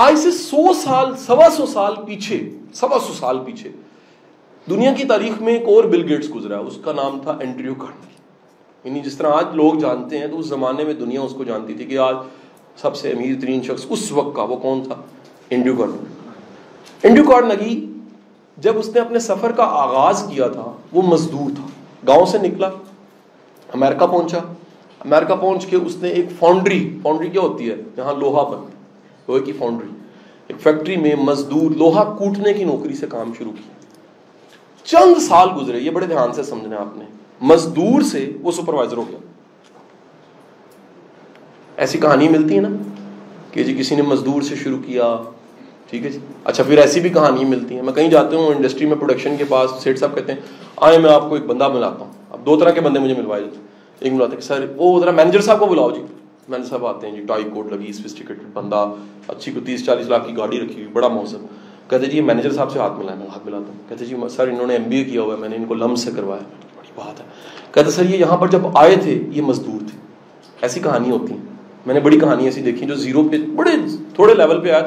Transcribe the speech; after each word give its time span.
آج 0.00 0.18
سے 0.18 0.30
سو 0.30 0.72
سال، 0.72 1.16
سوا 1.16 1.48
سو 1.56 1.66
سال 1.66 1.94
پیچھے، 2.06 2.50
سوا 2.74 2.98
سو 3.06 3.12
سال 3.12 3.38
پیچھے 3.38 3.70
دنیا 4.70 4.92
کی 4.92 5.04
تاریخ 5.04 5.42
میں 5.42 5.52
ایک 5.52 5.68
اور 5.68 5.84
بل 5.84 6.12
گیٹس 6.12 6.34
گزرا 6.34 6.58
اس 6.58 6.78
کا 6.84 6.92
نام 6.92 7.18
تھا 7.22 7.36
اینڈریو 7.40 7.74
کارنگی 7.74 8.14
یعنی 8.84 9.00
جس 9.00 9.16
طرح 9.16 9.30
آج 9.32 9.44
لوگ 9.52 9.74
جانتے 9.74 10.18
ہیں 10.18 10.26
تو 10.26 10.38
اس 10.38 10.46
زمانے 10.46 10.84
میں 10.84 10.92
دنیا 10.92 11.20
اس 11.20 11.32
کو 11.32 11.44
جانتی 11.44 11.74
تھی 11.74 11.84
کہ 11.84 11.98
آج 11.98 12.14
سب 12.76 12.96
سے 12.96 13.10
امیر 13.10 13.40
ترین 13.40 13.62
شخص 13.62 13.86
اس 13.88 14.12
وقت 14.12 14.36
کا 14.36 14.42
وہ 14.42 14.56
کون 14.56 14.82
تھا؟ 14.82 14.94
انڈیو 15.50 15.76
کارنگی 15.76 16.06
انڈیو 17.02 17.24
کارنگی 17.24 17.92
جب 18.56 18.78
اس 18.78 18.88
نے 18.94 19.00
اپنے 19.00 19.18
سفر 19.18 19.52
کا 19.52 19.64
آغاز 19.64 20.24
کیا 20.34 20.48
تھا، 20.48 20.72
وہ 20.92 21.02
مزدور 21.02 21.50
تھا۔ 21.56 21.66
گاؤں 22.06 22.26
سے 22.26 22.38
نکلا، 22.38 22.68
امریکہ 23.74 24.06
پہنچا۔ 24.06 24.38
امریکہ 25.00 25.34
پہنچ 25.34 25.66
کے 25.66 25.76
اس 25.76 25.96
نے 25.96 26.08
ایک 26.08 26.26
فاؤنڈری 26.38 26.98
فاؤنڈری 27.02 27.28
کیا 27.28 27.40
ہوتی 27.40 27.70
ہے؟ 27.70 27.76
جہاں 27.96 28.14
لوہا 28.14 28.42
بن 28.42 28.69
لوہے 29.30 29.40
کی 29.44 29.52
فاؤنڈری 29.52 29.90
ایک 30.48 30.60
فیکٹری 30.60 30.96
میں 30.96 31.14
مزدور 31.16 31.70
لوہا 31.76 32.04
کوٹنے 32.18 32.52
کی 32.52 32.64
نوکری 32.64 32.94
سے 32.94 33.06
کام 33.06 33.32
شروع 33.38 33.52
کیا 33.52 33.78
چند 34.86 35.20
سال 35.22 35.48
گزرے، 35.56 35.78
یہ 35.78 35.90
بڑے 35.90 36.06
دھیان 36.06 36.32
سے 36.32 36.42
سمجھنا 36.42 36.76
آپ 36.76 36.96
نے. 36.98 37.04
مزدور 37.40 38.02
سے 38.02 38.30
وہ 38.42 38.52
سپروائزر 38.52 38.96
ہو 38.96 39.04
گیا. 39.08 39.18
ایسی 41.76 41.98
کہانی 41.98 42.28
ملتی 42.28 42.56
ہے 42.56 42.60
نا 42.60 42.68
کہ 43.52 43.64
جی 43.64 43.74
کسی 43.78 43.94
نے 43.94 44.02
مزدور 44.02 44.42
سے 44.42 44.56
شروع 44.56 44.78
کیا، 44.86 45.16
ٹھیک 45.90 46.04
ہے 46.04 46.10
جی؟ 46.10 46.18
اچھا 46.44 46.64
پھر 46.64 46.78
ایسی 46.78 47.00
بھی 47.00 47.10
کہانی 47.10 47.44
ملتی 47.44 47.76
ہے. 47.76 47.82
میں 47.82 47.92
کہیں 47.92 48.08
جاتا 48.10 48.36
ہوں 48.36 48.54
انڈسٹری 48.54 48.86
میں 48.86 48.96
پروڈکشن 48.96 49.36
کے 49.36 49.44
پاس 49.48 49.70
سیٹ 49.82 49.98
صاحب 49.98 50.14
کہتے 50.14 50.32
ہیں 50.32 50.40
آئے 50.76 50.98
میں 50.98 51.10
آپ 51.10 51.28
کو 51.28 51.34
ایک 51.34 51.44
بندہ 51.46 51.68
ملاتا 51.68 52.04
ہوں. 52.04 52.12
اب 52.30 52.46
دو 52.46 52.56
طرح 52.56 52.70
کے 52.70 52.80
بندے 52.80 53.00
مجھے 53.00 53.14
ملوائے 53.14 53.42
جاتے 53.42 53.56
ہیں. 53.56 53.64
ایک 54.00 54.12
ملاتے 54.12 54.34
ہیں 54.34 54.42
سر، 54.42 54.66
وہ 54.76 54.98
ذرا 55.00 55.10
مینیجر 55.10 55.40
صاحب 55.40 55.58
کو 55.60 55.66
بلاؤ 55.66 55.90
جی. 55.90 56.02
مینیجر 56.50 56.68
صاحب 56.68 56.86
آتے 56.86 57.06
ہیں 57.06 57.16
جی 57.16 57.22
ٹائی 57.26 57.44
کوٹ 57.54 57.72
لگی 57.72 57.92
سفسٹیکیٹڈ 57.92 58.42
بندہ، 58.54 58.94
اچھی 59.28 59.52
کو 59.52 59.60
تیس 59.66 59.86
چالیس 59.86 60.08
لاکھ 60.08 60.28
کی 60.28 60.36
گاڑی 60.36 60.60
رکھی 60.60 60.74
ہوئی، 60.74 60.86
بڑا 60.92 61.08
موسم۔ 61.08 61.46
کہتے 61.88 62.06
جی 62.06 62.16
یہ 62.16 62.22
مینیجر 62.22 62.52
صاحب 62.52 62.72
سے 62.72 62.78
ہاتھ 62.78 62.92
ملایا 62.92 63.18
میں 63.18 63.26
ہاتھ 63.26 63.46
ملاتا 63.46 63.64
ہوں۔ 63.68 63.88
کہتے 63.88 64.04
جی 64.04 64.16
سر 64.30 64.48
انہوں 64.48 64.66
نے 64.66 64.72
ایم 64.72 64.82
بی 64.82 64.96
اے 64.96 65.04
کیا 65.04 65.22
ہوا 65.22 65.34
ہے، 65.34 65.40
میں 65.40 65.48
نے 65.48 65.56
ان 65.56 65.64
کو 65.64 65.74
لم 65.74 65.94
سے 65.94 66.10
کروایا۔ 66.16 66.42
بڑی 66.76 66.92
بات 66.94 67.20
ہے۔ 67.20 67.24
کہتے 67.72 67.90
سر، 67.90 68.04
یہ 68.04 68.16
یہاں 68.16 68.36
پر 68.36 68.48
جب 68.48 68.60
آئے 68.74 68.96
تھے، 69.02 69.22
یہ 69.30 69.42
مزدور 69.42 69.78
تھے۔ 69.78 69.98
ایسی 70.62 70.80
کہانی 70.80 71.10
ہوتی 71.10 71.32
ہیں۔ 71.32 71.40
میں 71.86 71.94
نے 71.94 72.00
بڑی 72.00 72.20
کہانی 72.20 72.44
ایسی 72.44 72.62
دیکھی 72.62 72.86
جو 72.86 72.94
زیرو 72.94 73.28
پہ، 73.28 73.38
بڑے 73.38 73.70
تھوڑے 74.14 74.34
لیول 74.34 74.60
پہ 74.60 74.70
آئے۔ 74.70 74.82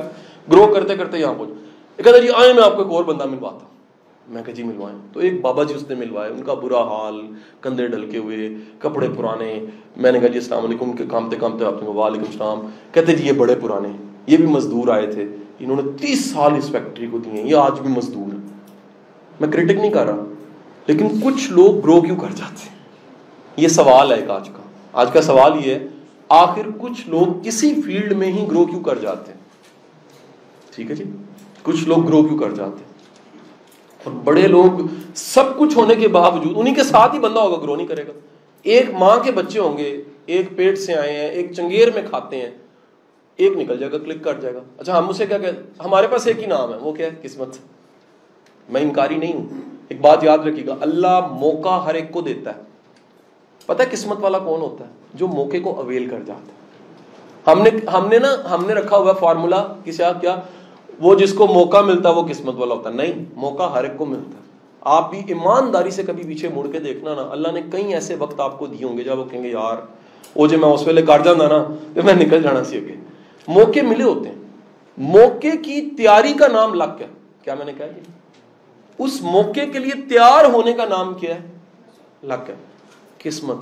گرو 0.52 0.68
کرتے 0.74 0.96
کرتے 0.96 1.18
یہاں 1.18 1.34
پہنچ 1.38 1.50
کہتا 1.98 2.18
جی 2.18 2.28
آئے 2.36 2.54
میں 2.54 2.64
آپ 2.64 2.76
کو 2.76 2.84
ایک 2.84 2.92
اور 2.92 3.04
بندہ 3.04 3.26
ملواتا 3.26 3.56
ہوں۔ 3.56 3.73
میں 4.30 4.44
کہا 4.44 4.54
جی 4.54 4.64
ملوائیں۔ 4.64 5.00
تو 5.14 5.20
ایک 5.20 5.42
بابا 5.42 5.64
جی 5.64 5.74
اس 5.74 5.90
نے 5.90 5.96
ملوائے۔ 5.96 6.32
ان 6.32 6.44
کا 6.44 6.54
برا 6.54 6.84
حال، 6.84 7.22
کندھے 7.62 7.88
ڈلکے 7.88 8.18
ہوئے، 8.18 8.50
کپڑے 8.80 9.08
پرانے۔ 9.18 9.66
میں 9.98 10.12
نے 10.12 10.20
کہا 10.20 10.28
جی 10.28 10.38
السلام 10.38 10.66
علیکم 10.66 10.92
کے 10.92 11.04
کامتے 11.12 11.36
کامتے 11.36 11.66
آپ 11.66 11.84
نے 11.84 11.90
وعلیکم 11.90 12.24
السلام۔ 12.28 12.60
کہتے 12.92 13.16
جی 13.16 13.28
یہ 13.28 13.32
بڑے 13.32 13.56
پرانے، 13.56 13.90
یہ 14.28 14.38
بھی 14.38 14.46
مزدور 14.46 14.88
آئے 14.88 15.08
تھے۔ 15.08 15.26
انہوں 15.60 15.76
نے 15.76 15.92
تیس 16.02 16.26
سال 16.26 16.56
اس 16.56 16.70
فیکٹری 16.70 17.08
کو 17.12 17.18
دیے 17.18 17.44
یہ 17.44 17.56
آج 17.56 17.80
بھی 17.80 17.90
مزدور 17.90 18.36
میں 19.40 19.50
کرٹک 19.50 19.72
نہیں 19.72 19.92
کر 19.92 20.06
رہا۔ 20.06 20.24
لیکن 20.88 21.08
کچھ 21.24 21.52
لوگ 21.52 21.80
گرو 21.80 22.02
کیوں 22.02 22.18
کر 22.18 22.28
جاتے 22.36 22.70
ہیں؟ 22.70 22.76
یہ 23.58 23.68
سوال 23.68 24.12
ہے 24.12 24.16
ایک 24.16 24.30
آج 24.30 24.50
کا۔ 24.50 24.62
آج 24.94 25.12
کا 25.12 25.22
سوال 25.22 25.68
یہ 25.68 25.76
ہے، 25.76 25.88
آخر 26.30 26.62
کچھ 26.78 27.10
لوگ 27.10 27.42
کسی 27.44 27.82
فیلڈ 27.82 28.14
میں 28.14 28.32
ہی 28.32 28.48
گرو 28.52 28.66
کیوں 28.66 28.84
کر 28.84 28.98
جاتے 28.98 29.32
ہیں؟ 29.32 29.40
ٹھیک 30.76 30.92
ہے 30.92 30.96
جی؟ 30.96 31.04
کچھ 31.64 31.88
لوگ 31.88 32.08
گرو 32.08 32.24
کیوں 32.24 32.40
کر 32.40 32.52
جاتے 32.52 32.84
ہیں؟ 32.86 32.93
اور 34.04 34.14
بڑے 34.24 34.42
لوگ 34.42 34.86
سب 35.16 35.58
کچھ 35.58 35.78
ہونے 35.78 35.96
کے 35.96 36.08
باوجود 36.08 36.54
انہیں 36.56 36.76
کے 36.76 36.84
ساتھ 36.84 37.16
ہی 37.16 37.20
بندہ 37.20 37.40
ہوگا 37.40 37.64
گرو 37.64 37.76
نہیں 37.76 37.88
کرے 37.88 38.08
گا۔ 38.08 38.12
ایک 38.64 38.90
ماں 38.94 39.18
کے 39.18 39.32
بچے 39.32 39.60
ہوں 39.60 39.78
گے، 39.78 40.02
ایک 40.26 40.56
پیٹ 40.56 40.78
سے 40.78 40.94
آئے 40.94 41.12
ہیں، 41.12 41.30
ایک 41.30 41.54
چنگیر 41.54 41.88
میں 41.94 42.02
کھاتے 42.10 42.42
ہیں، 42.42 42.50
ایک 43.36 43.58
نکل 43.58 43.78
جائے 43.78 43.92
گا، 43.92 43.98
کلک 43.98 44.24
کر 44.24 44.40
جائے 44.40 44.56
گا۔ 44.56 44.60
اچھا 44.78 44.98
ہم 44.98 45.10
اسے 45.10 45.26
کیا 45.26 45.38
کہ 45.38 45.48
ہمارے 45.86 46.08
پاس 46.08 46.28
ایک 46.28 46.40
ہی 46.40 46.46
نام 46.46 46.74
ہے، 46.74 46.78
وہ 46.78 46.94
کیا 46.94 47.06
ہے؟ 47.06 47.12
قسمت۔ 47.22 47.56
میں 48.70 48.82
انکاری 48.82 49.16
نہیں 49.16 49.34
ہوں۔ 49.34 49.46
ایک 49.90 50.02
بات 50.02 50.24
یاد 50.24 50.38
رکھیے 50.38 50.68
گا، 50.68 50.76
اللہ 50.82 51.28
موقع 51.32 51.80
ہر 51.80 51.94
ایک 51.94 52.12
کو 52.12 52.22
دیتا 52.22 52.56
ہے۔ 52.56 52.62
پتہ 53.66 53.82
ہے 53.82 53.88
قسمت 53.92 54.18
والا 54.20 54.40
کون 54.40 54.62
ہوتا 54.62 54.86
ہے؟ 54.86 54.90
جو 55.14 55.28
موقع 55.28 55.58
کو 55.64 55.80
اویل 55.80 56.10
کر 56.10 56.20
جاتا 56.26 56.42
ہے۔ 56.42 56.64
ہم 57.52 57.62
نے 57.62 57.70
ہم 57.94 58.08
نے 58.08 58.20
نا، 58.20 58.36
ہم 58.52 58.66
نے 58.66 58.74
رکھا 58.74 58.98
ہوا 58.98 59.14
فارمولا 59.14 59.68
کسی 59.84 60.04
کیا؟ 60.22 60.40
وہ 61.00 61.16
جس 61.16 61.34
کو 61.34 61.48
موقع 61.48 61.82
ملتا 61.82 62.10
ہے 62.10 62.14
وہ 62.14 62.28
قسمت 62.30 62.56
والا 62.56 62.76
ہوتا 62.76 62.90
ہے۔ 62.90 62.96
نہیں، 62.96 63.14
موقع 63.36 63.64
ہر 63.64 63.84
ایک 63.84 63.98
کو 63.98 64.06
ملتا 64.06 64.38
ہے۔ 64.38 64.44
آپ 64.82 65.12
بھی 65.12 65.22
ایمانداری 65.28 65.92
سے 65.92 66.04
کبھی 66.04 66.24
پیچھے 66.24 66.50
مڑ 66.50 66.68
کے 66.72 66.80
دیکھنا 66.80 67.16
نا، 67.16 67.28
اللہ 67.32 67.48
نے 67.52 67.62
کئی 67.72 67.94
ایسے 67.94 68.16
وقت 68.16 68.40
آپ 68.40 68.60
کو 68.60 68.68
دیے 68.68 68.86
ہوں 68.86 68.98
گے 68.98 69.04
جب 69.04 69.20
وہ 69.20 69.26
کہیں 69.26 69.44
گے، 69.44 69.50
یار، 69.50 69.76
وہ 70.36 70.48
جو 70.48 70.58
میں 70.58 70.70
اس 70.70 70.88
ویلے 70.88 71.02
کر 71.02 71.20
جانا 71.20 71.48
نا 71.48 71.76
تو 71.94 72.02
میں 72.04 72.14
نکل 72.14 72.44
جانا 72.44 72.64
سی 72.64 72.78
اگے۔ 72.78 72.96
موقع 73.48 73.80
ملے 73.84 74.04
ہوتے 74.04 74.30
ہیں۔ 74.30 74.36
موقع 74.98 75.56
کی 75.64 75.90
تیاری 75.98 76.34
کا 76.34 76.48
نام 76.48 76.74
لک 76.74 77.02
ہے 77.02 77.08
کیا 77.44 77.56
میں 77.56 77.66
نے 77.66 77.74
کہا 77.78 77.88
جی؟ 77.88 78.02
اس 78.98 79.22
موقع 79.22 79.66
کے 79.74 79.80
لیے 79.80 80.02
تیار 80.10 80.46
ہونے 80.46 80.74
کا 80.74 80.86
نام 80.86 81.14
کیا 81.14 81.36
ہے؟ 81.36 81.42
لک 82.24 82.50
ہے 82.50 82.56
قسمت۔ 83.18 83.58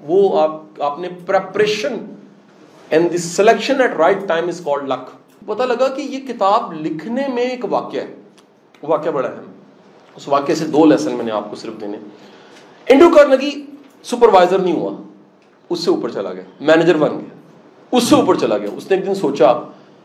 وہ 0.00 0.40
آپ 0.40 0.82
آپ 0.82 0.98
نے 0.98 1.08
preparation 1.26 1.96
and 2.90 3.12
the 3.12 3.18
selection 3.18 3.80
at 3.80 3.90
right 3.96 4.28
time 4.28 4.48
is 4.48 4.60
called 4.64 4.88
luck 4.88 5.10
پتا 5.46 5.64
لگا 5.64 5.88
کہ 5.88 6.00
یہ 6.00 6.18
کتاب 6.18 6.72
لکھنے 6.72 7.22
میں 7.34 7.42
ایک 7.42 7.64
واقعہ 7.70 8.00
ہے۔ 8.00 8.14
واقعہ 8.82 9.10
بڑا 9.10 9.28
ہے 9.28 9.40
اس 10.16 10.28
واقعے 10.28 10.54
سے 10.54 10.66
دو 10.66 10.84
لیسن 10.84 11.14
میں 11.14 11.24
نے 11.24 11.30
آپ 11.30 11.50
کو 11.50 11.56
صرف 11.56 11.80
دینے۔ 11.80 11.98
انڈو 12.86 13.10
کرنگی 13.10 13.66
سپروائزر 14.02 14.58
نہیں 14.58 14.76
ہوا۔ 14.76 14.90
اس 15.70 15.80
سے 15.80 15.90
اوپر 15.90 16.10
چلا 16.10 16.32
گیا۔ 16.32 16.42
مینیجر 16.60 16.96
بن 16.96 17.10
گیا۔ 17.10 17.34
اس 17.92 18.04
سے 18.04 18.14
اوپر 18.14 18.34
چلا 18.34 18.58
گیا۔ 18.58 18.68
اس 18.76 18.90
نے 18.90 18.96
ایک 18.96 19.06
دن 19.06 19.14
سوچا 19.14 19.52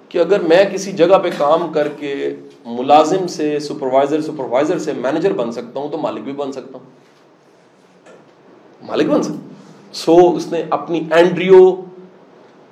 کہ 0.09 0.17
اگر 0.17 0.39
میں 0.39 0.65
کسی 0.65 0.91
جگہ 0.91 1.19
پہ 1.23 1.29
کام 1.37 1.71
کر 1.73 1.87
کے 1.87 2.35
ملازم 2.65 3.27
سے 3.27 3.59
سپروائزر 3.59 4.21
سپروائزر 4.21 4.79
سے 4.79 4.93
مینیجر 4.93 5.33
بن 5.33 5.51
سکتا 5.51 5.79
ہوں 5.79 5.89
تو 5.89 5.97
مالک 5.97 6.21
بھی 6.21 6.31
بن 6.31 6.51
سکتا 6.51 6.77
ہوں۔ 6.77 6.85
مالک 8.85 9.07
بن 9.07 9.23
سکتا 9.23 9.49
سو 9.93 10.35
اس 10.35 10.51
نے 10.51 10.63
اپنی 10.69 11.07
اینڈریو 11.11 11.75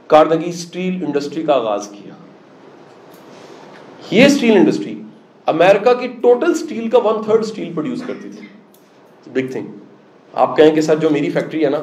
کارنگی 0.08 0.50
اسٹیل 0.50 1.06
انڈسٹری 1.06 1.44
کا 1.44 1.54
آغاز 1.54 1.88
کیا۔ 1.88 2.14
یہ 4.12 4.26
اسٹیل 4.26 4.58
انڈسٹری 4.58 5.02
امیرکا 5.48 5.94
کی 5.94 6.08
ٹوٹل 6.08 6.52
اسٹیل 6.52 6.90
کا 6.90 6.98
ون 6.98 7.24
تھرڈ 7.24 7.40
اسٹیل 7.40 7.74
پروڈیوس 7.74 8.04
کرتی 8.08 8.30
تھی. 8.30 8.48
بگ 9.34 9.52
تھنگ 9.52 9.68
آپ 10.34 10.58
کہیں 10.58 10.76
کہ 10.76 10.82
سر 10.82 10.96
جو 10.96 11.10
میری 11.10 11.30
فیکٹری 11.30 11.66
ہے 11.66 11.70
نا، 11.70 11.78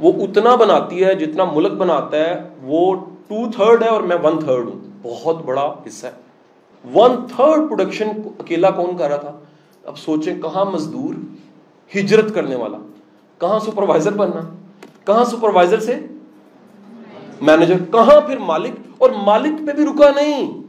وہ 0.00 0.12
اتنا 0.24 0.54
بناتی 0.54 1.04
ہے، 1.04 1.14
جتنا 1.14 1.44
ملک 1.44 1.72
بناتا 1.72 2.16
ہے، 2.16 2.48
وہ 2.62 2.94
ٹو 3.28 3.50
تھرڈ 3.56 3.82
ہے 3.82 3.88
اور 3.88 4.02
میں 4.02 4.16
ون 4.22 4.40
تھرڈ 4.40 4.66
ہوں. 4.68 4.80
بہت 5.02 5.44
بڑا 5.44 5.74
حصہ 5.86 6.06
ہے. 6.06 6.12
ون 6.94 7.16
تھرڈ 7.36 7.68
پروڈکشن 7.68 8.08
اکیلا 8.38 8.70
کون 8.70 8.96
کر 8.96 9.08
رہا 9.08 9.16
تھا؟ 9.16 9.38
اب 9.84 9.98
سوچیں 9.98 10.42
کہاں 10.42 10.64
مزدور 10.64 11.14
ہجرت 11.96 12.34
کرنے 12.34 12.54
والا؟ 12.54 12.78
کہاں 13.38 13.58
سپروائزر 13.58 14.12
بننا؟ 14.12 14.40
کہاں 15.04 15.24
سپروائزر 15.24 15.80
سے 15.80 15.98
مینیجر 17.40 17.74
کہاں 17.92 18.20
پھر 18.20 18.38
مالک؟ 18.38 18.72
اور 18.98 19.10
مالک 19.10 19.66
پہ 19.66 19.72
بھی 19.72 19.84
رکا 19.84 20.10
نہیں. 20.10 20.59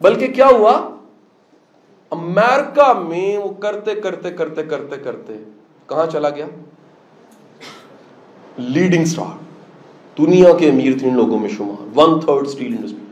بلکہ 0.00 0.26
کیا 0.26 0.46
ہوا؟ 0.46 0.90
امیرکا 2.10 2.92
میں 2.92 3.38
وہ 3.38 3.48
کرتے 3.48 3.94
کرتے 3.94 4.30
کرتے 4.30 4.62
کرتے 4.62 4.96
کرتے 4.96 5.32
کہاں 5.88 6.06
چلا 6.06 6.30
گیا؟ 6.30 6.46
لیڈنگ 8.58 9.02
اسٹار 9.02 9.38
دنیا 10.18 10.52
کے 10.58 10.70
امیر 10.70 10.98
تین 11.00 11.16
لوگوں 11.16 11.38
میں 11.38 11.48
شمار 11.48 11.98
ون 11.98 12.20
تھرڈ 12.20 12.46
اسٹیل 12.46 12.74
انڈسٹری 12.74 13.04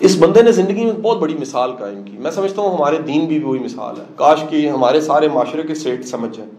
اس 0.00 0.16
بندے 0.18 0.42
نے 0.42 0.52
زندگی 0.52 0.84
میں 0.84 0.92
بہت 0.92 1.18
بڑی 1.18 1.34
مثال 1.34 1.72
قائم 1.72 2.02
کی۔ 2.02 2.18
میں 2.18 2.30
سمجھتا 2.30 2.62
ہوں 2.62 2.76
ہمارے 2.76 2.98
دین 2.98 3.26
بھی 3.26 3.38
وہی 3.38 3.58
مثال 3.58 4.00
ہے۔ 4.00 4.04
کاش 4.16 4.44
کی 4.50 4.70
ہمارے 4.70 5.00
سارے 5.00 5.28
معاشرے 5.28 5.62
کے 5.62 5.74
سیٹ 5.74 6.04
سمجھ 6.04 6.36
جائیں۔ 6.36 6.50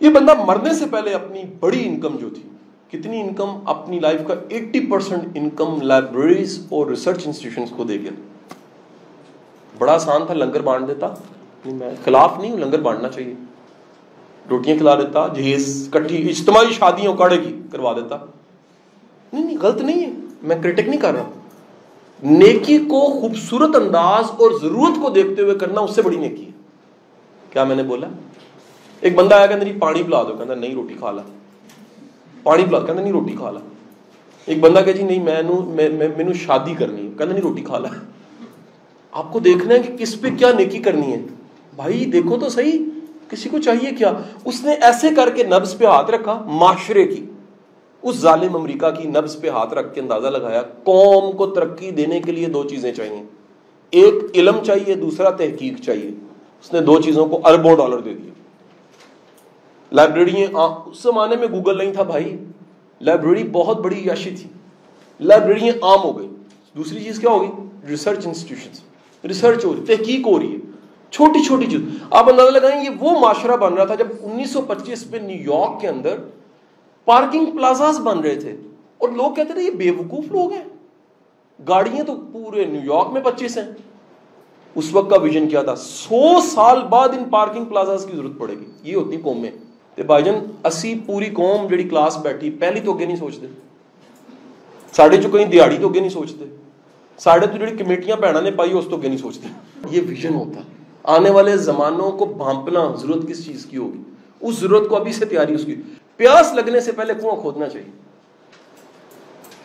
یہ 0.00 0.08
بندہ 0.08 0.34
مرنے 0.44 0.74
سے 0.74 0.84
پہلے 0.90 1.10
اپنی 1.10 1.42
بڑی 1.60 1.88
انکم 1.88 2.16
جو 2.16 2.30
تھی، 2.30 2.42
کتنی 2.88 3.20
انکم 3.20 3.58
اپنی 3.64 3.98
لائف 3.98 4.20
کا 4.26 4.34
ایٹی 4.48 4.86
پرسینٹ 4.86 5.22
انکم 5.34 5.82
لائبریریز 5.82 6.66
اور 6.70 6.86
ریسرچ 6.86 7.26
انسٹیٹیوشن 7.26 7.76
کو 7.76 7.84
دے 7.84 8.00
گیا۔ 8.00 8.10
بڑا 9.80 9.92
آسان 9.92 10.26
تھا، 10.26 10.34
لنگر 10.34 10.60
بانٹ 10.60 10.88
دیتا۔ 10.88 11.14
میں 11.64 11.90
خلاف 12.04 12.38
نہیں 12.38 12.50
ہوں، 12.50 12.58
لنگر 12.58 12.80
بانٹنا 12.80 13.08
چاہیے۔ 13.08 13.34
روٹیاں 14.50 14.76
کھلا 14.76 14.94
دیتا، 14.94 15.26
جہیز 15.26 15.88
کٹھی، 15.92 16.30
اجتماعی 16.30 16.72
شادیوں 16.72 17.14
کاڑے 17.14 17.38
کی 17.38 17.60
کروا 17.72 17.92
دیتا۔ 17.92 18.16
نہیں 19.32 19.44
نہیں، 19.44 19.58
غلط 19.62 19.82
نہیں 19.82 20.04
ہے۔ 20.04 20.10
میں 20.42 20.56
کرٹک 20.62 20.88
نہیں 20.88 21.00
کر 21.00 21.12
رہا۔ 21.12 21.30
نیکی 22.22 22.78
کو 22.78 23.20
خوبصورت 23.20 23.76
انداز 23.76 24.24
اور 24.30 24.50
ضرورت 24.62 25.02
کو 25.02 25.10
دیکھتے 25.10 25.42
ہوئے 25.42 25.54
کرنا 25.54 25.80
اس 25.80 25.94
سے 25.94 26.02
بڑی 26.02 26.16
نیکی 26.16 26.46
ہے۔ 26.46 26.50
کیا 27.50 27.64
میں 27.64 27.76
نے 27.76 27.82
بولا؟ 27.82 28.08
ایک 29.00 29.14
بندہ 29.14 29.34
آیا 29.34 29.46
کہ 29.46 29.72
پانی 29.80 30.02
پلا 30.02 30.22
دو۔ 30.22 30.34
کہ 30.34 30.54
نہیں، 30.54 30.74
روٹی 30.74 30.94
کھا 30.94 31.10
لا۔ 31.10 31.22
پانی 32.42 32.64
پلا 32.64 32.80
کہ 32.80 32.92
نہیں، 32.92 33.12
روٹی 33.12 33.32
کھا 33.32 33.50
لا۔ 33.50 33.60
ایک 34.46 34.60
بندہ 34.60 34.80
کہ 34.84 34.92
جی 34.92 35.02
نہیں، 35.02 35.24
میں 35.24 36.34
شادی 36.34 36.74
کرنی 36.74 37.06
ہے۔ 37.06 37.10
کہ 37.18 37.24
نہیں، 37.24 37.40
روٹی 37.40 37.62
کھا 37.62 37.78
لا۔ 37.78 37.88
آپ 39.12 39.32
کو 39.32 39.38
دیکھنا 39.38 39.74
ہے 39.74 39.78
کہ 39.78 39.96
کس 39.96 40.20
پہ 40.20 40.28
کیا 40.38 40.52
نیکی 40.52 40.78
کرنی 40.78 41.12
ہے۔ 41.12 41.22
بھائی، 41.76 42.04
دیکھو 42.04 42.38
تو 42.38 42.48
صحیح، 42.48 42.78
کسی 43.28 43.48
کو 43.48 43.58
چاہیے 43.58 43.90
کیا؟ 43.94 44.12
اس 44.44 44.64
نے 44.64 44.72
ایسے 44.72 45.08
کر 45.16 45.30
کے 45.30 45.42
نبز 45.42 45.78
پہ 45.78 45.84
ہاتھ 45.84 46.10
رکھا 46.10 46.42
معاشرے 46.46 47.04
کی۔ 47.04 47.26
اس 48.02 48.16
ظالم 48.16 48.56
امریکہ 48.56 48.90
کی 48.90 49.08
نبز 49.08 49.40
پہ 49.40 49.48
ہاتھ 49.48 49.74
رکھ 49.74 49.94
کے 49.94 50.00
اندازہ 50.00 50.28
لگایا، 50.28 50.62
قوم 50.62 51.36
کو 51.36 51.46
ترقی 51.46 51.90
دینے 51.90 52.20
کے 52.20 52.32
لیے 52.32 52.46
دو 52.46 52.68
چیزیں 52.68 52.92
چاہیے۔ 52.92 53.22
ایک، 53.90 54.14
علم 54.34 54.64
چاہیے، 54.66 54.94
دوسرا، 54.94 55.30
تحقیق 55.30 55.80
چاہیے۔ 55.80 56.10
اس 56.62 56.72
نے 56.72 56.80
دو 56.80 57.00
چیزوں 57.00 57.26
کو 57.26 57.40
اربوں 57.44 57.76
ڈالر 57.76 57.98
دے 57.98 58.14
دیے۔ 58.14 58.30
لائبریری 59.92 60.44
اس 60.52 61.02
زمانے 61.02 61.36
میں 61.36 61.48
گوگل 61.52 61.78
نہیں 61.78 61.92
تھا 61.92 62.02
بھائی۔ 62.02 62.36
لائبریری 63.00 63.48
بہت 63.52 63.80
بڑی 63.80 64.00
یاشی 64.04 64.30
تھی۔ 64.30 64.48
لائبریری 65.20 65.68
عام 65.68 66.04
ہو 66.04 66.18
گئی۔ 66.18 66.28
دوسری 66.76 67.04
چیز 67.04 67.18
کیا 67.18 67.30
ہوگی؟ 67.30 67.50
ریسرچ 67.88 68.26
انسٹیٹیوشن 68.26 68.89
ریسرچ 69.28 69.64
ہو 69.64 69.74
رہی، 69.74 69.96
تحقیق 69.96 70.26
ہو 70.26 70.38
رہی 70.38 70.52
ہے، 70.52 70.58
چھوٹی 71.10 71.44
چھوٹی 71.46 71.66
چیز۔ 71.66 71.80
آپ 72.10 72.28
اندازہ 72.30 72.50
لگائیں 72.50 72.84
یہ 72.84 72.90
وہ 73.00 73.20
معاشرہ 73.20 73.56
بن 73.56 73.74
رہا 73.74 73.84
تھا 73.84 73.94
جب 73.94 74.06
انیس 74.20 74.50
سو 74.50 74.60
پچیس 74.60 75.06
میں 75.06 75.20
نیو 75.20 75.52
یارک 75.52 75.80
کے 75.80 75.88
اندر 75.88 76.16
پارکنگ 77.04 77.46
پلازاز 77.46 77.98
بن 77.98 78.18
رہے 78.18 78.34
تھے 78.34 78.56
اور 78.98 79.08
لوگ 79.08 79.34
کہتے 79.34 79.52
تھے 79.52 79.62
یہ 79.62 79.70
بے 79.70 79.90
وقوف 79.90 80.24
لوگ 80.32 80.52
ہیں۔ 80.52 80.64
گاڑیاں 81.68 82.04
تو 82.04 82.14
پورے 82.32 82.64
نیو 82.64 82.94
یارک 82.94 83.12
میں 83.12 83.20
پچیس 83.20 83.58
ہیں۔ 83.58 83.64
اس 84.74 84.88
وقت 84.92 85.10
کا 85.10 85.16
ویژن 85.16 85.48
کیا 85.48 85.62
تھا؟ 85.62 85.74
سو 85.74 86.40
سال 86.40 86.82
بعد 86.82 87.08
ان 87.08 87.24
پارکنگ 87.30 87.64
پلازاز 87.64 88.06
کی 88.10 88.16
ضرورت 88.16 88.32
پڑے 88.38 88.54
گی۔ 88.54 88.64
یہ 88.82 88.96
ہوتی 88.96 89.16
قومیں۔ 89.16 89.50
تے 89.94 90.02
بھائی 90.02 90.24
جان، 90.24 90.34
اسی 90.64 91.00
پوری 91.06 91.30
قوم 91.30 91.66
جڑی 91.66 91.88
کلاس 91.88 92.16
بیٹھی، 92.16 92.50
پہلی 92.50 92.80
تو 92.80 92.96
اگے 92.96 93.06
نہیں 93.06 93.16
سوچتے۔ 93.16 93.46
ساڑھے 94.92 95.16
جو 95.16 95.28
کہیں 95.28 95.44
دیہڑی 95.44 95.76
تو 95.80 95.88
اگے 95.88 96.00
نہیں 96.00 96.08
سوچتے۔ 96.08 96.44
ساڑھے 97.20 97.46
تو 97.46 97.56
جڑی 97.58 97.76
کمیٹیاں 97.76 98.16
بہنا 98.16 98.40
نے 98.40 98.50
پائی 98.50 98.72
اس 98.72 98.84
تو 98.90 98.96
نہیں 98.98 99.16
سوچتے 99.18 99.48
یہ 99.90 100.00
ویژن 100.06 100.34
ہوتا 100.34 100.60
آنے 101.14 101.30
والے 101.30 101.56
زمانوں 101.62 102.10
کو 102.12 102.24
بھانپنا 102.26 102.86
ضرورت 102.96 103.26
کس 103.28 103.44
چیز 103.44 103.64
کی 103.66 103.76
ہوگی 103.76 104.02
اس 104.40 104.54
ضرورت 104.56 104.88
کو 104.88 104.96
ابھی 104.96 105.12
سے 105.12 105.24
تیاری 105.24 105.54
اس 105.54 105.64
کی 105.64 105.74
پیاس 106.20 106.52
لگنے 106.54 106.80
سے 106.80 106.92
پہلے 106.92 107.14
کنواں 107.14 107.36
کھودنا 107.40 107.68
چاہیے 107.68 107.90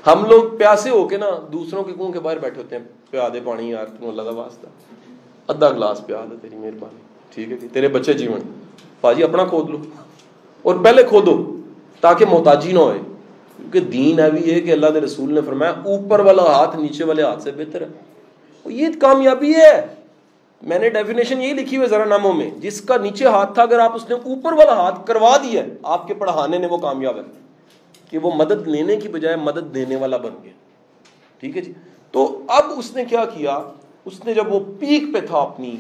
ہم 0.06 0.26
لوگ 0.26 0.56
پیاسے 0.58 0.90
ہو 0.90 1.08
کے 1.08 1.18
نا 1.18 1.30
دوسروں 1.52 1.84
کے 1.84 1.94
کنویں 1.94 2.12
کے 2.14 2.20
باہر 2.20 2.40
بیٹھے 2.40 2.62
ہوتے 2.62 2.76
ہیں 2.76 2.84
پیا 3.12 3.28
دے 3.34 3.40
پانی 3.46 3.70
یار 3.70 3.86
تم 3.90 4.08
اللہ 4.08 4.22
کا 4.22 4.36
واسطہ 4.36 4.68
ادھا 5.50 5.70
گلاس 5.70 6.06
پیا 6.06 6.24
دے 6.32 6.36
تیری 6.42 6.56
مہربانی 6.58 7.02
ٹھیک 7.34 7.52
ہے 7.52 7.58
جی 7.58 7.68
تیرے 7.68 7.88
بچے 7.88 8.14
جیون 8.14 8.42
پاجی 9.02 9.24
اپنا 9.24 9.46
کھود 9.46 9.70
لو 9.70 9.78
اور 10.66 10.84
پہلے 10.84 11.04
کھودو 11.04 11.36
تاکہ 12.04 12.26
محتاجی 12.26 12.72
نہ 12.72 12.80
ہوئے 12.80 13.00
کیونکہ 13.72 13.92
دین 13.92 14.20
ابھی 14.20 14.54
ہے 14.54 14.62
کہ 14.62 14.72
اللہ 14.72 14.88
کے 14.94 15.02
رسول 15.02 15.34
نے 15.34 15.42
فرمایا، 15.42 15.72
اوپر 15.72 16.20
والا 16.20 16.44
ہاتھ 16.44 16.76
نیچے 16.76 17.04
والے 17.04 17.24
ہاتھ 17.24 17.44
سے 17.44 17.52
بہتر 17.52 17.82
ہے۔ 17.82 17.88
یہ 18.66 18.88
کامیابی 19.02 19.56
ہے۔ 19.56 19.88
میں 20.62 20.80
نے 20.80 20.90
ڈیفینیشن 20.90 21.42
یہی 21.42 21.54
لکھی 21.54 21.78
ہوئی 21.78 21.90
ذرا 21.90 22.06
ناموں 22.06 22.34
میں، 22.34 22.50
جس 22.50 22.82
کا 22.82 22.98
نیچے 22.98 23.26
ہاتھ 23.26 23.54
تھا، 23.54 23.62
اگر 23.62 23.80
آپ 23.80 23.96
اس 23.96 24.10
نے 24.10 24.16
اوپر 24.16 24.54
والا 24.54 24.74
ہاتھ 24.74 25.08
کروا 25.08 25.38
دیا 25.38 25.62
آپ 25.84 26.08
کے 26.08 26.14
پڑھانے 26.14 26.58
نے 26.58 26.68
وہ 26.68 26.78
کامیاب 26.78 27.18
ہے۔ 27.18 27.22
کہ 28.10 28.18
وہ 28.18 28.32
مدد 28.36 28.68
لینے 28.68 28.96
کی 28.96 29.08
بجائے 29.08 29.36
مدد 29.36 29.76
دینے 29.76 29.96
والا 29.96 30.18
بن 30.18 30.30
گیا۔ 30.44 30.52
ٹھیک 31.40 31.58
ہے 31.58 31.62
جی؟ 31.62 31.74
تو 32.12 32.42
اب 32.48 32.64
اس 32.78 32.96
نے 32.96 33.06
کیا 33.06 33.26
کیا؟ 33.26 33.60
اس 34.06 34.26
نے 34.26 34.34
جب 34.34 34.54
وہ 34.54 34.60
پیک 34.80 35.04
پہ 35.14 35.20
تھا 35.20 35.38
اپنی، 35.38 35.76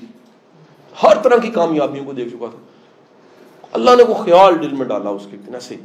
ہر 1.03 1.17
طرح 1.23 1.37
کی 1.37 1.49
کامیابیوں 1.49 2.05
کو 2.05 2.13
دیکھ 2.13 2.29
چکا 2.29 2.45
تھا۔ 2.51 2.57
اللہ 3.71 3.91
نے 3.97 4.03
وہ 4.03 4.13
خیال 4.13 4.61
دل 4.61 4.75
میں 4.75 4.85
ڈالا 4.85 5.09
اس 5.09 5.27
کے 5.31 5.37
ایسے 5.53 5.75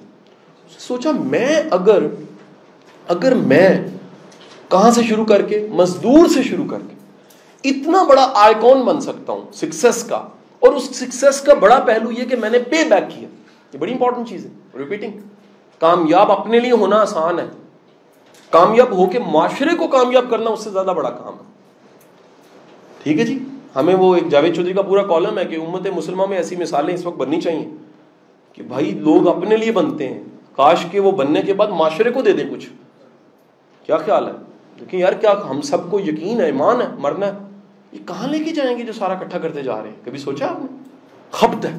سوچا 0.78 1.10
میں 1.10 1.62
اگر 1.70 2.02
اگر 3.08 3.34
میں 3.34 3.68
کہاں 4.68 4.90
سے 4.90 5.02
شروع 5.02 5.24
کر 5.24 5.42
کے 5.42 5.68
مزدور 5.70 6.28
سے 6.28 6.42
شروع 6.42 6.64
کر 6.70 6.78
کے 6.88 6.94
اتنا 7.70 8.02
بڑا 8.02 8.32
آئیکن 8.34 8.82
بن 8.82 9.00
سکتا 9.00 9.32
ہوں 9.32 9.52
سکسیس 9.52 10.04
کا، 10.04 10.16
اور 10.58 10.72
اس 10.72 10.84
سکسیس 10.96 11.40
کا 11.40 11.54
بڑا 11.54 11.78
پہلو 11.86 12.10
یہ 12.10 12.24
کہ 12.24 12.36
میں 12.36 12.50
نے 12.50 12.58
پے 12.58 12.84
بیک 12.90 13.10
کیا۔ 13.10 13.28
یہ 13.72 13.78
بڑی 13.78 13.92
انپورٹنٹ 13.92 14.28
چیز 14.28 14.46
ہے۔ 14.46 14.78
ریپیٹنگ 14.78 15.18
کامیاب 15.78 16.32
اپنے 16.32 16.60
لیے 16.60 16.72
ہونا 16.72 16.96
آسان 16.96 17.38
ہے۔ 17.38 17.46
کامیاب 18.50 18.92
ہو 18.92 19.06
کے 19.06 19.18
معاشرے 19.18 19.76
کو 19.76 19.86
کامیاب 19.88 20.24
کرنا 20.30 20.50
اس 20.50 20.64
سے 20.64 20.70
زیادہ 20.70 20.92
بڑا 20.96 21.10
کام 21.10 21.34
ہے۔ 21.34 21.48
ٹھیک 23.02 23.18
ہے 23.18 23.24
جی؟ 23.24 23.38
ہمیں 23.76 23.94
وہ 23.94 24.14
ایک 24.14 24.28
جاوید 24.28 24.56
چودھری 24.56 24.74
کا 24.74 24.82
پورا 24.82 25.02
کالم 25.02 25.38
ہے 25.38 25.44
کہ 25.44 25.56
امت 25.56 25.86
مسلمہ 25.86 26.26
میں 26.26 26.36
ایسی 26.36 26.56
مثالیں 26.56 26.94
اس 26.94 27.06
وقت 27.06 27.16
بننی 27.16 27.40
چاہیے 27.40 27.68
کہ 28.52 28.62
بھائی 28.62 28.90
لوگ 28.90 29.28
اپنے 29.28 29.56
لیے 29.56 29.72
بنتے 29.72 30.08
ہیں۔ 30.08 30.22
کاش 30.60 30.86
کے 30.90 31.00
وہ 31.00 31.12
بننے 31.12 31.42
کے 31.42 31.52
بعد 31.52 31.66
معاشرے 31.66 32.10
کو 32.10 32.22
دے 32.22 32.32
دیں 32.32 32.50
کچھ۔ 32.50 32.68
کیا 33.86 33.96
خیال 33.96 34.26
ہے؟ 34.26 34.32
لیکن 34.76 34.98
یار 34.98 35.12
کیا 35.12 35.34
ہم 35.50 35.60
سب 35.60 35.90
کو 35.90 36.00
یقین 36.00 36.40
ہے، 36.40 36.44
ایمان 36.44 36.80
ہے، 36.80 36.86
مرنا 36.98 37.26
ہے؟ 37.26 37.32
یہ 37.92 37.98
کہاں 38.08 38.28
لے 38.28 38.38
کے 38.38 38.50
جائیں 38.50 38.78
گے 38.78 38.82
جو 38.82 38.92
سارا 38.92 39.14
کٹھا 39.14 39.38
کرتے 39.38 39.62
جا 39.62 39.82
رہے 39.82 39.88
ہیں؟ 39.88 39.96
کبھی 40.04 40.18
سوچا 40.18 40.46
آپ 40.46 40.58
نے؟ 40.58 40.66
خپت 41.30 41.64
ہے۔ 41.64 41.78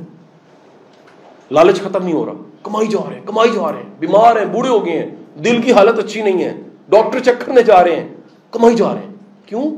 لالچ 1.52 1.82
ختم 1.82 2.04
نہیں 2.04 2.14
ہو 2.14 2.26
رہا۔ 2.26 2.34
کمائی 2.64 2.88
جا 2.88 3.10
رہے 3.10 3.16
ہیں، 3.16 3.28
کمائی 3.28 3.52
جا 3.52 3.72
رہے 3.72 3.84
ہیں۔ 3.84 3.90
بیمار 4.00 4.36
ہیں، 4.36 4.46
بوڑھے 4.46 4.70
ہو 4.70 4.86
گئے 4.86 5.00
ہیں۔ 5.00 5.40
دل 5.44 5.62
کی 5.62 5.74
حالت 5.74 6.00
اچھی 6.00 6.22
نہیں 6.22 6.44
ہے۔ 6.44 6.62
ڈاکٹر 6.90 7.20
چیک 7.20 7.46
کرنے 7.46 7.64
جا 7.64 7.84
رہے 7.84 7.96
ہیں۔ 7.96 8.10
کمائی 8.52 8.76
جا 8.76 8.94
رہے 8.94 9.02
ہیں۔ 9.02 9.14
کیوں؟ 9.46 9.76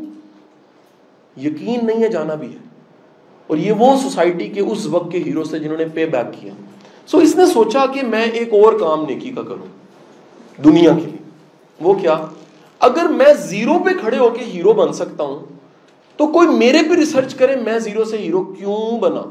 یقین 1.40 1.86
نہیں 1.86 2.04
ہے، 2.04 2.08
جانا 2.08 2.36
بھی 2.36 2.54
ہے۔ 2.54 2.58
اور 3.48 3.58
یہ 3.58 3.72
وہ 3.72 3.98
سوسائٹی 4.02 4.48
کے 4.48 4.62
اس 4.62 4.86
وقت 4.86 5.12
کے 5.12 5.18
ہیرو 5.18 5.44
سے 5.44 5.60
جنہوں 5.60 5.78
نے 5.78 5.86
پے 5.94 6.06
بیک 6.06 6.42
کیا۔ 6.42 6.54
سو 7.06 7.18
اس 7.18 7.36
نے 7.36 7.46
سوچا 7.46 7.86
کہ 7.86 8.02
میں 8.02 8.24
ایک 8.24 8.54
اور 8.54 8.74
کام 8.80 9.06
نیکی 9.06 9.30
کا 9.30 9.42
کروں 9.42 9.68
دنیا 10.64 10.92
کے 10.96 11.02
لیے۔ 11.02 11.30
وہ 11.82 11.94
کیا؟ 11.94 12.26
اگر 12.80 13.06
میں 13.06 13.34
زیرو 13.34 13.80
پہ 13.84 13.90
کھڑے 14.02 14.18
ہو 14.18 14.30
کے 14.30 14.44
ہیرو 14.44 14.74
بن 14.74 14.94
سکتا 14.94 15.24
ہوں، 15.24 15.40
تو 16.18 16.28
کوئی 16.28 16.48
میرے 16.48 16.78
پہ 16.90 16.96
ریسرچ 16.96 17.36
کرے 17.36 17.56
میں 17.56 17.80
زیرو 17.80 18.04
سے 18.04 18.18
ہیرو 18.18 18.44
کیوں 18.44 19.00
بنا 19.00 19.22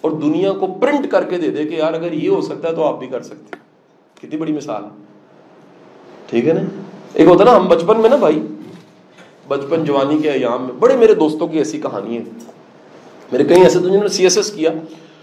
اور 0.00 0.10
دنیا 0.10 0.52
کو 0.52 0.66
پرنٹ 0.66 1.10
کر 1.10 1.24
کے 1.24 1.36
دے 1.36 1.50
دے 1.50 1.64
کہ 1.64 1.74
یار 1.74 1.92
اگر 1.92 2.12
یہ 2.12 2.28
ہو 2.28 2.40
سکتا 2.40 2.68
ہے 2.68 2.74
تو 2.74 2.84
آپ 2.84 2.98
بھی 2.98 3.06
کر 3.06 3.22
سکتے 3.22 3.56
کتنی 4.20 4.40
بڑی 4.40 4.52
مثال 4.52 4.82
ٹھیک 6.26 6.48
ہے 6.48 6.52
نا؟ 6.52 6.60
ایک 7.12 7.28
ہوتا 7.28 7.44
نا، 7.44 7.56
ہم 7.56 7.68
بچپن 7.68 8.00
میں 8.00 8.10
نا 8.10 8.16
بھائی، 8.16 8.42
بچپن 9.48 9.84
جوانی 9.84 10.18
کے 10.18 10.30
ایام 10.30 10.62
میں، 10.62 10.72
بڑے 10.78 10.96
میرے 10.96 11.14
دوستوں 11.14 11.48
کی 11.48 11.58
ایسی 11.58 11.80
کہانی 11.80 12.18
ہے۔ 12.18 12.22
میرے 13.32 13.44
کئی 13.44 13.62
ایسے 13.62 13.78
تو 13.78 13.88
جنہوں 13.88 14.02
نے 14.02 14.08
سی 14.08 14.22
ایس 14.22 14.36
ایس 14.36 14.52
کیا۔ 14.52 14.70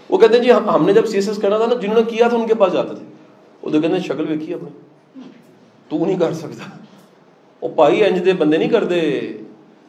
وہ 0.08 0.18
کہتے 0.18 0.36
ہیں 0.36 0.44
جی 0.44 0.52
ہم 0.52 0.86
نے 0.86 0.92
جب 0.92 1.06
سی 1.06 1.14
ایس 1.14 1.28
ایس 1.28 1.36
کرنا 1.36 1.58
تھا 1.58 1.66
نا، 1.66 1.74
جنہوں 1.74 1.96
نے 1.96 2.02
کیا 2.02 2.28
تھا 2.28 2.36
ان 2.36 2.46
کے 2.46 2.54
پاس 2.54 2.72
جاتے 2.72 2.94
تھے۔ 2.94 3.06
وہ 3.62 3.70
تو 3.70 3.80
کہتے 3.80 3.92
ہیں 3.92 4.00
شکل 4.00 4.26
ویکھی 4.28 4.54
اپنی۔ 4.54 4.68
تو 5.88 6.06
نہیں 6.06 6.18
کر 6.18 6.32
سکتا۔ 6.32 6.76
وہ 7.62 7.68
پائی 7.76 8.04
انج 8.04 8.24
دے 8.24 8.32
بندے 8.32 8.56
نہیں 8.56 8.68
کرتے 8.68 9.00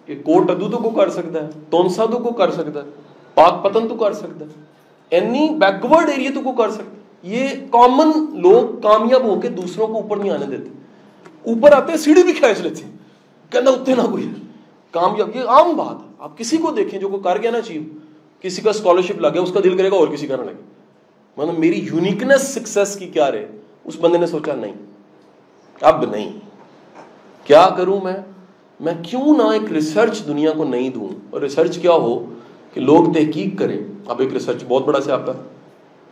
کہ 0.05 0.15
کوٹ 0.15 0.49
ادو 0.49 0.69
تو 0.69 0.77
کو 0.77 0.89
کر 0.89 1.09
سکتا 1.09 1.43
ہے، 1.43 1.49
تونسا 1.69 2.05
تو 2.05 2.17
کو 2.17 2.33
کر 2.33 2.51
سکتا 2.51 2.83
ہے، 2.83 2.89
پاک 3.33 3.63
پتن 3.63 3.87
تو 3.87 3.95
کر 3.95 4.13
سکتا 4.13 4.45
ہے۔ 4.45 4.63
اینی 5.09 5.49
بیکورڈ 5.49 6.09
ایریا 6.09 6.31
تو 6.33 6.41
کو 6.41 6.51
کر 6.51 6.69
سکتا 6.69 6.83
ہے۔ 6.83 6.97
یہ 7.23 7.47
کامن 7.71 8.39
لوگ 8.41 8.81
کامیاب 8.81 9.23
ہو 9.23 9.39
کے 9.39 9.49
دوسروں 9.49 9.87
کو 9.87 9.93
اوپر 9.93 10.17
نہیں 10.17 10.29
آنے 10.29 10.45
دیتے۔ 10.45 10.69
اوپر 11.51 11.71
آتے 11.71 11.91
ہیں 11.91 11.99
سیڑھی 11.99 12.23
بھی 12.23 12.33
کھینچ 12.33 12.61
لیتے۔ 12.61 12.83
ہیں 12.83 12.91
کہنا 13.49 13.71
اتنے 13.71 13.95
نہ 13.95 14.01
کوئی 14.01 14.29
کامیاب، 14.91 15.35
یہ 15.35 15.41
عام 15.41 15.75
بات 15.75 16.01
ہے۔ 16.01 16.11
آپ 16.19 16.37
کسی 16.37 16.57
کو 16.57 16.71
دیکھیں 16.71 16.99
جو 16.99 17.09
کوئی 17.09 17.23
کر 17.23 17.37
گیا 17.41 17.51
نا 17.51 17.61
چیز 17.61 17.81
کسی 18.41 18.61
کا 18.61 18.69
اسکالرشپ 18.69 19.21
لگے، 19.21 19.39
اس 19.39 19.51
کا 19.51 19.59
دل 19.63 19.77
کرے 19.77 19.91
گا 19.91 19.95
اور 19.95 20.07
کسی 20.07 20.27
کا 20.27 20.35
نہ 20.35 20.41
لگے۔ 20.41 20.61
مطلب 21.37 21.59
میری 21.59 21.79
یونیکنیس 21.79 22.41
سکسیس 22.41 22.95
کی 22.95 23.07
کیا 23.07 23.31
رہے؟ 23.31 23.47
اس 23.85 23.97
بندے 24.01 24.17
نے 24.17 24.27
سوچا 24.27 24.53
نہیں۔ 24.53 24.73
اب 25.81 26.05
نہیں۔ 26.11 26.33
کیا 27.43 27.69
کروں 27.77 28.01
میں؟ 28.03 28.13
میں 28.79 28.93
کیوں 29.03 29.37
نہ 29.37 29.43
ایک 29.43 29.71
ریسرچ 29.71 30.25
دنیا 30.27 30.51
کو 30.51 30.63
نہیں 30.63 30.89
دوں؟ 30.89 31.07
اور 31.29 31.41
ریسرچ 31.41 31.77
کیا 31.77 31.91
ہو؟ 31.91 32.33
کہ 32.73 32.81
لوگ 32.81 33.13
تحقیق 33.13 33.59
کریں۔ 33.59 33.79
اب 34.05 34.19
ایک 34.19 34.33
ریسرچ 34.33 34.63
بہت 34.67 34.85
بڑا 34.85 35.01
سے 35.01 35.11
آپ 35.11 35.25
کا۔ 35.25 35.33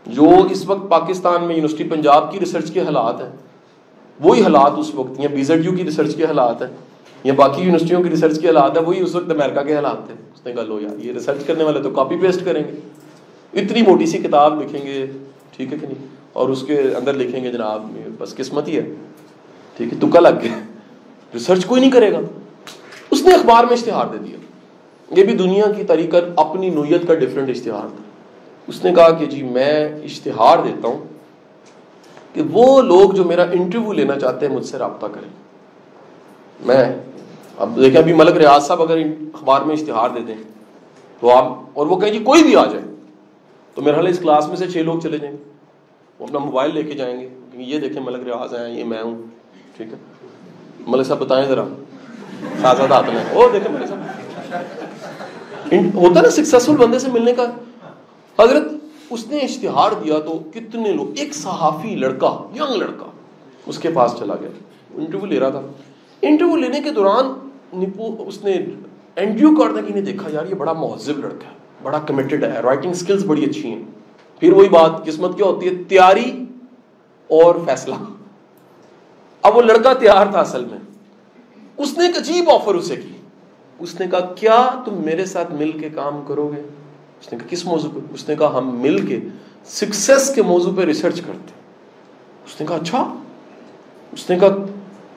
جو 0.06 0.26
اس 0.52 0.66
وقت 0.66 0.90
پاکستان 0.90 1.44
میں 1.44 1.56
یونیورسٹی 1.56 1.84
پنجاب 1.84 2.32
کی 2.32 2.40
ریسرچ 2.40 2.72
کے 2.72 2.82
حالات 2.82 3.22
ہیں، 3.22 3.30
وہی 4.20 4.42
حالات 4.42 4.72
اس 4.78 4.96
وقت 4.96 5.20
یا 5.20 5.30
بی 5.32 5.44
زیڈ 5.44 5.66
یو 5.66 5.72
کی 5.72 5.84
ریسرچ 5.84 6.16
کے 6.16 6.26
حالات 6.26 6.62
ہیں۔ 6.62 6.78
یا 7.24 7.34
باقی 7.34 7.62
یونیورسٹیوں 7.62 8.04
کی 8.04 8.10
ریسرچ 8.10 8.42
کے 8.42 8.48
حالات 8.48 8.78
ہے 8.78 8.82
وہی 8.82 9.02
اس 9.02 9.16
وقت 9.16 9.32
امریکہ 9.32 9.62
کے 9.62 9.76
حالات 9.76 10.08
تھے 10.08 10.14
اس 10.46 10.50
نے 10.50 10.56
کہا 10.56 10.64
لو 10.64 10.82
یار، 10.82 11.06
یہ 11.06 11.14
ریسرچ 11.14 11.46
کرنے 11.46 11.64
والے 11.64 11.82
تو 11.82 11.90
کاپی 11.90 12.18
پیسٹ 12.18 12.46
کریں 12.46 12.64
گے۔ 12.64 12.80
اتنی 13.62 13.82
موٹی 13.82 14.06
سی 14.06 14.18
کتاب 14.18 14.62
لکھیں 14.62 14.86
گے، 14.86 15.06
ٹھیک 15.58 15.74
ہے 15.74 15.78
کہ 15.78 15.88
نہیں؟ 15.88 16.08
اور 16.34 16.50
اس 16.50 16.64
کے 16.68 16.82
اندر 16.82 17.14
لکھیں 17.14 17.44
گے 17.44 17.52
جناب 17.52 17.86
بس 18.18 18.36
قسمت 18.36 18.68
ہی 18.68 18.78
ہے۔ 18.78 18.86
ٹھیک 19.78 19.94
ہے، 19.94 20.10
تکا 20.10 20.20
لگ 20.20 20.30
گیا۔ 20.42 20.60
ریسرچ 21.34 21.66
کوئی 21.66 21.82
نہیں 21.82 21.92
کرے 21.92 22.12
گا۔ 22.12 22.20
اس 23.12 23.22
نے 23.22 23.34
اخبار 23.34 23.64
میں 23.64 23.74
اشتہار 23.74 24.06
دے 24.06 24.18
دیا۔ 24.18 24.38
یہ 25.20 25.24
بھی 25.24 25.36
دنیا 25.36 25.66
کی 25.78 25.84
طریقہ، 25.84 26.18
اپنی 26.36 26.70
نوعیت 26.70 27.08
کا 27.08 27.16
ڈفرینٹ 27.16 27.50
اشتہار 27.50 27.88
تھا۔ 27.88 28.04
اس 28.68 28.84
نے 28.86 28.94
کہا 28.94 29.10
کہ 29.10 29.26
جی 29.26 29.44
میں 29.44 29.90
اشتہار 30.04 30.58
دیتا 30.64 30.88
ہوں 30.88 31.06
کہ 32.34 32.42
وہ 32.52 32.82
لوگ 32.82 33.12
جو 33.12 33.24
میرا 33.24 33.44
انٹرویو 33.44 33.94
لینا 33.94 34.20
چاہتے 34.20 34.48
ہیں، 34.48 34.56
مجھ 34.56 34.66
سے 34.66 34.78
رابطہ 34.78 35.06
کریں۔ 35.06 35.30
میں 36.66 36.96
اب 37.58 37.76
دیکھیں 37.76 38.02
ابھی 38.02 38.14
ملک 38.14 38.38
ریاض 38.38 38.68
صاحب 38.68 38.82
اگر 38.82 38.98
اخبار 39.34 39.62
میں 39.62 39.76
اشتہار 39.76 40.10
دے 40.10 40.20
دیں 40.20 40.36
تو 41.20 41.32
آپ 41.32 41.58
اور 41.74 41.88
وہ 41.88 42.00
کہیں 42.00 42.12
جی 42.12 42.20
کوئی 42.20 42.44
بھی 42.44 42.56
آ 42.56 42.66
جائے 42.66 42.84
تو 43.76 43.82
میرا 43.82 43.96
حال 43.96 44.08
اس 44.08 44.20
کلاس 44.20 44.48
میں 44.48 44.56
سے 44.56 44.68
چھ 44.68 44.78
لوگ 44.78 45.00
چلے 45.00 45.18
جائیں 45.18 45.38
گے 45.38 45.44
وہ 46.20 46.26
اپنا 46.26 46.40
موبائل 46.40 46.72
لے 46.74 46.84
کے 46.84 46.94
جائیں 46.94 47.22
گے 47.22 47.30
کیونکہ 47.52 47.70
یہ 47.70 47.80
دیکھیں 47.80 48.02
ملک 48.02 48.24
ریاض 48.24 48.54
ہیں، 48.54 48.80
یہ 48.80 48.84
میں 48.84 49.04
ہوں، 49.04 49.16
ٹھیک 49.78 49.88
ہے؟ 49.94 49.98
ملک 50.88 51.08
صاحب 51.08 51.20
بتائیں 51.20 51.46
ذرا۔ 51.46 51.64
شہزادہ 52.62 52.94
آتے 52.94 53.12
ہیں۔ 53.12 53.24
وہ 53.34 53.50
دیکھیں 53.54 53.72
ملک 53.72 53.88
صاحب۔ 53.88 54.00
ہوتا 55.96 56.22
نا 56.22 56.30
سکسیزفل 56.30 56.78
بندے 56.78 57.00
سے 57.00 57.12
ملنے 57.12 57.34
کا۔ 57.34 57.44
حضرت، 58.40 58.64
اس 59.10 59.28
نے 59.28 59.38
اشتہار 59.38 59.92
دیا 59.92 60.20
تو 60.20 60.40
کتنے 60.54 60.92
لوگ، 60.92 61.08
ایک 61.16 61.36
صحافی 61.36 61.96
لڑکا 61.96 62.48
ینگ 62.56 62.76
لڑکا، 62.76 63.06
اس 63.66 63.80
کے 63.80 63.90
پاس 63.90 64.16
چلا 64.20 64.36
گیا۔ 64.36 64.50
انٹرویو 64.96 65.26
لے 65.26 65.40
رہا 65.40 65.50
تھا۔ 65.50 65.62
انٹرویو 66.22 66.56
لینے 66.56 66.82
کے 66.82 66.90
دوران 66.92 67.45
نپو، 67.74 68.24
اس 68.28 68.44
نے 68.44 68.58
اینڈریو 69.16 69.56
کارنگی 69.56 69.94
نے 69.94 70.02
دیکھا، 70.02 70.30
یار، 70.32 70.46
یہ 70.50 70.56
بڑا 70.56 70.74
مہذب 70.74 71.20
لڑکا 71.20 71.50
ہے، 71.50 71.56
بڑا 71.84 72.00
کمیٹڈ 72.00 72.44
ہے 72.44 72.60
رائٹنگ 72.60 72.94
سکلز 72.94 73.26
بڑی 73.26 73.44
اچھی 73.44 73.70
ہیں۔ 73.70 73.84
پھر 74.40 74.54
وہی 74.54 74.70
بات، 74.70 75.06
قسمت 75.06 75.38
کیا 75.38 75.46
ہوتی 75.46 75.68
ہے؟ 75.68 75.84
تیاری 75.84 76.46
اور 77.28 77.56
فیصلہ۔ 77.66 77.96
اب 79.42 79.58
وہ 79.58 79.62
لڑکا 79.62 79.94
تیار 79.94 80.28
تھا 80.28 80.40
اصل 80.40 80.66
میں۔ 80.66 80.80
اس 81.78 81.98
نے 81.98 82.06
ایک 82.06 82.18
عجیب 82.18 82.50
آفر 82.50 82.76
اسے 82.76 82.96
کی۔ 82.96 83.12
اس 83.80 84.00
نے 84.00 84.08
کہا، 84.08 84.20
کیا 84.20 84.82
تم 84.86 84.94
میرے 84.94 85.26
ساتھ 85.26 85.52
مل 85.52 85.72
کے 85.72 85.90
کام 85.90 86.24
کرو 86.28 86.48
گے؟ 86.48 86.62
اس 87.22 87.34
نے 87.34 87.40
کہا، 87.40 87.48
کس 87.48 87.66
موضوع 87.66 87.92
پہ 87.94 88.00
اس 88.14 88.30
نے 88.30 88.36
کہا، 88.36 88.58
ہم 88.58 88.82
مل 88.82 89.06
کے 89.06 89.20
سکسیس 89.66 90.36
کے 90.36 90.42
موضوع 90.42 90.72
پہ 90.76 90.82
ریسرچ 90.82 91.22
کرتے 91.22 91.54
اس 92.46 92.62
نے 92.62 92.68
کہا 92.68 92.76
اچھا۔ 92.76 93.16
اس 94.12 94.30
نے 94.30 94.40
کہا 94.40 94.48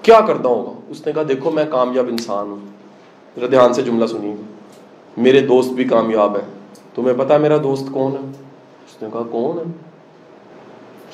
کیا 0.09 0.21
کرتا 0.21 0.49
ہوگا؟ 0.49 0.71
اس 0.89 1.07
نے 1.07 1.13
کہا، 1.13 1.23
دیکھو، 1.29 1.51
میں 1.51 1.65
کامیاب 1.71 2.07
انسان 2.09 2.51
ہوں. 2.51 2.67
ذرا 3.37 3.47
دھیان 3.51 3.73
سے 3.73 3.83
جملہ 3.83 4.07
سنیے 4.07 4.35
میرے 5.17 5.41
دوست 5.41 5.71
بھی 5.71 5.85
کامیاب 5.85 6.37
ہے 6.37 6.43
تمہیں 6.95 7.15
پتا 7.19 7.37
میرا 7.39 7.57
دوست 7.57 7.87
کون 7.93 8.13
ہے؟ 8.13 8.31
اس 8.87 9.03
نے 9.03 9.09
کہا، 9.13 9.23
کون 9.31 9.59
ہے؟ 9.59 9.63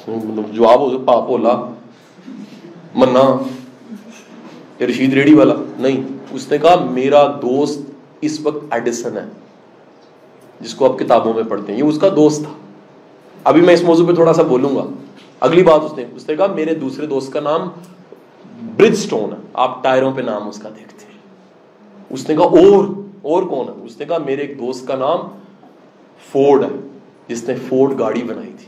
مطلب 0.09 0.55
جواب 0.55 0.81
ہو 0.81 0.99
پاپ 0.99 1.27
بولا 1.27 1.69
منا 2.95 3.25
رشید 4.85 5.13
ریڈی 5.13 5.35
والا. 5.35 5.55
نہیں، 5.79 6.03
اس 6.31 6.51
نے 6.51 6.59
کہا، 6.59 6.85
میرا 6.91 7.27
دوست 7.43 7.81
اس 8.21 8.41
وقت 8.41 8.65
ایڈیسن 8.71 9.17
ہے، 9.17 9.25
جس 10.61 10.75
کو 10.75 10.93
آپ 10.93 10.99
کتابوں 10.99 11.35
میں 11.35 11.43
پڑھتے 11.43 11.73
ہیں۔ 11.73 11.79
یہ 11.79 11.85
اس 11.85 11.99
کا 11.99 12.09
دوست 12.17 12.43
تھا۔ 12.43 12.53
ابھی 13.45 13.61
میں 13.61 13.75
اس 13.75 13.83
موضوع 13.83 14.07
پہ 14.07 14.13
تھوڑا 14.13 14.33
سا 14.33 14.43
بولوں 14.43 14.77
گا۔ 14.77 14.85
اگلی 15.41 15.63
بات 15.63 15.81
اس 15.85 15.93
نے 15.97 16.05
اس 16.17 16.29
نے 16.29 16.37
کہا، 16.37 16.47
میرے 16.47 16.75
دوسرے 16.75 17.07
دوست 17.07 17.33
کا 17.33 17.41
نام 17.41 17.69
برج 18.63 18.95
سٹون 18.95 19.31
آپ 19.55 19.85
ٹائروں 19.85 20.13
پہ 20.13 20.21
نام 20.21 20.49
اس 20.49 20.59
کا 20.59 20.69
دیکھتے 20.69 21.07
ہیں۔ 21.07 21.19
اس 22.11 22.29
نے 22.29 22.37
کہا، 22.37 22.45
اور 22.45 22.85
اور 23.23 23.43
کون 23.43 23.69
ہے؟ 23.69 23.85
اس 23.85 23.99
نے 23.99 24.05
کہا، 24.05 24.19
میرے 24.19 24.43
ایک 24.43 24.59
دوست 24.59 24.87
کا 24.87 24.97
نام 24.97 25.21
فورڈ 26.33 26.65
ہے، 26.65 26.69
جس 27.29 27.49
نے 27.49 27.55
فورڈ 27.69 27.99
گاڑی 27.99 28.23
بنائی 28.23 28.53
تھی۔ 28.59 28.67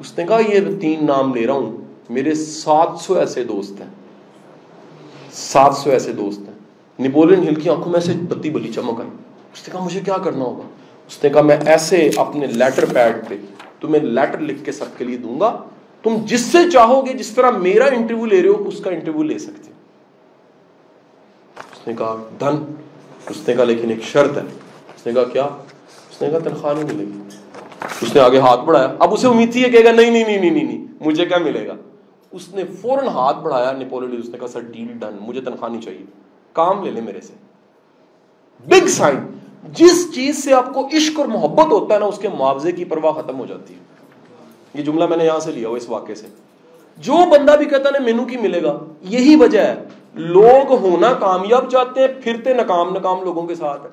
اس 0.00 0.18
نے 0.18 0.26
کہا، 0.26 0.38
یہ 0.48 0.60
تین 0.80 1.06
نام 1.06 1.34
لے 1.34 1.46
رہا 1.46 1.54
ہوں۔ 1.54 1.76
میرے 2.10 2.34
سات 2.34 2.88
سو 3.00 3.14
ایسے 3.14 3.44
دوست 3.44 3.80
ہیں۔ 3.80 3.88
سات 5.32 5.74
سو 5.74 5.90
ایسے 5.90 6.12
دوست 6.12 6.40
ہیں۔ 6.40 7.08
نپولین 7.08 7.48
ہل 7.48 7.54
کی 7.54 7.68
آنکھوں 7.68 7.92
میں 7.92 8.00
سے 8.00 8.12
بتی 8.28 8.50
بلی 8.50 8.72
چمک 8.72 9.00
آئی۔ 9.00 9.10
اس 9.52 9.68
نے 9.68 9.72
کہا، 9.72 9.84
مجھے 9.84 10.00
کیا 10.00 10.16
کرنا 10.24 10.44
ہوگا؟ 10.44 10.68
اس 11.08 11.24
نے 11.24 11.30
کہا، 11.30 11.42
میں 11.42 11.56
ایسے 11.66 12.10
اپنے 12.16 12.46
لیٹر 12.46 12.84
پیڈ 12.92 13.28
پہ، 13.28 13.34
تمہیں 13.80 14.02
لیٹر 14.02 14.38
لکھ 14.38 14.64
کے 14.64 14.72
سب 14.72 14.98
کے 14.98 15.04
لیے 15.04 15.16
دوں 15.16 15.40
گا۔ 15.40 15.62
تم 16.02 16.16
جس 16.24 16.40
سے 16.40 16.70
چاہو 16.70 17.06
گے 17.06 17.12
جس 17.12 17.30
طرح 17.30 17.50
میرا 17.50 17.84
انٹرویو 17.84 18.26
لے 18.26 18.42
رہے 18.42 18.48
ہو، 18.48 18.68
اس 18.68 18.80
کا 18.80 18.90
انٹرویو 18.90 19.22
لے 19.22 19.38
سکتے 19.38 19.72
اس 21.56 21.88
نے 21.88 21.94
کہا 21.98 22.16
دھن 22.40 22.74
اس 23.28 23.48
نے 23.48 23.54
کہا، 23.54 23.64
لیکن 23.64 23.90
ایک 23.90 24.02
شرط 24.02 24.36
ہے۔ 24.36 24.42
اس 24.96 25.06
نے 25.06 25.12
کہا، 25.12 25.24
کیا؟ 25.24 25.44
اس 26.10 26.22
نے 26.22 26.30
کہا، 26.30 26.38
تنخواہ 26.38 26.74
نہیں 26.74 26.84
ملے 26.84 27.04
گی۔ 27.04 27.20
اس 28.00 28.14
نے 28.14 28.20
آگے 28.20 28.38
ہاتھ 28.38 28.60
بڑھایا۔ 28.60 28.96
اب 28.98 29.12
اسے 29.12 29.26
امید 29.26 29.52
تھی 29.52 29.62
کہ 29.62 29.82
نہیں 29.82 30.10
نہیں 30.10 30.24
نہیں 30.24 30.50
نہیں 30.50 30.64
نہیں 30.64 30.86
مجھے 31.00 31.26
کیا 31.26 31.38
ملے 31.38 31.68
گا؟ 31.68 31.74
اس 32.30 32.54
نے 32.54 32.64
فوراً 32.80 33.06
ہاتھ 33.06 33.38
بڑھایا 33.38 33.72
نیپولو 33.72 34.16
اس 34.16 34.28
نے 34.28 34.38
کہا، 34.38 34.48
سر، 34.48 34.60
ڈیل 34.60 34.86
ڈن، 34.86 35.16
مجھے 35.20 35.40
تنخواہ 35.40 35.70
نہیں 35.70 35.80
چاہیے۔ 35.80 36.04
کام 36.52 36.84
لے 36.84 36.90
لے 36.90 37.00
میرے 37.00 37.20
سے۔ 37.20 37.32
بگ 38.68 38.86
سائن 38.86 39.18
جس 39.72 40.14
چیز 40.14 40.44
سے 40.44 40.52
آپ 40.52 40.74
کو 40.74 40.86
عشق 40.86 41.20
اور 41.20 41.26
محبت 41.26 41.66
ہوتا 41.66 41.94
ہے 41.94 42.00
نا، 42.00 42.06
اس 42.06 42.18
کے 42.18 42.28
معاوضے 42.28 42.72
کی 42.72 42.84
پرواہ 42.84 43.12
ختم 43.12 43.38
ہو 43.38 43.46
جاتی 43.46 43.74
ہے۔ 43.74 43.78
یہ 44.74 44.82
جملہ 44.82 45.06
میں 45.06 45.16
نے 45.16 45.24
یہاں 45.24 45.40
سے 45.40 45.52
لیا 45.52 45.68
ہوا 45.68 45.76
اس 45.76 45.88
واقعے 45.88 46.14
سے۔ 46.14 46.26
جو 46.96 47.12
بندہ 47.12 47.56
بھی 47.56 47.66
کہتا 47.66 47.88
ہے 47.88 48.04
مینو 48.04 48.24
کی 48.24 48.36
ملے 48.36 48.62
گا، 48.62 48.78
یہی 49.02 49.36
وجہ 49.36 49.60
ہے۔ 49.60 49.74
لوگ 50.14 50.72
ہونا 50.72 51.12
کامیاب 51.12 51.70
چاہتے 51.70 52.00
ہیں، 52.00 52.08
پھرتے 52.24 52.54
ناکام 52.54 52.92
ناکام 52.92 53.22
لوگوں 53.22 53.46
کے 53.46 53.54
ساتھ۔ 53.54 53.86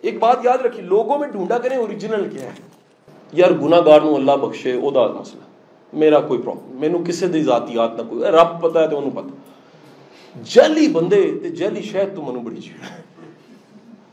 ایک 0.00 0.18
بات 0.18 0.36
یاد 0.44 0.58
رکھی 0.58 0.82
لوگوں 0.82 1.18
میں 1.18 1.28
ڈھونڈا 1.28 1.58
کریں 1.58 1.76
اوریجنل 1.76 2.28
کیا 2.28 2.42
ہے۔ 2.42 2.50
یار 3.32 3.50
گناگار 3.50 4.00
نو 4.00 4.14
اللہ 4.14 4.32
بخشے، 4.32 4.72
او 4.72 4.90
دا 4.90 5.06
مسئلہ۔ 5.06 5.42
میرا 5.92 6.20
کوئی 6.20 6.42
پرابلم 6.42 6.80
مینو 6.80 6.98
کسے 7.06 7.26
دی 7.26 7.42
ذاتیات 7.42 7.90
نہ 7.96 8.02
کوئی۔ 8.08 8.22
رب 8.22 8.62
پتا 8.62 8.82
ہے 8.82 8.88
تو 8.88 8.98
انہوں 8.98 9.10
پتا 9.10 9.36
جلی 10.42 10.88
بندے، 10.88 11.38
تے 11.42 11.48
جلی 11.48 11.82
شہد 11.82 12.16
تو 12.16 12.22
منو 12.22 12.40
بڑی 12.40 12.60
چیڑ 12.60 13.00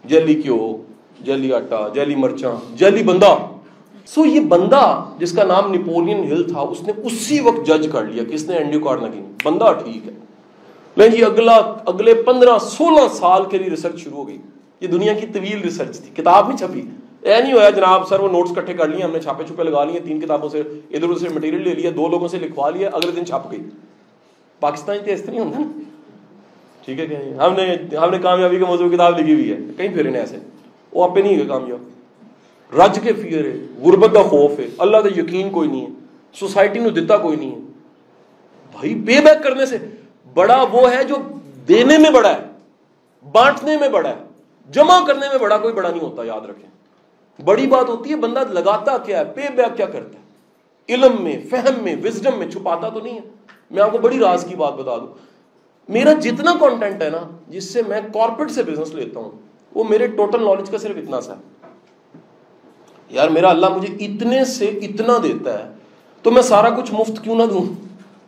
جلی 0.07 0.41
کیو 0.41 0.77
جلی 1.23 1.53
آٹا، 1.53 1.87
جلی 1.87 2.15
مرچاں، 2.15 2.77
جلی 2.77 3.03
بندہ۔ 3.03 3.35
سو 4.05 4.25
یہ 4.25 4.39
بندہ 4.39 5.05
جس 5.19 5.31
کا 5.31 5.43
نام 5.43 5.71
نیپولین 5.71 6.23
ہل 6.23 6.43
تھا، 6.43 6.59
اس 6.59 6.83
نے 6.83 6.93
اسی 7.03 7.39
وقت 7.39 7.67
جج 7.67 7.89
کر 7.91 8.03
لیا 8.03 8.23
کس 8.23 8.49
نے 8.49 8.55
اینڈیو 8.55 8.79
کارنگی 8.79 9.21
بندہ 9.43 9.73
ٹھیک 9.83 10.07
ہے۔ 10.07 10.11
لیکن 10.95 11.15
جی 11.15 11.23
اگلا، 11.23 11.55
اگلے 11.85 12.13
پندرہ، 12.13 12.57
سولہ 12.59 13.13
سال 13.13 13.45
کے 13.45 13.57
لیے 13.57 13.69
ریسرچ 13.69 13.99
شروع 13.99 14.17
ہو 14.17 14.27
گئی۔ 14.27 14.37
یہ 14.81 14.87
دنیا 14.87 15.13
کی 15.13 15.27
طویل 15.27 15.61
ریسرچ 15.61 15.99
تھی۔ 15.99 16.21
کتاب 16.21 16.47
نہیں 16.47 16.57
چھپی۔ 16.57 16.81
اے 17.21 17.41
نہیں 17.41 17.53
ہوا 17.53 17.69
جناب 17.69 18.07
سر، 18.07 18.19
وہ 18.19 18.27
نوٹس 18.27 18.51
کٹھے 18.55 18.73
کر 18.73 18.87
لیے، 18.87 19.03
ہم 19.03 19.11
نے 19.11 19.19
چھاپے 19.19 19.43
چھپے 19.47 19.63
لگا 19.63 19.83
لیے، 19.83 19.99
تین 19.99 20.19
کتابوں 20.19 20.49
سے 20.49 20.59
ادھر 20.59 21.03
ادھر 21.03 21.15
سے 21.15 21.29
مٹیریل 21.29 21.61
لے 21.61 21.73
لیا، 21.73 21.91
دو 21.95 22.07
لوگوں 22.07 22.27
سے 22.27 22.39
لکھوا 22.39 22.69
لیا، 22.69 22.89
اگلے 22.93 23.11
دن 23.11 23.25
چھپ 23.25 23.51
گئی۔ 23.51 23.59
پاکستان 24.59 24.97
تو 25.05 25.11
اس 25.11 25.21
طرح 25.21 25.35
ہوتا 25.35 25.59
نا۔ 25.59 25.81
ٹھیک 26.85 26.99
ہے 26.99 27.07
کہ 27.07 27.15
ہم 27.15 27.53
نے 27.53 27.95
ہم 27.95 28.09
نے 28.09 28.17
کامیابی 28.17 28.57
کے 28.57 28.65
موضوع 28.65 28.89
کتاب 28.89 29.19
لکھی 29.19 29.33
ہوئی 29.33 29.51
ہے۔ 29.51 29.57
کہیں 29.77 29.93
پھر 29.93 30.05
انہیں 30.05 30.21
ایسے؟ 30.21 30.37
وہ 30.93 31.03
آپ 31.03 31.15
پہ 31.15 31.19
نہیں 31.19 31.35
ہوئے 31.35 31.45
کامیاب۔ 31.45 31.79
رج 32.77 32.99
کے 33.03 33.13
فیئر 33.13 33.45
ہے 33.45 33.57
غربت 33.81 34.13
کا 34.13 34.21
خوف 34.23 34.59
ہے 34.59 34.67
اللہ 34.77 34.97
کا 34.97 35.09
یقین 35.15 35.49
کوئی 35.49 35.69
نہیں 35.69 35.81
ہے 35.81 35.91
سوسائٹی 36.35 36.79
نے 36.79 36.89
دیتا 36.89 37.17
کوئی 37.17 37.37
نہیں 37.37 37.51
ہے 37.51 37.59
بھائی 38.75 38.93
پے 39.07 39.19
بیک 39.21 39.43
کرنے 39.43 39.65
سے 39.65 39.77
بڑا 40.35 40.61
وہ 40.71 40.89
ہے 40.91 41.03
جو 41.03 41.15
دینے 41.67 41.97
میں 41.97 42.11
بڑا 42.11 42.29
ہے 42.29 42.51
بانٹنے 43.25 43.77
میں 43.77 43.89
بڑا 43.89 44.09
ہے 44.09 44.23
جمع 44.69 44.99
کرنے 45.07 45.27
میں 45.29 45.39
بڑا 45.39 45.57
کوئی 45.57 45.73
بڑا 45.73 45.89
نہیں 45.89 46.01
ہوتا 46.01 46.23
یاد 46.23 46.45
رکھیں 46.45 46.69
بڑی 47.39 47.67
بات 47.67 47.89
ہوتی 47.89 48.11
ہے 48.11 48.15
بندہ 48.15 48.43
لگاتا 48.49 48.97
کیا 48.97 49.19
ہے 49.19 49.25
پے 49.25 49.47
بیک 49.55 49.77
کیا 49.77 49.85
کرتا 49.85 50.17
ہے 50.17 50.95
علم 50.95 51.23
میں 51.23 51.37
فہم 51.49 51.83
میں 51.83 51.95
وزڈم 52.03 52.37
میں 52.39 52.49
چھپاتا 52.51 52.89
تو 52.89 52.99
نہیں 52.99 53.15
ہے 53.15 53.21
میں 53.71 53.81
آپ 53.83 53.91
کو 53.91 53.97
بڑی 53.97 54.19
راز 54.19 54.45
کی 54.49 54.55
بات 54.55 54.73
بتا 54.73 54.97
دوں 54.97 55.07
میرا 55.89 56.13
جتنا 56.13 56.53
کانٹینٹ 56.59 57.01
ہے 57.01 57.09
نا 57.09 57.23
جس 57.47 57.71
سے 57.73 57.81
میں 57.87 58.01
کارپوریٹ 58.13 58.51
سے 58.51 58.63
بزنس 58.63 58.93
لیتا 58.93 59.19
ہوں 59.19 59.31
وہ 59.75 59.83
میرے 59.83 60.07
ٹوٹل 60.07 60.43
نالج 60.43 60.69
کا 60.69 60.77
صرف 60.77 60.97
اتنا 60.97 61.21
سا 61.21 61.33
ہے 61.33 61.52
یار 63.13 63.27
میرا 63.27 63.49
اللہ 63.49 63.69
مجھے 63.69 64.05
اتنے 64.05 64.45
سے 64.45 64.65
اتنا 64.65 65.17
دیتا 65.23 65.59
ہے 65.59 65.73
تو 66.21 66.31
میں 66.31 66.41
سارا 66.41 66.69
کچھ 66.69 66.93
مفت 66.93 67.23
کیوں 67.23 67.35
نہ 67.35 67.43
دوں؟ 67.43 67.73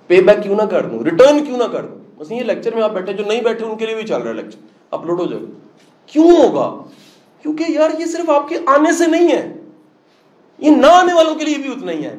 پے 0.08 0.22
بیک 0.22 0.44
کیوں 0.44 0.56
نہ 0.56 0.62
کر 0.62 0.86
دوں؟ 0.86 1.00
ریٹرن 1.00 1.46
کیوں 1.46 1.58
نہ 1.58 1.64
کر 1.64 1.86
دوں؟ 1.86 1.98
بس 2.18 2.32
یہ 2.32 2.42
لیکچر 2.42 2.76
میں 2.76 2.84
آپ 2.84 2.92
بیٹھے 2.92 3.14
جو 3.14 3.24
نہیں 3.28 3.42
بیٹھے 3.42 3.66
ان 3.66 3.78
کے 3.78 3.86
لیے 3.86 3.96
بھی 3.96 4.04
چل 4.04 4.22
رہا 4.22 4.30
ہے 4.30 4.34
لیکچر 4.34 4.60
اپلوڈ 4.92 5.20
ہو 5.20 5.26
جائے۔ 5.26 5.44
گا 5.44 5.68
کیوں 6.06 6.32
ہوگا؟ 6.32 6.84
کیونکہ 7.42 7.66
یار 7.68 7.90
یہ 8.00 8.06
صرف 8.06 8.30
آپ 8.30 8.50
کے 8.50 8.56
آنے 8.66 8.92
سے 8.92 9.08
نہیں 9.08 9.32
ہے۔ 9.32 9.54
یہ 10.58 10.70
نہ 10.70 10.86
آنے 10.86 11.14
والوں 11.14 11.36
کے 11.36 11.46
لیے 11.46 11.58
بھی 11.58 11.72
اتنا 11.72 11.92
ہی 11.92 12.06
ہے۔ 12.06 12.16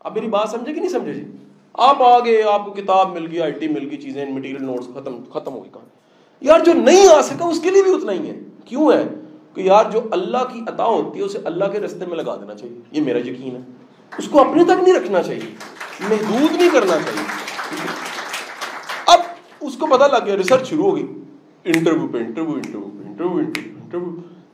آپ 0.00 0.14
میری 0.14 0.26
بات 0.26 0.48
سمجھے 0.48 0.72
کہ 0.72 0.80
نہیں 0.80 0.90
سمجھے 0.90 1.14
جی؟ 1.14 1.24
آپ 1.72 2.02
آگے 2.02 2.42
آپ 2.42 2.66
کو 2.66 2.72
کتاب 2.72 3.12
مل 3.12 3.26
گئی 3.30 3.40
آئی 3.40 3.52
ٹی 3.52 3.68
مل 3.68 3.88
گئی، 3.88 3.96
چیزیں 3.96 4.24
مٹیریل 4.30 4.64
نوٹس 4.64 4.86
ختم 4.86 5.20
ختم 5.32 5.52
ہو 5.52 5.62
گئی 5.62 5.70
کہاں 5.72 5.84
یار 6.40 6.60
جو 6.60 6.72
نہیں 6.72 7.06
آ 7.08 7.20
سکا 7.22 7.46
اس 7.46 7.60
کے 7.60 7.70
لیے 7.70 7.82
بھی 7.82 7.94
اتنا 7.94 8.12
ہی 8.12 8.30
ہے۔ 8.30 8.40
کیوں 8.64 8.92
ہے؟ 8.92 9.04
کہ 9.54 9.60
یار 9.60 9.84
جو 9.92 10.00
اللہ 10.10 10.44
کی 10.52 10.60
عطا 10.68 10.84
ہوتی 10.84 11.18
ہے 11.18 11.24
اسے 11.24 11.38
اللہ 11.44 11.64
کے 11.64 11.80
رستے 11.80 12.06
میں 12.06 12.16
لگا 12.16 12.36
دینا 12.36 12.54
چاہیے۔ 12.54 12.80
یہ 12.92 13.00
میرا 13.00 13.18
یقین 13.18 13.56
ہے۔ 13.56 13.60
اس 14.18 14.28
کو 14.28 14.40
اپنے 14.40 14.64
تک 14.64 14.82
نہیں 14.82 14.94
رکھنا 14.94 15.22
چاہیے۔ 15.22 15.56
محدود 16.00 16.52
نہیں 16.52 16.68
کرنا 16.72 16.92
چاہیے۔ 16.92 17.26
اب 19.06 19.20
اس 19.60 19.76
کو 19.76 19.86
پتا 19.86 20.06
لگ 20.06 20.26
گیا 20.26 20.36
ریسرچ 20.36 20.68
شروع 20.68 20.84
ہوگی 20.84 21.06
انٹرویو 21.64 22.08
پہ 22.08 22.18
انٹرویو 22.18 22.54
انٹرویو 22.54 22.88
پہ 22.88 23.08
انٹرویو 23.08 23.36
انٹرویو 23.36 23.74
انٹرویو 23.82 24.10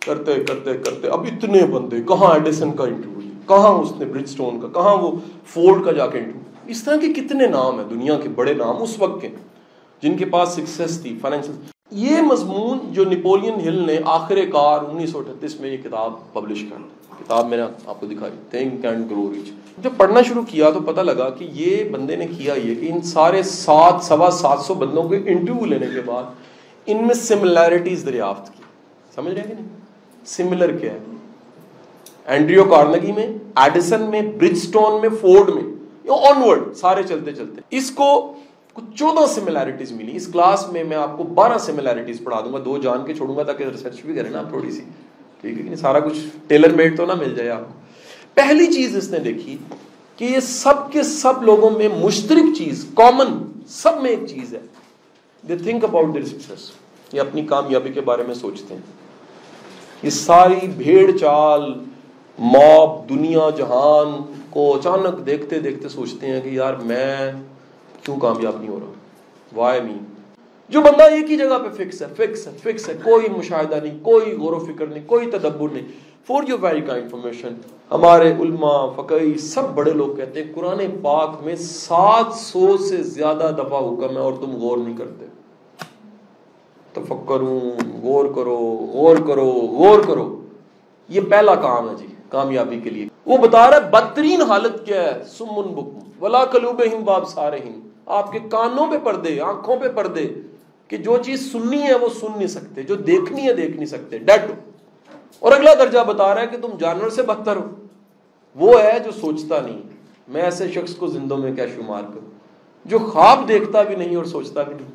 کرتے 0.07 0.45
کرتے 0.45 0.75
کرتے۔ 0.75 1.09
اب 1.09 1.25
اتنے 1.25 1.67
بندے، 1.67 2.03
کہاں 2.03 2.33
ایڈیسن 2.33 2.73
کا 2.73 2.85
انٹرویو 2.85 3.31
کہاں 3.47 3.71
اس 3.71 3.93
نے 3.99 4.05
برج 4.05 4.27
سٹون 4.27 4.61
کا؟ 4.61 4.69
کہاں 4.69 4.97
وہ 4.97 5.13
فورڈ 5.47 5.85
کا 5.85 5.93
جا 5.93 6.07
کے 6.07 6.19
انٹرویو 6.19 6.41
اس 6.67 6.83
طرح 6.83 6.97
کے 6.97 7.13
کتنے 7.13 7.47
نام 7.47 7.81
ہیں 7.81 7.89
دنیا 7.91 8.19
کے 8.19 8.29
بڑے 8.29 8.55
نام 8.55 8.83
اس 8.83 8.99
وقت 8.99 9.23
کے، 9.23 9.29
جن 10.03 10.17
کے 10.17 10.25
پاس 10.25 10.49
سکسیس 10.49 11.03
تھی 11.03 11.19
فائنینشل 11.21 11.53
یہ 11.91 12.21
مضمون 12.23 12.79
جو 12.93 13.05
نیپولین 13.05 13.55
ہل 13.61 13.87
نے 13.87 13.99
آخر 14.05 14.39
کار 14.53 14.79
انیس 14.91 15.11
سو 15.11 15.19
اٹھتیس 15.19 15.61
میں 15.61 15.71
یہ 15.71 15.77
کتاب 15.77 16.13
پبلش 16.33 16.65
کر 16.71 16.77
کتاب 17.19 17.49
میں 17.49 17.57
نے 17.57 17.63
آپ 17.87 18.01
کو 18.01 18.07
دکھائی۔ 18.07 18.33
تھنک 18.51 18.85
اینڈ 18.85 19.11
گرو 19.11 19.33
ریچ 19.35 19.51
جب 19.83 19.91
پڑھنا 19.97 20.23
شروع 20.23 20.43
کیا 20.49 20.71
تو 20.71 20.81
پتہ 20.81 21.01
لگا 21.01 21.31
کہ 21.31 21.49
یہ 21.53 21.85
بندے 21.85 22.17
نے 22.17 22.27
کیا 22.27 22.55
یہ 22.55 22.75
کہ 22.75 22.93
ان 22.93 23.03
سارے 23.03 23.43
سات، 23.43 24.05
سوا 24.05 24.31
سات 24.31 24.59
سو 24.61 24.75
بندوں 24.75 25.03
کے 25.03 25.17
انٹرویو 25.27 25.65
لینے 25.65 25.87
کے 25.95 26.01
بعد 26.01 26.23
ان 26.87 27.07
میں 27.07 27.15
سملیرٹیز 27.15 28.07
دریافت 28.07 28.57
کی۔ 28.57 28.63
سمجھ 29.15 29.33
رہے 29.33 29.41
ہیں 29.41 29.49
کہ 29.49 29.55
نہیں؟ 29.55 29.67
سملر 30.27 30.77
کیا 30.77 30.93
ہے؟ 30.93 30.99
اینڈریو 32.27 32.65
کارنگی 32.65 33.13
میں 33.13 33.27
ایڈیسن 33.57 34.03
میں 34.03 34.23
برج 34.23 34.59
سٹون 34.59 35.01
میں 35.01 35.09
فورڈ 35.21 35.49
میں۔ 35.49 35.63
آن 36.11 36.43
ورڈ 36.43 36.75
سارے 36.77 37.03
چلتے 37.03 37.33
چلتے۔ 37.33 37.61
اس 37.71 37.91
کو 37.91 38.33
کچھ 38.81 38.99
چودہ 38.99 39.27
سملیرٹیز 39.27 39.93
ملی۔ 39.93 40.17
اس 40.17 40.27
کلاس 40.33 40.69
میں 40.69 40.85
میں 40.85 40.97
آپ 40.97 41.17
کو 41.17 41.23
بارہ 41.23 41.59
سملیرٹیز 41.59 42.21
پڑھا 42.25 42.41
دوں 42.41 42.53
گا۔ 42.53 42.59
دو 42.65 42.79
جان 42.79 43.05
کے 43.07 43.15
چھوڑوں 43.15 43.37
گا 43.37 43.43
تاکہ 43.43 43.65
ریسرچ 43.65 44.01
بھی 44.03 44.15
کریں 44.15 44.31
نا 44.31 44.43
تھوڑی 44.43 44.71
سی۔ 44.71 44.83
ٹھیک 45.41 45.67
ہے 45.67 45.77
سارا 45.77 46.01
کچھ 46.01 46.19
ٹیلر 46.47 46.75
میڈ 46.75 46.97
تو 46.97 47.07
نہ 47.07 47.15
مل 47.15 47.35
جائے 47.35 47.49
آپ 47.49 47.61
کو۔ 47.61 47.73
پہلی 48.35 48.67
چیز 48.67 48.97
اس 48.97 49.11
نے 49.11 49.19
دیکھی 49.19 49.57
کہ 50.17 50.25
یہ 50.25 50.41
سب 50.41 50.93
کے 50.93 51.03
سب 51.03 51.43
لوگوں 51.43 51.71
میں 51.71 51.89
مشترک 51.99 52.59
چیز 52.59 52.87
کامن 52.95 53.61
سب 53.69 54.03
میں 54.03 54.11
ایک 54.11 54.27
چیز 54.29 54.55
ہے۔ 54.55 54.61
They 55.49 55.57
think 55.57 55.85
about 55.85 56.15
their 56.15 56.25
success 56.25 56.71
یہ 57.13 57.21
اپنی 57.21 57.47
کامیابی 57.47 57.93
کے 57.93 58.01
بارے 58.01 58.23
میں 58.23 58.35
سوچتے 58.35 58.75
ہیں۔ 58.75 58.81
یہ 60.03 60.11
ساری 60.11 60.67
بھیڑ 60.77 61.19
چال، 61.19 61.73
موب، 62.39 63.09
دنیا 63.09 63.51
جہان 63.57 64.33
کو 64.51 64.77
اچانک 64.77 65.27
دیکھتے 65.27 65.59
دیکھتے 65.59 65.89
سوچتے 65.89 66.27
ہیں 66.27 66.41
کہ 66.41 66.49
یار 66.49 66.75
میں 66.75 67.33
کیوں 68.03 68.17
کامیاب 68.21 68.57
نہیں 68.59 68.69
ہو 68.69 68.81
رہا؟ 68.81 68.93
وائی 69.55 69.81
می 69.81 69.95
جو 70.69 70.81
بندہ 70.81 71.03
ایک 71.03 71.31
ہی 71.31 71.37
جگہ 71.37 71.59
پہ 71.59 71.85
فکس 71.85 72.03
ہے 72.03 72.07
فکس 72.17 72.47
ہے 72.47 72.53
فکس 72.63 72.89
ہے، 72.89 72.95
کوئی 73.05 73.27
مشاہدہ 73.39 73.75
نہیں، 73.75 74.05
کوئی 74.05 74.37
غور 74.37 74.53
و 74.53 74.59
فکر 74.59 74.87
نہیں، 74.87 75.05
کوئی 75.07 75.31
تدبر 75.31 75.69
نہیں۔ 75.73 76.11
فور 76.27 76.43
یو 76.49 76.57
ویری 76.61 76.81
کا 76.81 76.95
انفارمیشن 76.95 77.49
ہمارے 77.91 78.33
علماء 78.33 78.87
فقی 78.97 79.39
سب 79.39 79.63
بڑے 79.75 79.93
لوگ 79.93 80.17
کہتے 80.17 80.45
ہیں، 80.45 80.53
قرآن 80.55 80.79
پاک 81.03 81.31
میں 81.45 81.57
سات 81.57 82.35
سو 82.35 82.77
سے 82.77 83.03
زیادہ 83.03 83.51
دفعہ 83.59 83.81
حکم 83.81 84.17
ہے 84.17 84.19
اور 84.19 84.33
تم 84.41 84.57
غور 84.57 84.79
نہیں 84.79 84.97
کرتے۔ 84.97 85.27
تفکروں 86.93 87.61
غور 88.03 88.25
کرو 88.35 88.87
غور 88.93 89.17
کرو 89.17 89.51
غور 89.51 90.01
کرو۔ 90.07 90.43
یہ 91.09 91.21
پہلا 91.21 91.55
کام 91.55 91.91
ہے 91.91 91.95
جی 91.95 92.07
کامیابی 92.29 92.81
کے 92.81 92.91
لیے۔ 92.91 93.07
وہ 93.27 93.39
بتا 93.39 93.71
رہا 93.71 93.77
ہے، 93.77 93.91
بدترین 93.91 94.43
حالت 94.43 94.87
کیا 94.87 95.03
ہے؟ 95.03 95.23
سمن 95.29 95.75
بکم، 95.75 96.25
ولا 96.25 96.45
کلوب 96.45 96.83
باب 97.05 97.29
سارے 97.29 97.59
آپ 98.07 98.33
کے 98.33 98.39
کانوں 98.51 98.87
پہ 98.91 98.99
پردے، 99.05 99.41
آنکھوں 99.41 99.77
پہ 99.77 99.89
پردے، 99.89 100.35
کہ 100.89 100.97
جو 100.97 101.17
چیز 101.25 101.53
سننی 101.53 101.83
ہے 101.83 101.95
وہ 101.95 102.09
سن 102.21 102.27
نہیں 102.37 102.49
سکتے، 102.49 102.83
جو 102.83 102.95
دیکھنی 102.95 103.43
ہے 103.43 103.53
دیکھ 103.53 103.77
نہیں 103.77 103.87
سکتے 103.87 104.19
ڈیٹ 104.19 104.41
اور 105.39 105.53
اگلا 105.53 105.75
درجہ 105.75 105.99
بتا 106.07 106.35
رہا 106.35 106.43
ہے 106.43 106.47
کہ 106.47 106.57
تم 106.57 106.69
جانور 106.79 107.11
سے 107.11 107.23
بدتر 107.23 107.57
ہو۔ 107.57 107.67
وہ 108.55 108.81
ہے 108.83 108.99
جو 109.05 109.11
سوچتا 109.11 109.61
نہیں۔ 109.61 109.83
میں 110.29 110.43
ایسے 110.43 110.69
شخص 110.69 110.97
کو 110.97 111.07
زندوں 111.07 111.37
میں 111.37 111.53
کیا 111.53 111.67
شمار 111.67 112.03
کروں؟ 112.03 112.31
جو 112.85 112.99
خواب 112.99 113.49
دیکھتا 113.49 113.83
بھی 113.83 113.97
نہیں 113.97 114.17
اور 114.17 114.25
سوچتا 114.25 114.63
بھی 114.63 114.75
نہیں۔ 114.75 114.87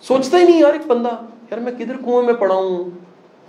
سوچتا 0.00 0.38
ہی 0.38 0.44
نہیں، 0.44 0.60
یار، 0.60 0.72
ایک 0.72 0.86
بندہ۔ 0.86 1.08
یار، 1.50 1.58
میں 1.58 1.72
کدھر 1.72 1.96
کنویں 2.04 2.22
میں 2.22 2.34
پڑا 2.34 2.54
ہوں؟ 2.54 2.84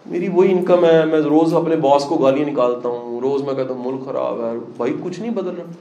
میری 0.06 0.28
وہی 0.28 0.52
انکم 0.52 0.86
ہے، 0.86 1.06
میں 1.06 1.20
روز 1.20 1.54
اپنے 1.54 1.76
باس 1.76 2.06
کو 2.06 2.18
گالیاں 2.18 2.50
نکالتا 2.50 2.90
ہوں۔ 2.90 3.20
روز 3.20 3.42
میں 3.44 3.54
کہتا 3.54 3.74
ہوں، 3.74 3.92
ملک 3.92 4.06
خراب 4.06 4.46
ہے، 4.46 4.54
بھائی، 4.78 4.98
کچھ 5.04 5.20
نہیں 5.20 5.32
بدل 5.32 5.56
رہا۔ 5.58 5.72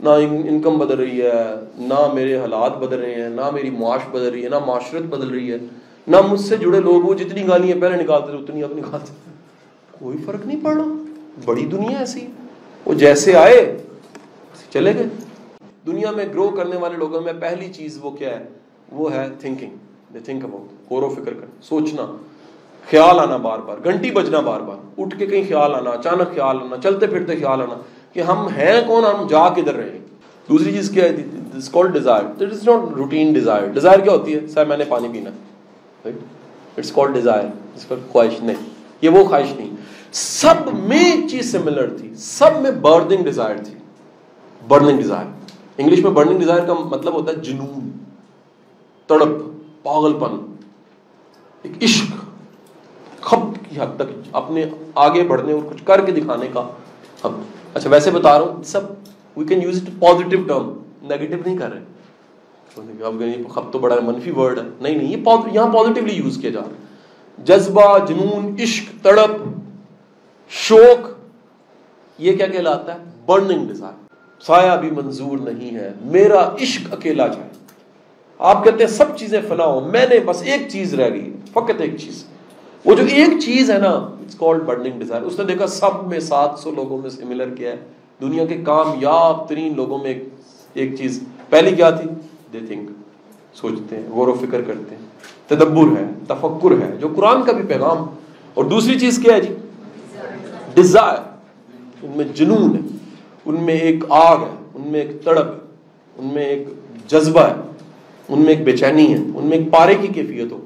نہ 0.00 0.10
انکم 0.10 0.78
بدل 0.78 0.96
رہی 0.96 1.22
ہے، 1.22 1.32
نہ 1.78 2.12
میرے 2.14 2.36
حالات 2.36 2.76
بدل 2.78 2.98
رہے 2.98 3.14
ہیں، 3.14 3.28
نہ 3.28 3.50
میری 3.50 3.70
معاش 3.70 4.00
بدل 4.12 4.28
رہی 4.28 4.44
ہے، 4.44 4.48
نہ 4.48 4.58
معاشرت 4.66 5.02
بدل 5.02 5.28
رہی 5.28 5.52
ہے، 5.52 5.56
نہ 6.06 6.16
مجھ 6.30 6.40
سے 6.40 6.56
جڑے 6.56 6.80
لوگ 6.80 7.02
وہ 7.02 7.14
جتنی 7.14 7.48
گالیاں 7.48 7.80
پہلے 7.80 8.02
نکالتے 8.02 8.26
تھے، 8.26 8.38
اتنی 8.38 8.62
اب 8.62 8.72
نکالتے 8.76 9.12
کوئی 9.98 10.18
فرق 10.26 10.46
نہیں 10.46 10.64
پڑ 10.64 10.74
رہا 10.74 10.84
بڑی 11.44 11.66
دنیا 11.66 11.98
ایسی۔ 11.98 12.26
وہ 12.86 12.94
جیسے 12.94 13.36
آئے، 13.36 13.78
چلے 14.72 14.94
گئے۔ 14.94 15.06
دنیا 15.86 16.10
میں 16.10 16.24
گرو 16.24 16.48
کرنے 16.48 16.76
والے 16.76 16.96
لوگوں 16.96 17.20
میں 17.20 17.32
پہلی 17.40 17.72
چیز 17.72 17.98
وہ 18.02 18.10
کیا 18.10 18.40
ہے؟ 18.40 18.44
وہ 18.92 19.12
ہے 19.12 19.28
تھنکنگ 19.40 19.70
تھنک 20.24 20.44
اباؤٹ 20.44 20.92
غور 20.92 21.02
و 21.02 21.08
فکر 21.08 21.34
کر 21.34 21.46
سوچنا۔ 21.62 22.16
خیال 22.90 23.18
آنا 23.18 23.36
بار 23.36 23.58
بار، 23.58 23.76
گھنٹی 23.84 24.10
بجنا 24.10 24.40
بار 24.40 24.60
بار۔ 24.60 24.76
اٹھ 24.98 25.18
کے 25.18 25.26
کہیں 25.26 25.44
خیال 25.48 25.74
آنا، 25.74 25.90
اچانک 25.90 26.34
خیال 26.34 26.56
آنا، 26.60 26.76
چلتے 26.82 27.06
پھرتے 27.06 27.36
خیال 27.36 27.60
آنا۔ 27.62 27.74
کہ 28.16 28.20
ہم 28.20 28.48
ہیں 28.48 28.80
کون، 28.86 29.04
ہم 29.04 29.26
جا 29.26 29.48
کدھر 29.48 29.74
رہے 29.74 29.90
ہیں۔ 29.90 29.98
دوسری 30.48 30.72
چیز 30.72 30.90
کیا 30.90 31.04
ہے؟ 31.04 31.16
This 31.58 31.68
called 31.68 31.92
desire 31.92 32.22
that 32.40 32.52
is 32.52 32.68
not 32.68 32.96
routine 32.96 33.32
desire 33.32 33.66
desire 33.66 33.98
کیا 33.98 34.12
ہوتی 34.12 34.34
ہے؟ 34.34 34.46
سر، 34.46 34.66
میں 34.66 34.76
نے 34.76 34.84
پانی 34.88 35.08
پینا۔ 35.08 35.30
اٹس 36.76 36.92
کالڈ 36.92 37.14
ڈیزائر 37.14 37.44
اس 37.74 37.88
پر 37.88 37.96
خواہش۔ 38.12 38.42
نہیں، 38.42 38.66
یہ 39.02 39.08
وہ 39.08 39.24
خواہش 39.24 39.52
نہیں۔ 39.56 39.70
سب 40.12 40.54
میں 40.72 41.12
ایک 41.12 41.28
چیز 41.30 41.52
سملر 41.52 41.98
تھی۔ 41.98 42.14
سب 42.14 42.60
میں 42.60 42.70
برننگ 42.70 43.24
ڈیزائر 43.24 43.56
تھی۔ 43.64 43.74
برننگ 44.68 44.96
ڈیزائر 44.96 45.26
انگلش 45.78 45.98
میں 45.98 46.10
برننگ 46.10 46.38
ڈیزائر 46.38 46.64
کا 46.66 46.74
مطلب 46.74 47.14
ہوتا 47.14 47.30
ہے 47.30 47.36
جنون، 47.36 47.90
تڑپ 49.06 49.28
پاگل 49.82 50.12
پن 50.12 50.54
ایک 51.62 51.82
عشق۔ 51.82 52.14
خب 53.20 53.38
کی 53.68 53.80
حد 53.80 53.96
تک 53.96 54.28
اپنے 54.32 54.64
آگے 54.94 55.22
بڑھنے 55.22 55.52
اور 55.52 55.74
کچھ 55.74 55.84
کر 55.84 56.04
کے 56.04 56.12
دکھانے 56.12 56.46
کا 56.52 56.68
ہم 57.24 57.42
اچھا 57.76 57.90
ویسے 57.90 58.10
بتا 58.10 58.38
رہا 58.38 58.46
ہوں، 58.46 58.62
سب 58.62 58.80
we 59.36 59.44
can 59.44 59.62
use 59.62 59.82
it 59.82 60.00
positive 60.00 60.42
term 60.42 60.72
negative 61.02 61.36
نہیں 61.46 61.58
کر 61.58 61.72
رہے۔ 61.72 63.42
خب 63.48 63.72
تو 63.72 63.78
بڑا 63.78 63.96
منفی 64.02 64.30
ورڈ 64.30 64.58
ہے۔ 64.58 64.64
نہیں 64.80 64.94
نہیں، 64.94 65.12
یہ 65.12 65.16
یہاں 65.52 65.72
پازیٹیولی 65.74 66.14
یوز 66.14 66.38
کیا 66.40 66.50
جا 66.50 66.60
رہا 66.60 66.68
ہے۔ 66.68 66.74
جذبہ، 67.44 68.06
جنون، 68.06 68.56
عشق، 68.60 69.04
تڑپ، 69.04 69.30
شوق، 70.48 71.08
یہ 72.18 72.36
کیا 72.36 72.46
کہلاتا 72.46 72.94
ہے؟ 72.94 72.98
برننگ 73.26 73.68
ڈیزائر 73.68 74.06
سایہ 74.40 74.76
بھی 74.76 74.90
منظور 74.90 75.38
نہیں 75.38 75.74
ہے۔ 75.74 75.92
میرا 76.04 76.54
عشق 76.62 76.92
اکیلا 76.92 77.26
جائے۔ 77.26 77.48
آپ 78.38 78.64
کہتے 78.64 78.84
ہیں، 78.84 78.90
سب 78.90 79.16
چیزیں 79.16 79.40
فنا 79.48 79.64
ہو 79.64 79.80
میں 79.80 80.06
نے 80.10 80.20
بس 80.20 80.42
ایک 80.42 80.68
چیز 80.68 80.94
رہ 80.94 81.10
گئی، 81.10 81.32
فقط 81.52 81.80
ایک 81.80 81.96
چیز۔ 81.96 82.24
وہ 82.84 82.94
جو 82.94 83.02
ایک 83.02 83.40
چیز 83.40 83.70
ہے 83.70 83.78
نا 83.78 83.90
اٹس 83.90 84.34
کالڈ 84.34 84.62
برننگ 84.62 84.98
ڈیزائر 84.98 85.22
اس 85.22 85.38
نے 85.38 85.44
دیکھا 85.44 85.66
سب 85.66 86.06
میں 86.06 86.20
سات 86.20 86.58
سو 86.58 86.70
لوگوں 86.70 86.98
میں 86.98 87.10
سملر 87.10 87.54
کیا 87.54 87.70
ہے۔ 87.70 87.76
دنیا 88.20 88.46
کے 88.46 88.56
کامیاب 88.64 89.48
ترین 89.48 89.76
لوگوں 89.76 89.98
میں 89.98 90.14
ایک 90.74 90.96
چیز۔ 90.96 91.22
پہلی 91.48 91.76
کیا 91.76 91.90
تھی؟ 91.90 92.10
دے 92.52 92.58
تھنک 92.66 92.90
سوچتے 93.54 93.96
ہیں، 93.96 94.02
غور 94.10 94.28
و 94.28 94.34
فکر 94.34 94.60
کرتے 94.62 94.94
ہیں۔ 94.94 95.02
تدبر 95.46 96.00
ہے، 96.00 96.04
تفکر 96.28 96.70
ہے، 96.70 96.96
جو 97.00 97.08
قرآن 97.16 97.42
کا 97.42 97.52
بھی 97.52 97.62
پیغام۔ 97.62 98.06
اور 98.54 98.64
دوسری 98.64 99.00
چیز 99.00 99.18
کیا 99.18 99.34
ہے 99.34 99.40
جی؟ 99.40 99.54
ڈیزائر 100.74 101.18
ان 102.02 102.12
میں 102.16 102.24
جنون 102.34 102.74
ہے، 102.74 102.96
ان 103.46 103.62
میں 103.62 103.74
ایک 103.74 104.04
آگ 104.08 104.36
ہے، 104.36 104.56
ان 104.74 104.82
میں 104.86 105.00
ایک 105.00 105.24
تڑپ 105.24 105.46
ہے، 105.46 105.66
ان 106.18 106.28
میں 106.32 106.44
ایک 106.44 106.68
جذبہ 107.08 107.40
ہے، 107.40 107.54
ان 108.28 108.40
میں 108.40 108.48
ایک 108.48 108.64
بے 108.64 108.76
چینی 108.76 109.12
ہے، 109.12 109.18
ان 109.18 109.46
میں 109.46 109.58
ایک 109.58 109.70
پارے 109.70 109.94
کی 109.94 110.08
کیفیت 110.08 110.52
ہوگی 110.52 110.65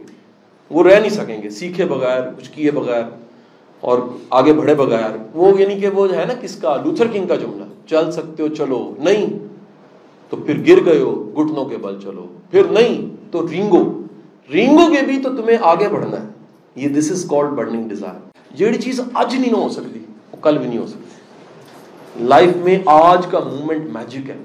وہ 0.70 0.82
رہ 0.82 1.00
نہیں 1.00 1.10
سکیں 1.10 1.42
گے۔ 1.42 1.50
سیکھے 1.50 1.84
بغیر، 1.84 2.22
کچھ 2.38 2.50
کیے 2.50 2.70
بغیر 2.70 3.02
اور 3.80 3.98
آگے 4.30 4.52
بڑھے 4.52 4.74
بغیر۔ 4.74 5.10
وہ 5.34 5.60
یعنی 5.60 5.80
کہ 5.80 5.88
وہ 5.88 6.16
ہے 6.16 6.24
نا 6.28 6.34
کس 6.40 6.56
کا؟ 6.56 6.76
لوتھر 6.84 7.06
کنگ 7.06 7.26
کا 7.26 7.36
جملہ۔ 7.36 7.64
چل 7.86 8.12
سکتے 8.12 8.42
ہو، 8.42 8.48
چلو۔ 8.48 8.94
نہیں، 8.98 9.38
تو 10.28 10.36
پھر 10.36 10.58
گر 10.66 10.84
گئے 10.84 11.00
ہو 11.00 11.30
گٹنوں 11.38 11.64
کے 11.64 11.76
بل 11.76 12.00
چلو۔ 12.00 12.26
پھر 12.50 12.64
نہیں، 12.64 13.16
تو 13.32 13.48
رینگو۔ 13.50 14.02
رینگو 14.52 14.94
کے 14.94 15.06
بھی 15.06 15.18
تو 15.22 15.28
تمہیں 15.36 15.56
آگے 15.60 15.88
بڑھنا 15.88 16.20
ہے۔ 16.20 16.26
یہ 16.74 16.88
this 16.88 17.10
is 17.10 17.26
called 17.30 17.48
burning 17.48 17.88
desire 17.88 18.30
جیڑی 18.54 18.78
چیز 18.78 19.00
آج 19.14 19.34
نہیں 19.34 19.52
ہو 19.52 19.68
سکتی، 19.68 19.98
وہ 20.32 20.36
کل 20.42 20.58
بھی 20.58 20.66
نہیں 20.66 20.78
ہو 20.78 20.86
سکتی۔ 20.86 22.24
لائف 22.24 22.56
میں 22.56 22.78
آج 22.86 23.26
کا 23.26 23.38
مومنٹ 23.38 23.84
میجک 23.84 24.30
ہے۔ 24.30 24.36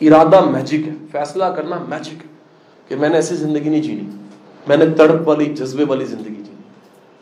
ارادہ 0.00 0.50
میجک 0.50 0.88
ہے۔ 0.88 0.92
فیصلہ 1.12 1.44
کرنا 1.44 1.84
میجک 1.88 2.12
ہے 2.12 2.28
کہ 2.88 2.96
میں 2.96 3.08
نے 3.08 3.14
ایسی 3.14 3.34
زندگی 3.34 3.68
نہیں 3.68 3.82
جینی۔ 3.82 4.27
میں 4.68 4.76
نے 4.76 4.86
تڑپ 4.86 5.28
والی، 5.28 5.44
جذبے 5.44 5.84
والی 5.84 6.04
زندگی 6.04 6.34
جینی 6.34 6.62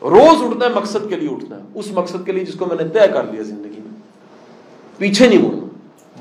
روز 0.01 0.41
اٹھنا 0.41 0.65
ہے، 0.65 0.69
مقصد 0.75 1.09
کے 1.09 1.15
لیے 1.15 1.29
اٹھنا 1.29 1.55
ہے۔ 1.55 1.61
اس 1.75 1.91
مقصد 1.91 2.25
کے 2.25 2.31
لیے 2.31 2.45
جس 2.45 2.53
کو 2.53 2.65
میں 2.65 2.83
نے 2.83 2.89
طے 2.89 3.07
کر 3.13 3.23
لیا 3.23 3.41
زندگی 3.41 3.69
میں۔ 3.69 3.99
پیچھے 4.97 5.27
نہیں 5.27 5.41
مڑنا۔ 5.41 5.67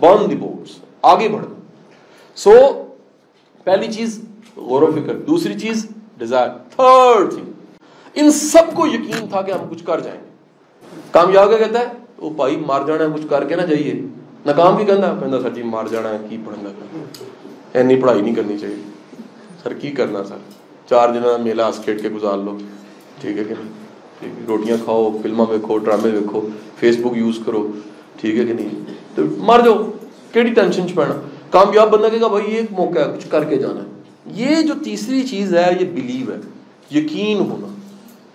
برن 0.00 0.30
دی 0.30 0.36
بورڈس 0.36 0.76
آگے 1.02 1.28
بڑھنا۔ 1.28 1.54
سو 2.34 2.52
پہلی 3.64 3.92
چیز 3.92 4.24
غور 4.56 4.82
و 4.82 4.92
فکر۔ 4.92 5.14
دوسری 5.14 5.60
چیز 5.60 5.86
ڈیزائر 6.18 6.48
تھرڈ 6.48 7.34
تھنگ 7.34 7.52
ان 8.14 8.30
سب 8.30 8.74
کو 8.74 8.86
یقین 8.86 9.28
تھا 9.28 9.42
کہ 9.42 9.50
ہم 9.50 9.68
کچھ 9.70 9.84
کر 9.84 10.00
جائیں۔ 10.00 10.20
گے 10.20 10.26
کامیاب 11.10 11.48
کیا 11.48 11.58
کہتا 11.58 11.78
ہے؟ 11.78 11.84
وہ 12.18 12.30
بھائی، 12.30 12.56
مار 12.56 12.80
جانا 12.86 13.04
ہے، 13.04 13.08
کچھ 13.14 13.26
کر 13.30 13.44
کے 13.44 13.56
نہ 13.56 13.62
جائیے۔ 13.62 13.94
ناکام 14.46 14.76
بھی 14.76 14.84
کہنا 14.84 15.14
کہنا 15.20 15.40
سر 15.40 15.50
جی 15.50 15.62
مار 15.62 15.84
جانا 15.90 16.08
ہے، 16.08 16.18
کی 16.30 16.36
پڑھنا 16.44 16.68
کرنا 16.68 17.04
اینی 17.72 18.00
پڑھائی 18.00 18.20
نہیں 18.20 18.34
کرنی 18.34 18.58
چاہیے۔ 18.58 18.82
سر، 19.62 19.72
کی 19.72 19.90
کرنا 19.90 20.24
سر؟ 20.24 20.65
چار 20.90 21.08
دن 21.08 21.42
میلہ 21.42 21.62
ہس 21.62 21.84
کھیڈ 21.84 22.02
کے 22.02 22.08
گزار 22.08 22.38
لو۔ 22.38 22.58
ٹھیک 23.20 23.38
ہے 23.38 23.44
کہ 23.44 23.54
نہیں؟ 23.58 24.46
روٹیاں 24.46 24.76
کھاؤ 24.84 25.16
فلموں 25.22 25.46
ویکو 25.48 25.78
ڈرامے 25.78 26.08
ویکو 26.08 26.48
فیس 26.76 26.96
بک 26.98 27.16
یوز 27.16 27.38
کرو۔ 27.46 27.72
ٹھیک 28.20 28.34
ہے 28.34 28.44
کہ 28.44 28.52
نہیں؟ 28.52 28.68
تو 29.14 29.22
مر 29.38 29.60
جاؤ۔ 29.64 29.90
کہڑی 30.32 30.52
ٹینشن 30.54 30.88
چ 30.88 30.94
پینا۔ 30.94 31.20
کامیاب 31.50 31.90
بندہ 31.90 32.06
کہے 32.06 32.20
گا، 32.20 32.26
بھائی، 32.26 32.52
یہ 32.52 32.56
ایک 32.56 32.72
موقع 32.72 32.98
ہے، 32.98 33.16
کچھ 33.16 33.30
کر 33.30 33.44
کے 33.44 33.56
جانا 33.56 33.80
ہے۔ 33.80 34.02
یہ 34.26 34.62
جو 34.62 34.74
تیسری 34.84 35.22
چیز 35.22 35.54
ہے، 35.54 35.76
یہ 35.80 35.86
بلیو 35.86 36.32
ہے۔ 36.32 36.36
یقین 36.98 37.38
ہونا۔ 37.38 37.66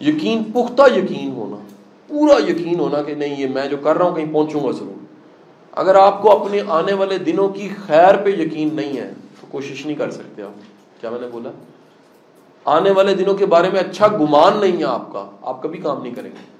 یقین، 0.03 0.43
پختہ 0.43 0.81
یقین 0.95 1.31
ہونا۔ 1.31 1.55
پورا 2.07 2.51
یقین 2.51 2.79
ہونا 2.79 3.01
کہ 3.01 3.15
نہیں، 3.15 3.41
یہ 3.41 3.47
میں 3.47 3.67
جو 3.67 3.77
کر 3.77 3.97
رہا 3.97 4.05
ہوں، 4.05 4.15
کہیں 4.15 4.33
پہنچوں 4.33 4.63
گا 4.63 4.71
ضرور۔ 4.71 5.05
اگر 5.71 5.95
آپ 5.95 6.21
کو 6.21 6.31
اپنے 6.31 6.61
آنے 6.67 6.93
والے 6.93 7.17
دنوں 7.17 7.49
کی 7.49 7.69
خیر 7.85 8.15
پہ 8.15 8.29
یقین 8.29 8.69
نہیں 8.73 8.97
ہے، 8.97 9.13
تو 9.41 9.47
کوشش 9.51 9.85
نہیں 9.85 9.97
کر 9.97 10.11
سکتے 10.11 10.41
آپ۔ 10.41 10.51
کیا 11.01 11.09
میں 11.09 11.21
نے 11.21 11.27
بولا؟ 11.27 11.51
آنے 12.65 12.91
والے 12.91 13.15
دنوں 13.15 13.33
کے 13.33 13.45
بارے 13.45 13.69
میں 13.69 13.79
اچھا 13.79 14.07
گمان 14.07 14.57
نہیں 14.57 14.77
ہے 14.79 14.83
آپ 14.83 15.13
کا، 15.13 15.29
آپ 15.41 15.63
کبھی 15.63 15.79
کام 15.79 16.03
نہیں 16.03 16.13
کریں 16.13 16.29
گے۔ 16.29 16.51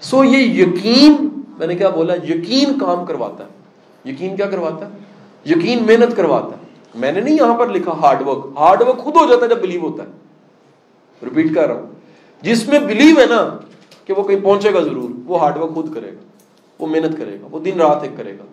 سو 0.00 0.24
یہ 0.24 0.38
یقین، 0.38 1.28
میں 1.58 1.66
نے 1.66 1.74
کیا 1.74 1.88
بولا، 1.88 2.14
یقین 2.14 2.78
کام 2.78 3.04
کرواتا 3.04 3.44
ہے۔ 3.44 3.48
یقین 4.10 4.36
کیا 4.36 4.46
کرواتا 4.46 4.86
ہے؟ 4.86 4.98
یقین 5.46 5.84
محنت 5.86 6.16
کرواتا 6.16 6.48
ہے۔ 6.48 6.66
میں 6.94 7.12
نے 7.12 7.20
نہیں 7.20 7.34
یہاں 7.34 7.58
پر 7.58 7.68
لکھا 7.68 7.92
ہارڈ 7.92 8.28
ورک 8.28 8.46
ہارڈ 8.56 8.82
ورک 8.82 8.98
خود 8.98 9.16
ہو 9.16 9.26
جاتا 9.26 9.44
ہے 9.44 9.50
جب 9.50 9.62
بلیو 9.62 9.80
ہوتا 9.80 10.02
ہے۔ 10.02 10.08
ریپیٹ 11.24 11.54
کر 11.54 11.66
رہا 11.66 11.74
ہوں۔ 11.74 11.86
جس 12.42 12.68
میں 12.68 12.78
بلیو 12.78 13.20
ہے 13.20 13.26
نا 13.26 13.58
کہ 14.04 14.12
وہ 14.12 14.22
کہیں 14.22 14.40
پہنچے 14.42 14.74
گا 14.74 14.80
ضرور، 14.80 15.10
وہ 15.24 15.40
ہارڈ 15.40 15.56
ورک 15.56 15.74
خود 15.74 15.94
کرے 15.94 16.12
گا۔ 16.12 16.20
وہ 16.78 16.86
محنت 16.86 17.18
کرے 17.18 17.40
گا، 17.42 17.46
وہ 17.50 17.60
دن 17.60 17.80
رات 17.80 18.02
ایک 18.02 18.12
کرے 18.16 18.32
گا۔ 18.32 18.44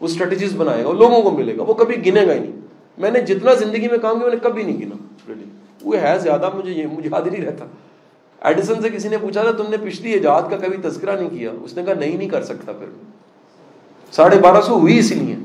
وہ 0.00 0.06
اسٹریٹجیز 0.06 0.56
بنائے 0.56 0.84
گا، 0.84 0.88
وہ 0.88 0.94
لوگوں 0.94 1.22
کو 1.22 1.30
ملے 1.30 1.56
گا۔ 1.56 1.62
وہ 1.62 1.74
کبھی 1.74 2.06
گنے 2.06 2.26
گا 2.26 2.32
ہی 2.32 2.38
نہیں۔ 2.38 2.52
میں 2.98 3.10
نے 3.10 3.20
جتنا 3.20 3.54
زندگی 3.54 3.88
میں 3.88 3.98
کام 3.98 4.18
کیا، 4.18 4.28
میں 4.28 4.36
نے 4.36 4.40
کبھی 4.42 4.62
نہیں 4.62 4.78
گنا 4.78 4.96
وہ 5.82 5.96
ہے 5.96 6.18
زیادہ 6.18 6.50
مجھے 6.54 6.72
یہ 6.72 6.86
مجھے 6.86 7.08
یاد 7.12 7.22
ہی 7.22 7.30
نہیں 7.30 7.44
رہتا۔ 7.44 7.64
ایڈیسن 8.40 8.82
سے 8.82 8.90
کسی 8.90 9.08
نے 9.08 9.18
پوچھا 9.18 9.42
تھا، 9.42 9.50
تم 9.50 9.64
نے 9.70 9.76
پچھلی 9.76 10.12
ایجاد 10.12 10.42
کا 10.50 10.56
کبھی 10.56 10.76
تذکرہ 10.76 11.16
نہیں 11.16 11.30
کیا؟ 11.30 11.50
اس 11.62 11.76
نے 11.76 11.82
کہا، 11.82 11.94
نہیں 11.94 12.16
نہیں 12.16 12.28
کر 12.28 12.44
سکتا 12.44 12.72
پھر۔ 12.72 12.86
ساڑھے 14.12 14.38
بارہ 14.38 14.60
سو 14.60 14.78
ہوئی 14.78 14.98
اسی 14.98 15.14
لیے۔ 15.14 15.36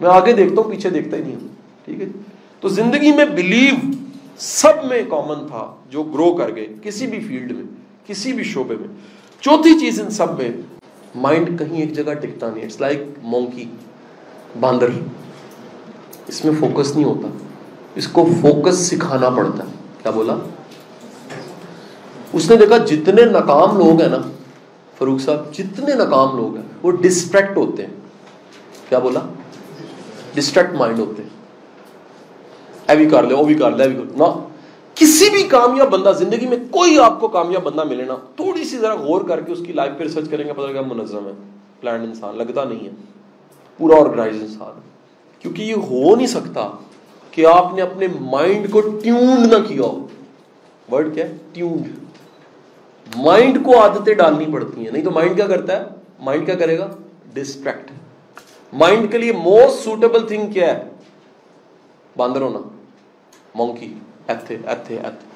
میں 0.00 0.10
آگے 0.10 0.32
دیکھتا 0.32 0.62
ہوں، 0.62 0.70
پیچھے 0.70 0.90
دیکھتا 0.90 1.16
ہی 1.16 1.22
نہیں 1.22 1.34
ہوں۔ 1.34 1.48
ٹھیک 1.84 2.00
ہے؟ 2.00 2.06
تو 2.60 2.68
زندگی 2.68 3.12
میں 3.12 3.24
بلیو 3.24 3.74
سب 4.38 4.84
میں 4.84 5.02
کامن 5.10 5.46
تھا، 5.48 5.74
جو 5.90 6.02
گرو 6.02 6.34
کر 6.34 6.54
گئے، 6.54 6.66
کسی 6.82 7.06
بھی 7.06 7.20
فیلڈ 7.20 7.52
میں، 7.52 7.64
کسی 8.06 8.32
بھی 8.32 8.44
شعبے 8.44 8.74
میں۔ 8.80 8.88
چوتھی 9.40 9.80
چیز 9.80 10.00
ان 10.00 10.10
سب 10.10 10.38
میں 10.38 10.48
مائنڈ 11.14 11.58
کہیں 11.58 11.80
ایک 11.80 11.92
جگہ 11.92 12.14
ٹکتا 12.14 12.50
نہیں۔ 12.50 12.64
اٹس 12.64 12.80
لائک 12.80 12.98
مونکی 13.22 13.64
باندر۔ 14.60 14.86
اس 16.26 16.44
میں 16.44 16.54
فوکس 16.60 16.94
نہیں 16.94 17.04
ہوتا۔ 17.04 17.43
اس 17.94 18.08
کو 18.08 18.28
فوکس 18.40 18.74
سکھانا 18.74 19.28
پڑتا 19.30 19.64
ہے۔ 19.64 19.72
کیا 20.02 20.10
بولا؟ 20.10 20.36
اس 22.32 22.50
نے 22.50 22.56
دیکھا 22.56 22.76
جتنے 22.76 23.24
ناکام 23.24 23.78
لوگ 23.78 24.00
ہیں 24.00 24.08
نا 24.08 24.18
فروخ 24.98 25.20
صاحب، 25.20 25.54
جتنے 25.54 25.94
ناکام 25.94 26.36
لوگ 26.36 26.56
ہیں، 26.56 26.64
وہ 26.82 26.92
ڈسٹریکٹ 26.92 27.56
ہوتے 27.56 27.86
ہیں۔ 27.86 27.94
کیا 28.88 28.98
بولا؟ 28.98 29.20
ڈسٹریکٹ 30.34 30.74
مائنڈ 30.74 30.98
ہوتے 30.98 31.22
ہیں۔ 31.22 31.30
اے 32.88 32.96
بھی 32.96 33.06
کر 33.06 33.22
لے، 33.22 33.34
وہ 33.34 33.44
بھی 33.44 33.54
کر 33.54 33.70
لے 33.70 33.84
نہ، 34.14 34.46
کسی 34.94 35.30
بھی 35.30 35.42
کامیاب 35.42 35.88
بندہ، 35.88 36.12
زندگی 36.18 36.46
میں 36.46 36.58
کوئی 36.70 36.98
آپ 36.98 37.20
کو 37.20 37.28
کامیاب 37.28 37.62
بندہ 37.62 37.84
ملے 37.84 38.04
نا، 38.04 38.16
تھوڑی 38.36 38.64
سی 38.64 38.78
ذرا 38.78 38.94
غور 38.94 39.20
کر 39.20 39.40
کے 39.40 39.52
اس 39.52 39.58
کی 39.66 39.72
لائف 39.72 39.92
پہ 39.98 40.02
ریسرچ 40.02 40.30
کریں 40.30 40.44
گے، 40.44 40.52
پتہ 40.52 40.72
لگا 40.72 40.80
منظم 40.80 41.26
ہے 41.26 41.32
پلان 41.80 42.00
انسان، 42.00 42.38
لگتا 42.38 42.64
نہیں 42.64 42.84
ہے۔ 42.84 42.90
پورا 43.78 44.00
آرگنائز 44.00 44.36
انسان 44.40 44.80
کیونکہ 45.38 45.62
یہ 45.62 45.74
ہو 45.74 46.16
نہیں 46.16 46.26
سکتا 46.26 46.70
کہ 47.34 47.46
آپ 47.46 47.74
نے 47.74 47.82
اپنے 47.82 48.06
مائنڈ 48.20 48.70
کو 48.70 48.80
ٹیونڈ 48.80 49.52
نہ 49.52 49.68
کیا 49.68 49.82
ہو۔ 49.82 50.06
ورڈ 50.92 51.14
کیا 51.14 51.26
ہے? 51.26 51.36
ٹیونڈ 51.52 51.88
مائنڈ 53.16 53.64
کو 53.64 53.80
عادتیں 53.80 54.14
ڈالنی 54.14 54.46
پڑتی 54.52 54.84
ہیں۔ 54.84 54.92
نہیں 54.92 55.04
تو 55.04 55.10
مائنڈ 55.10 55.36
کیا 55.36 55.46
کرتا 55.46 55.80
ہے؟ 55.80 55.84
مائنڈ 56.20 56.46
کیا 56.46 56.54
کرے 56.54 56.78
گا؟ 56.78 56.88
ڈسٹریکٹ 57.32 57.90
مائنڈ 58.72 59.12
کے 59.12 59.18
لیے 59.18 59.32
موسٹ 59.32 59.84
سوٹیبل 59.84 60.28
تھنگ 60.28 60.52
کیا 60.52 60.78
ہے؟ 60.78 60.84
باندر 62.16 62.40
ہونا۔ 62.40 62.58
مونکی 63.54 63.94
ایتھے 64.28 64.56
ایتھے 64.66 64.96
ایتھے 64.96 65.28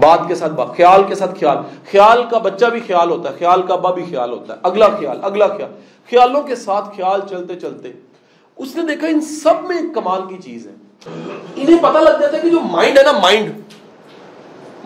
بات 0.00 0.20
کے 0.28 0.34
ساتھ 0.34 0.52
بات، 0.52 0.76
خیال 0.76 1.02
کے 1.08 1.14
ساتھ 1.14 1.40
خیال۔ 1.40 1.56
خیال 1.90 2.22
کا 2.30 2.38
بچہ 2.38 2.66
بھی 2.66 2.80
خیال 2.86 3.10
ہوتا 3.10 3.30
ہے، 3.30 3.34
خیال 3.38 3.62
کا 3.62 3.74
ابا 3.74 3.90
بھی 3.90 4.04
خیال 4.10 4.30
ہوتا 4.30 4.54
ہے۔ 4.54 4.58
اگلا 4.62 4.88
خیال 4.88 5.18
اگلا 5.22 5.46
خیال۔ 5.46 5.70
خیالوں 6.10 6.42
کے 6.42 6.56
ساتھ 6.56 6.96
خیال 6.96 7.20
چلتے 7.30 7.60
چلتے، 7.60 7.92
اس 8.56 8.76
نے 8.76 8.82
دیکھا 8.86 9.06
ان 9.06 9.20
سب 9.20 9.54
میں 9.68 9.76
ایک 9.76 9.94
کمال 9.94 10.20
کی 10.28 10.42
چیز 10.42 10.66
ہے۔ 10.66 10.83
انہیں 11.06 11.78
پتا 11.82 12.00
لگ 12.00 12.20
جاتا 12.20 12.36
ہے 12.36 12.42
کہ 12.42 12.50
جو 12.50 12.60
مائنڈ 12.60 12.98
ہے 12.98 13.02
نا 13.02 13.12
مائنڈ 13.18 13.52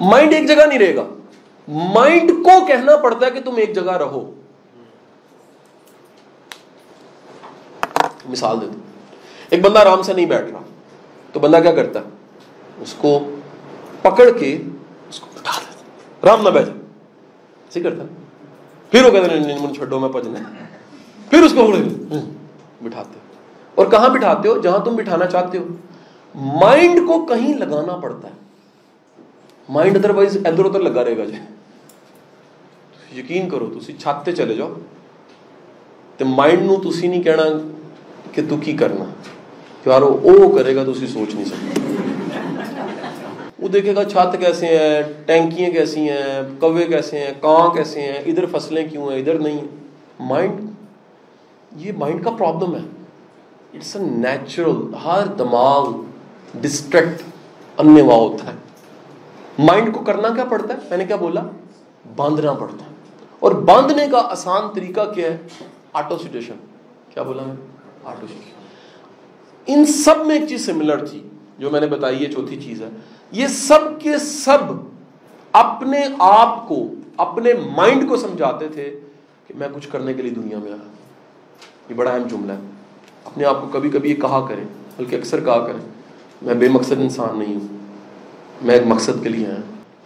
مائنڈ 0.01 0.33
ایک 0.33 0.49
جگہ 0.49 0.67
نہیں 0.67 0.79
رہے 0.79 0.95
گا. 0.97 1.05
مائنڈ 1.95 2.31
کو 2.45 2.65
کہنا 2.67 2.97
پڑتا 3.03 3.27
ہے 3.27 3.31
کہ 3.31 3.41
تم 3.45 3.57
ایک 3.57 3.75
جگہ 3.75 3.97
رہو. 3.99 4.31
مثال 8.29 8.61
دے 8.61 8.67
دو 8.67 8.79
ایک 9.51 9.61
بندہ 9.65 9.79
آرام 9.79 10.03
سے 10.03 10.13
نہیں 10.13 10.27
بیٹھ 10.27 10.51
رہا. 10.51 10.63
تو 11.33 11.41
بندہ 11.41 11.59
کیا 11.63 11.73
کرتا 11.73 12.01
ہے؟ 12.01 12.83
اس 12.83 12.95
کو 12.99 13.19
پکڑ 14.03 14.29
کے 14.39 14.57
اس 15.09 15.21
کو 15.21 15.27
بٹھا 15.35 15.61
دیتا 15.61 16.29
رام 16.29 16.43
نہ 16.43 16.49
بیٹھ 16.49 16.69
ایسے 16.69 17.81
کرتا 17.81 18.05
پھر 18.93 19.05
وہ 19.05 19.11
کہتے 19.11 19.39
ہیں 19.39 19.73
چھڈو، 19.75 19.99
میں 19.99 20.09
پجنا 20.09 20.39
پھر 21.31 21.43
اس 21.43 21.53
کو 21.55 21.67
بٹھاتے 22.83 23.19
اور 23.75 23.87
کہاں 23.91 24.09
بٹھاتے 24.09 24.49
ہو؟ 24.49 24.57
جہاں 24.61 24.79
تم 24.85 24.97
بٹھانا 24.97 25.27
چاہتے 25.27 25.59
ہو. 25.59 25.65
مائنڈ 26.41 27.09
کو 27.09 27.27
کہیں 27.27 27.55
لگانا 27.55 27.97
پڑتا 27.97 28.29
ہے۔ 28.29 28.33
مائنڈ 29.69 29.97
ادر 29.97 30.11
وائز 30.11 30.37
ادھر 30.45 30.65
ادھر 30.65 30.81
لگا 30.81 31.05
رہے 31.05 31.19
گا 31.19 31.25
جی۔ 31.25 31.37
یقین 33.21 33.49
کرو 33.49 33.71
تھی 33.87 33.93
چھاتے 33.93 34.33
چلے 34.33 34.55
جاؤ۔ 34.55 34.73
تو 36.17 36.25
مائنڈ 36.25 36.63
نو 36.63 36.77
تھی 36.77 37.09
نہیں 37.09 37.23
کہنا 37.23 37.43
کہ 38.33 38.43
تو 38.49 38.57
کی 38.57 38.73
کرنا۔ 38.73 39.05
یار 39.87 40.03
وہ 40.03 40.59
کرے 40.59 40.77
گا 40.77 40.85
تو 40.85 40.91
اسی 40.91 41.07
سوچ 41.07 41.35
نہیں 41.35 41.45
سکتے۔ 41.45 41.81
وہ 43.59 43.69
دیکھے 43.69 43.95
گا 43.95 44.05
چھت 44.05 44.37
کیسے 44.41 44.67
ہیں، 44.67 45.03
ٹینکیاں 45.27 45.71
کیسی 45.71 46.01
ہیں، 46.01 46.43
کوے 46.61 46.85
کیسے 46.85 47.19
ہیں 47.19 47.33
کان 47.41 47.77
کیسے 47.77 48.01
ہیں، 48.01 48.13
ادھر 48.13 48.45
فصلیں 48.47 48.89
کیوں 48.89 49.13
ہیں، 49.13 49.19
ادھر 49.19 49.39
نہیں۔ 49.39 49.61
مائنڈ 50.21 50.71
یہ 51.77 51.93
مائنڈ 51.99 52.25
کا 52.25 52.31
پرابلم 52.31 52.75
ہے۔ 52.75 52.81
اٹس 53.75 53.97
اے 53.97 54.03
نیچرل 54.03 54.95
ہر 55.05 55.27
دماغ 55.27 55.93
ڈسٹریکٹ 56.55 57.23
اننے 57.79 58.03
وا 58.03 58.15
ہوتا 58.15 58.53
ہے 58.53 58.57
مائنڈ 59.59 59.95
کو 59.95 60.01
کرنا 60.01 60.29
کیا 60.29 60.45
پڑتا 60.45 60.75
ہے 60.75 60.79
میں 60.91 60.99
نے 60.99 61.05
کیا 61.05 61.17
بولا 61.17 61.41
باندھنا 62.17 62.53
پڑتا 62.53 62.85
ہے 62.85 62.97
اور 63.39 63.53
باندھنے 63.53 64.07
کا 64.11 64.21
آسان 64.31 64.69
طریقہ 64.75 65.01
کیا 65.15 65.31
ہے 65.31 65.37
آٹو 65.93 66.19
سیٹیشن 66.19 66.57
کیا 67.11 67.23
بولا 67.23 67.43
میں 67.43 67.57
آٹو 68.05 68.27
سیٹیشن 68.27 69.73
ان 69.73 69.85
سب 69.85 70.27
میں 70.27 70.39
ایک 70.39 70.49
چیز 70.49 70.67
سملر 70.67 71.07
تھی 71.07 71.23
جو 71.59 71.71
میں 71.71 71.81
نے 71.81 71.87
بتائی 71.87 72.25
ہے 72.27 72.31
چوتھی 72.33 72.61
چیز 72.61 72.83
ہے 72.83 72.89
یہ 73.33 73.47
سب 73.47 74.01
کے 74.01 74.19
سب 74.19 74.73
اپنے 75.55 76.01
آپ 76.19 76.69
کو 76.69 76.87
اپنے 77.17 77.53
مائنڈ 77.77 78.09
کو 78.09 78.17
سمجھاتے 78.17 78.69
تھے 78.69 79.01
کہ 79.47 79.55
میں 79.55 79.69
کچھ 79.75 79.89
کرنے 79.89 80.15
کے 80.15 80.23
لیے 80.23 80.31
دنیا 80.31 80.59
میں 80.59 80.73
آیا 80.73 80.91
یہ 81.91 81.95
بڑا 81.95 82.11
اہم 82.11 82.27
جملہ 82.29 82.53
ہے 82.53 82.59
اپنے 83.25 83.45
آپ 83.45 83.61
کو 83.61 83.67
کبھی 83.73 83.91
کبھی 83.91 84.11
یہ 84.11 84.15
کہا 84.15 84.47
کریں 84.49 84.65
بلکہ 84.97 85.17
اکثر 85.17 85.45
کہا 85.45 85.67
کریں 85.67 85.81
میں 86.43 86.55
بے 86.55 86.69
مقصد 86.69 86.93
انسان 86.93 87.39
نہیں 87.39 87.55
ہوں، 87.55 87.77
میں 88.63 88.75
ایک 88.75 88.83
مقصد 88.87 89.23
کے 89.23 89.29
لیے 89.29 89.47
آیا۔ 89.47 89.57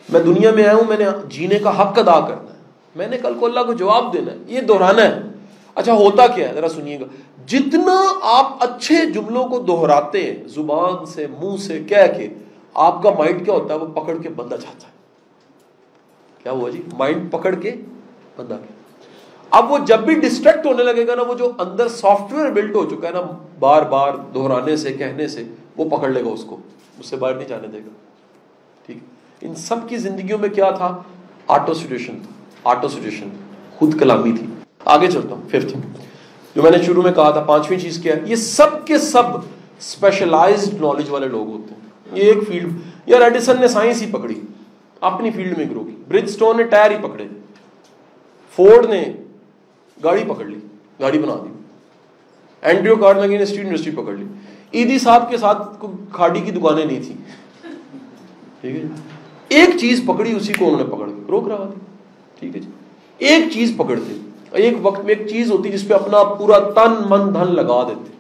میں 0.09 0.21
دنیا 0.21 0.51
میں 0.51 0.65
آیا 0.65 0.75
ہوں، 0.75 0.85
میں 0.89 0.99
نے 0.99 1.05
جینے 1.29 1.59
کا 1.59 1.83
حق 1.83 1.99
ادا 1.99 2.21
کرنا 2.21 2.53
ہے۔ 2.53 2.59
میں 2.97 3.07
نے 3.07 3.19
کل 3.19 3.35
کو 3.41 3.47
اللہ 3.47 3.61
کو 3.61 3.73
جواب 3.73 4.13
دینا 4.13 4.33
ہے، 4.33 4.37
یہ 4.47 4.61
دہرانا 4.61 5.03
ہے۔ 5.03 5.21
اچھا 5.75 5.93
ہوتا 5.93 6.27
کیا 6.27 6.49
ہے؟ 6.49 6.55
ذرا 6.55 6.69
سنیے 6.69 7.01
گا۔ 7.01 7.05
جتنا 7.47 8.03
آپ 8.23 8.57
اچھے 8.61 9.07
جملوں 9.11 9.45
کو 9.45 9.59
دہراتے 9.59 10.33
ہیں، 10.33 10.49
زبان 10.49 11.07
سے، 11.07 11.27
منہ 11.27 11.57
سے، 11.57 11.83
کہہ 11.89 12.13
کے، 12.17 12.29
آپ 12.75 13.03
کا 13.03 13.11
مائنڈ 13.11 13.45
کیا 13.45 13.55
ہوتا 13.55 13.75
ہے؟ 13.75 13.79
وہ 13.79 13.87
پکڑ 13.87 14.19
کے 14.19 14.29
بندہ 14.29 14.55
چاہتا 14.55 14.87
ہے۔ 14.87 14.93
کیا 16.43 16.53
ہوا 16.53 16.71
جی؟ 16.71 16.83
مائنڈ 16.99 17.33
پکڑ 17.33 17.55
کے 17.55 17.75
بندہ۔ 18.37 18.57
اب 19.51 19.73
وہ 19.73 19.79
جب 19.79 19.99
بھی 19.99 20.15
ڈسٹریکٹ 20.15 20.67
ہونے 20.67 20.83
لگے 20.83 21.07
گا 21.07 21.15
نا، 21.15 21.23
وہ 21.23 21.35
جو 21.35 21.53
اندر 21.59 21.89
سافٹ 21.89 22.33
ویئر 22.33 22.51
بلٹ 22.51 22.75
ہو 22.75 22.89
چکا 22.91 23.09
ہے 23.09 23.13
نا 23.13 23.21
بار 23.59 23.83
بار 23.83 24.13
دہرانے 24.35 24.77
سے، 24.77 24.93
کہنے 24.93 25.29
سے 25.29 25.45
وہ 25.77 25.97
پکڑ 25.97 26.09
لے 26.09 26.25
گا 26.25 26.29
اس 26.29 26.45
کو، 26.45 26.57
اس 27.01 27.07
سے 27.07 27.17
باہر 27.17 27.35
نہیں 27.35 27.49
جانے 27.49 27.69
دے 27.69 27.79
گا۔ 27.79 27.91
ٹھیک۔ 28.87 28.99
ان 29.41 29.55
سب 29.55 29.89
کی 29.89 29.97
زندگیوں 29.97 30.39
میں 30.39 30.49
کیا 30.49 30.71
تھا؟ 30.71 31.03
آٹو 31.47 31.75
سچویشن 31.75 32.19
آٹو 32.65 32.89
سچویشن 32.89 33.29
خود 33.77 34.01
کلامی 34.01 34.33
تھی۔ 34.33 34.47
آگے 34.85 35.07
چلتا 35.07 35.35
ہوں۔ 35.35 35.49
ففتھ 35.49 35.77
جو 36.57 36.63
میں 36.63 36.71
نے 36.71 36.83
شروع 36.83 37.03
میں 37.03 37.13
کہا 37.13 37.31
تھا، 37.31 37.41
پانچویں 37.41 37.79
چیز 37.79 37.99
کیا 38.03 38.17
ہے؟ 38.17 38.21
یہ 38.25 38.35
سب 38.35 38.87
کے 38.87 38.99
سب 38.99 39.23
اسپیشلائزڈ 39.79 40.75
نالج 40.75 41.11
والے 41.11 41.29
لوگ 41.29 41.49
ہوتے 41.49 41.75
ہیں۔ 41.75 42.19
یہ 42.19 42.25
ایک 42.25 42.49
فیلڈ 42.49 42.73
یار 43.07 43.21
ایڈیسن 43.21 43.61
نے 43.61 43.69
سائنس 43.69 44.03
ہی 44.03 44.13
پکڑی۔ 44.13 44.41
اپنی 45.01 45.31
فیلڈ 45.31 45.59
میں 45.59 45.71
گرو 45.71 45.85
کی۔ 45.85 45.97
برج 46.09 46.25
اسٹون 46.25 46.57
نے 46.57 46.63
ٹائر 46.63 46.91
ہی 46.91 46.97
پکڑے۔ 46.97 47.29
فورڈ 48.57 48.87
نے 48.87 49.05
گاڑی 50.05 50.25
پکڑ 50.29 50.45
لی۔ 50.45 50.59
گاڑی 51.01 51.19
بنا 51.19 51.35
دی۔ 51.35 51.52
اینڈریو 52.63 52.97
کارڈ 52.97 53.19
لگی 53.19 53.37
نے 53.37 53.43
اسٹریٹ 53.43 53.67
انڈسٹری 53.67 53.91
پکڑ 53.91 54.13
لی۔ 54.13 54.25
ایدی 54.71 54.99
صاحب 54.99 55.31
کے 55.31 55.37
ساتھ 55.37 55.85
کھاڑی 56.13 56.41
کی 56.41 56.51
دکانیں 56.51 56.85
نہیں 56.85 57.01
تھیں۔ 57.07 57.17
ٹھیک 58.61 58.75
ہے 58.77 58.81
جی۔ 58.81 58.87
ایک 59.49 59.71
چیز 59.81 60.03
پکڑی 60.07 60.37
اسی 60.37 60.53
کو 60.53 60.69
انہوں 60.69 60.79
نے 60.79 60.97
پکڑ 60.97 61.09
روک 61.29 61.49
رہا 61.49 61.71
دی 61.75 61.81
ٹھیک 62.41 62.57
ہے 62.57 62.61
جی۔ 62.61 62.69
ایک 63.19 63.45
چیز 63.53 63.73
پکڑتے۔ 63.77 64.13
ایک 64.51 64.77
وقت 64.83 65.05
میں 65.05 65.15
ایک 65.15 65.29
چیز 65.29 65.51
ہوتی 65.51 65.69
جس 65.69 65.89
پہ 65.89 65.95
اپنا 65.95 66.25
پورا 66.25 66.59
تن 66.59 66.93
من 67.09 67.35
دھن 67.35 67.55
لگا 67.55 67.89
دیتے۔ 67.89 68.13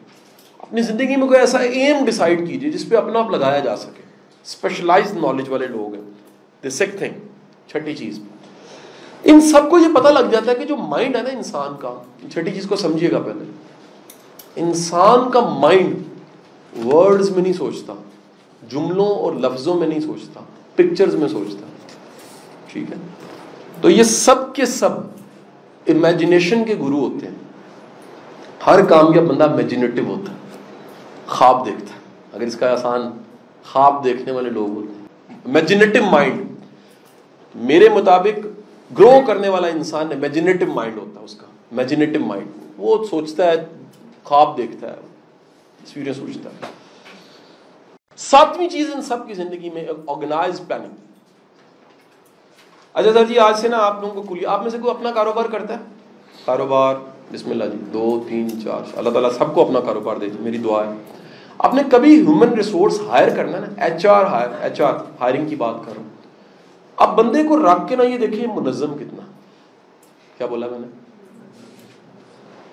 اپنی 0.59 0.83
زندگی 0.83 1.17
میں 1.17 1.27
کوئی 1.29 1.41
ایسا 1.41 1.59
ایم 1.59 2.05
ڈیسائیڈ 2.05 2.49
کیجیے 2.49 2.71
جس 2.71 2.89
پہ 2.89 2.97
اپنا 2.97 3.19
آپ 3.19 3.31
لگایا 3.31 3.59
جا 3.59 3.77
سکے۔ 3.77 4.03
اسپیشلائز 4.45 5.13
نالج 5.17 5.49
والے 5.49 5.67
لوگ 5.67 5.95
ہیں۔ 5.95 6.03
دا 6.65 6.71
سکھ 6.71 6.97
تھنگ 6.97 7.13
چھٹی 7.67 7.95
چیز۔ 7.95 8.21
ان 9.25 9.41
سب 9.41 9.71
کو 9.71 9.79
یہ 9.79 9.95
پتہ 9.95 10.09
لگ 10.09 10.31
جاتا 10.31 10.51
ہے 10.51 10.57
کہ 10.57 10.65
جو 10.65 10.77
مائنڈ 10.77 11.17
ہے 11.17 11.23
نا 11.23 11.29
انسان 11.29 11.73
کا، 11.79 12.03
چھٹی 12.33 12.51
چیز 12.51 12.67
کو 12.67 12.77
سمجھیے 12.77 13.11
گا 13.11 13.19
پہلے۔ 13.19 13.45
انسان 14.57 15.31
کا 15.31 15.41
مائنڈ 15.41 16.03
ورڈز 16.87 17.31
میں 17.31 17.43
نہیں 17.43 17.53
سوچتا، 17.53 17.93
جملوں 18.71 19.07
اور 19.07 19.33
لفظوں 19.33 19.75
میں 19.75 19.89
نہیں 19.89 20.01
سوچتا 20.01 20.41
پکچرز 20.75 21.15
میں 21.15 21.29
سوچتا۔ 21.29 21.67
ٹھیک 22.67 22.91
ہے؟ 22.91 22.97
تو 23.81 23.91
یہ 23.91 24.03
سب 24.03 24.55
کے 24.55 24.67
سب 24.67 24.91
امیجنیشن 25.89 26.65
کے 26.65 26.75
گرو 26.75 26.99
ہوتے 26.99 27.27
ہیں۔ 27.27 27.35
ہر 28.67 28.85
کام 28.85 29.13
کا 29.13 29.21
بندہ 29.21 29.45
امیجنیٹو 29.45 30.03
ہوتا 30.07 30.33
ہے، 30.33 30.37
خواب 31.27 31.67
دیکھتا 31.67 31.95
ہے۔ 31.95 32.01
اگر 32.33 32.47
اس 32.47 32.57
کا 32.57 32.73
آسان 32.73 33.03
خواب 33.73 34.05
دیکھنے 34.05 34.33
والے 34.33 34.51
لوگ 34.51 34.69
ہوتے 34.69 34.93
ہیں۔ 34.93 35.07
امیجنیٹو 35.45 36.03
مائنڈ 36.11 36.47
میرے 37.55 37.89
مطابق 37.89 38.47
گرو 38.99 39.21
کرنے 39.27 39.49
والا 39.49 39.69
انسان 39.69 40.07
امیجنیٹو 40.13 40.67
مائنڈ 40.67 40.99
ہوتا 40.99 41.21
ہے 41.21 41.25
اس 41.25 41.35
کا۔ 41.35 41.47
امیجنیٹو 41.73 42.19
مائنڈ 42.19 42.47
وہ 42.79 43.05
سوچتا 43.05 43.47
ہے 43.47 43.82
خواب 44.33 44.57
دیکھتا 44.57 44.87
ہے 44.87 44.93
ایکسپیرئنس 44.93 46.17
سوچتا 46.17 46.51
ہے۔ 46.51 46.73
ساتویں 48.17 48.69
چیز 48.69 48.91
ان 48.95 49.03
سب 49.03 49.27
کی 49.27 49.35
زندگی 49.35 49.71
میں 49.71 49.89
آرگنائز 50.07 50.61
پلاننگ 50.67 50.91
اچھا 52.93 53.13
سر 53.13 53.25
جی 53.25 53.39
آج 53.39 53.59
سے 53.59 53.69
نا 53.69 53.79
آپ 53.79 54.01
لوگوں 54.01 54.23
کو 54.23 54.23
کھلی۔ 54.23 54.47
آپ 54.47 54.63
میں 54.63 54.71
سے 54.71 54.79
کوئی 54.79 54.95
اپنا 54.95 55.11
کاروبار 55.11 55.45
کرتا 55.45 55.75
ہے؟ 55.75 55.79
کاروبار، 56.45 56.95
بسم 57.33 57.51
اللہ 57.51 57.65
جی 57.65 57.77
دو، 57.93 58.25
تین، 58.29 58.63
چار۔ 58.65 58.99
اللہ 58.99 59.11
تعالیٰ 59.11 59.31
سب 59.31 59.55
کو 59.55 59.65
اپنا 59.65 59.81
کاروبار 59.81 60.17
دے۔ 60.17 60.27
میری 60.41 60.59
دعا 60.59 60.85
ہے۔ 60.85 60.91
آپ 61.59 61.75
نے 61.75 61.83
کبھی 61.91 62.21
ہیومن 62.21 62.49
ریسورس 62.49 63.01
ہائر 63.01 63.37
کرنا 63.37 63.59
نا؟ 63.59 63.83
H 63.85 64.07
R 64.07 64.25
hire 64.25 64.49
H 64.61 64.81
R 64.81 64.95
hiring 65.21 65.49
کی 65.49 65.57
بات 65.57 65.75
کر 65.87 65.93
رہا 65.93 66.03
ہوں۔ 66.03 66.09
اب 66.97 67.17
بندے 67.17 67.43
کو 67.43 67.59
رکھ 67.59 67.89
کے 67.89 67.97
نا 67.97 68.03
یہ 68.03 68.19
دیکھیے 68.19 68.47
منظم 68.47 68.95
کتنا۔ 68.95 69.23
کیا 70.39 70.47
بولا 70.47 70.67
میں 70.69 70.79
نے؟ 70.79 70.87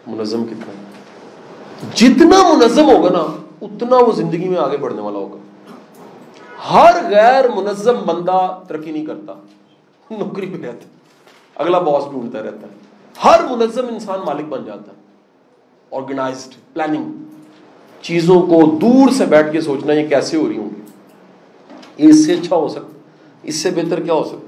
منظم 0.07 0.45
کتنا۔ 0.45 0.88
جتنا 1.95 2.53
منظم 2.53 2.89
ہوگا 2.89 3.09
نا، 3.09 3.25
اتنا 3.61 3.97
وہ 3.97 4.11
زندگی 4.11 4.49
میں 4.49 4.57
آگے 4.57 4.77
بڑھنے 4.77 5.01
والا 5.01 5.17
ہوگا۔ 5.17 5.37
ہر 6.73 6.95
غیر 7.09 7.49
منظم 7.55 7.95
بندہ 8.05 8.59
ترقی 8.67 8.91
نہیں 8.91 9.05
کرتا۔ 9.05 9.33
نوکری 10.11 10.45
پہ 10.45 10.65
رہتا 10.65 10.85
اگلا 11.55 11.79
باس 11.79 12.03
ڈھونڈتا 12.11 12.39
رہتا 12.39 12.67
ہے۔ 12.67 12.73
ہر 13.23 13.55
منظم 13.55 13.87
انسان 13.87 14.19
مالک 14.25 14.45
بن 14.45 14.65
جاتا 14.65 14.91
ہے۔ 14.91 14.99
آرگنائزڈ 15.91 16.73
پلاننگ 16.73 17.11
چیزوں 18.01 18.41
کو 18.41 18.77
دور 18.81 19.11
سے 19.11 19.25
بیٹھ 19.25 19.51
کے 19.51 19.61
سوچنا 19.61 19.93
یہ 19.93 20.07
کیسے 20.07 20.37
ہو 20.37 20.49
رہی 20.49 20.57
ہوں 20.57 20.69
گی؟ 20.69 20.81
اس 21.97 22.25
سے 22.25 22.33
اچھا 22.33 22.55
ہو 22.55 22.67
سکتا 22.67 22.97
اس 23.43 23.55
سے 23.55 23.71
بہتر 23.71 23.99
کیا 23.99 24.13
ہو 24.13 24.23
سکتا 24.23 24.47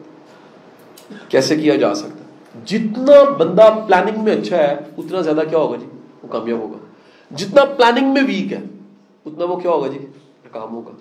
کیسے 1.29 1.55
کیا 1.55 1.75
جا 1.75 1.95
سکتا 1.95 2.23
جتنا 2.65 3.29
بندہ 3.29 3.69
پلاننگ 3.87 4.23
میں 4.23 4.33
اچھا 4.33 4.57
ہے، 4.57 4.75
اتنا 4.97 5.21
زیادہ 5.21 5.41
کیا 5.49 5.59
ہوگا 5.59 5.77
جی؟ 5.77 5.85
وہ 6.23 6.27
کامیاب 6.27 6.59
ہوگا۔ 6.59 6.77
جتنا 7.35 7.65
پلاننگ 7.65 8.13
میں 8.13 8.21
ویک 8.27 8.53
ہے، 8.53 8.59
اتنا 9.25 9.45
وہ 9.45 9.55
کیا 9.55 9.71
ہوگا 9.71 9.87
جی؟ 9.87 9.99
کام 10.51 10.73
ہوگا۔ 10.73 10.91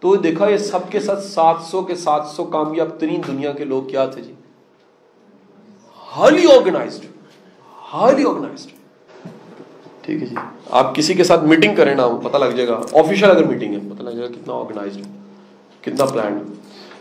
تو 0.00 0.16
دیکھا، 0.16 0.48
یہ 0.48 0.56
سب 0.56 0.78
کے 0.90 1.00
ساتھ 1.00 1.24
سات 1.24 1.56
سو 1.62 1.82
کے 1.82 1.94
سات 1.94 2.26
سو 2.26 2.44
کامیاب 2.44 2.88
ترین 2.98 3.20
دنیا 3.26 3.52
کے 3.52 3.64
لوگ 3.64 3.82
کیا 3.82 4.06
تھے 4.06 4.22
جی؟ 4.22 4.32
ہائیلی 6.16 6.46
آرگنائزڈ 6.52 7.04
ہائیلی 7.94 8.24
آرگنائزڈ 8.24 8.70
ٹھیک 10.00 10.22
ہے 10.22 10.26
جی۔ 10.26 10.36
آپ 10.70 10.94
کسی 10.94 11.14
کے 11.14 11.24
ساتھ 11.24 11.44
میٹنگ 11.44 11.76
کریں 11.76 11.94
نا، 11.94 12.08
پتہ 12.22 12.36
لگ 12.36 12.44
جائے 12.44 12.68
گا۔ 12.68 12.80
آفیشیل 12.92 13.30
اگر 13.30 13.44
میٹنگ 13.44 13.74
ہے، 13.74 13.78
پتہ 13.94 14.02
لگ 14.02 14.10
جائے 14.10 14.28
گا 14.28 14.34
کتنا 14.34 14.54
آرگنائزڈ 14.54 15.02
کتنا 15.80 16.04
پلانڈ 16.04 16.42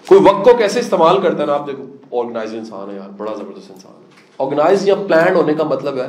کوئی 0.08 0.22
وقت 0.24 0.46
کو 0.46 0.58
کیسے 0.58 0.80
استعمال 0.80 1.22
کرتا 1.22 1.42
ہے 1.42 1.48
نا، 1.48 1.54
آپ 1.54 1.68
دیکھو 1.68 2.22
آرگنائز 2.22 2.54
انسان 2.54 2.90
ہے 2.90 2.96
یار، 2.96 3.10
بڑا 3.10 3.34
زبردست 3.34 3.72
انسان 3.72 3.94
ہے۔ 3.96 4.10
آرگنائز 4.40 4.88
یا 4.88 4.96
پلانڈ 4.96 5.38
ہونے 5.38 5.54
کا 5.54 5.64
مطلب 5.64 5.98
ہے 5.98 6.08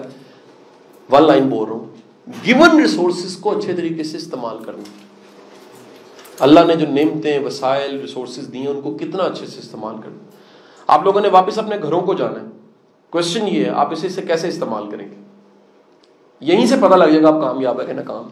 ون 1.13 1.23
لائن 1.23 1.49
بول 1.49 1.69
رہا 1.69 1.77
ہوں۔ 1.77 1.96
گیون 2.47 2.81
ریسورسز 2.81 3.37
کو 3.37 3.59
اچھے 3.59 3.73
طریقے 3.73 4.03
سے 4.03 4.17
استعمال 4.17 4.65
کرنا۔ 4.65 4.83
اللہ 6.39 6.61
نے 6.67 6.77
جو 6.77 6.87
نعمتیں، 6.87 7.45
وسائل 7.45 8.01
ریسورسز 8.01 8.53
دی 8.53 8.59
ہیں، 8.59 8.67
ان 8.67 8.81
کو 8.81 8.95
کتنا 8.95 9.23
اچھے 9.23 9.47
سے 9.47 9.59
استعمال 9.59 9.95
کرنا۔ 10.05 10.31
آپ 10.87 11.05
لوگوں 11.05 11.21
نے 11.21 11.29
واپس 11.29 11.59
اپنے 11.59 11.77
گھروں 11.83 12.01
کو 12.01 12.15
جانا 12.15 12.41
ہے۔ 12.41 12.47
کوشچن 13.11 13.49
یہ 13.49 13.65
ہے، 13.65 13.71
آپ 13.71 13.93
اسے 13.93 14.07
اسے 14.07 14.23
کیسے 14.23 14.49
استعمال 14.49 14.91
کریں 14.91 15.11
گے؟ 15.11 15.15
یہیں 16.41 16.67
سے 16.67 16.77
پتہ 16.77 16.95
لگ 16.95 17.05
جائے 17.05 17.23
گا 17.23 17.29
آپ 17.29 17.41
کامیاب 17.41 17.81
ہے 17.81 17.87
کہ 17.87 17.93
ناکام۔ 17.93 18.29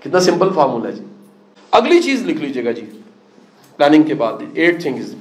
کتنا 0.00 0.20
سمپل 0.20 0.48
فارمولا 0.54 0.88
ہے 0.88 0.92
جی۔ 0.92 1.04
اگلی 1.70 2.02
چیز 2.02 2.22
لکھ 2.26 2.42
لیجیے 2.42 2.64
گا 2.64 2.70
جی۔ 2.70 3.00
پلاننگ 3.76 4.02
کے 4.02 4.14
بعد۔ 4.14 4.32
ایٹ 4.54 4.82
تھنگز 4.82 5.14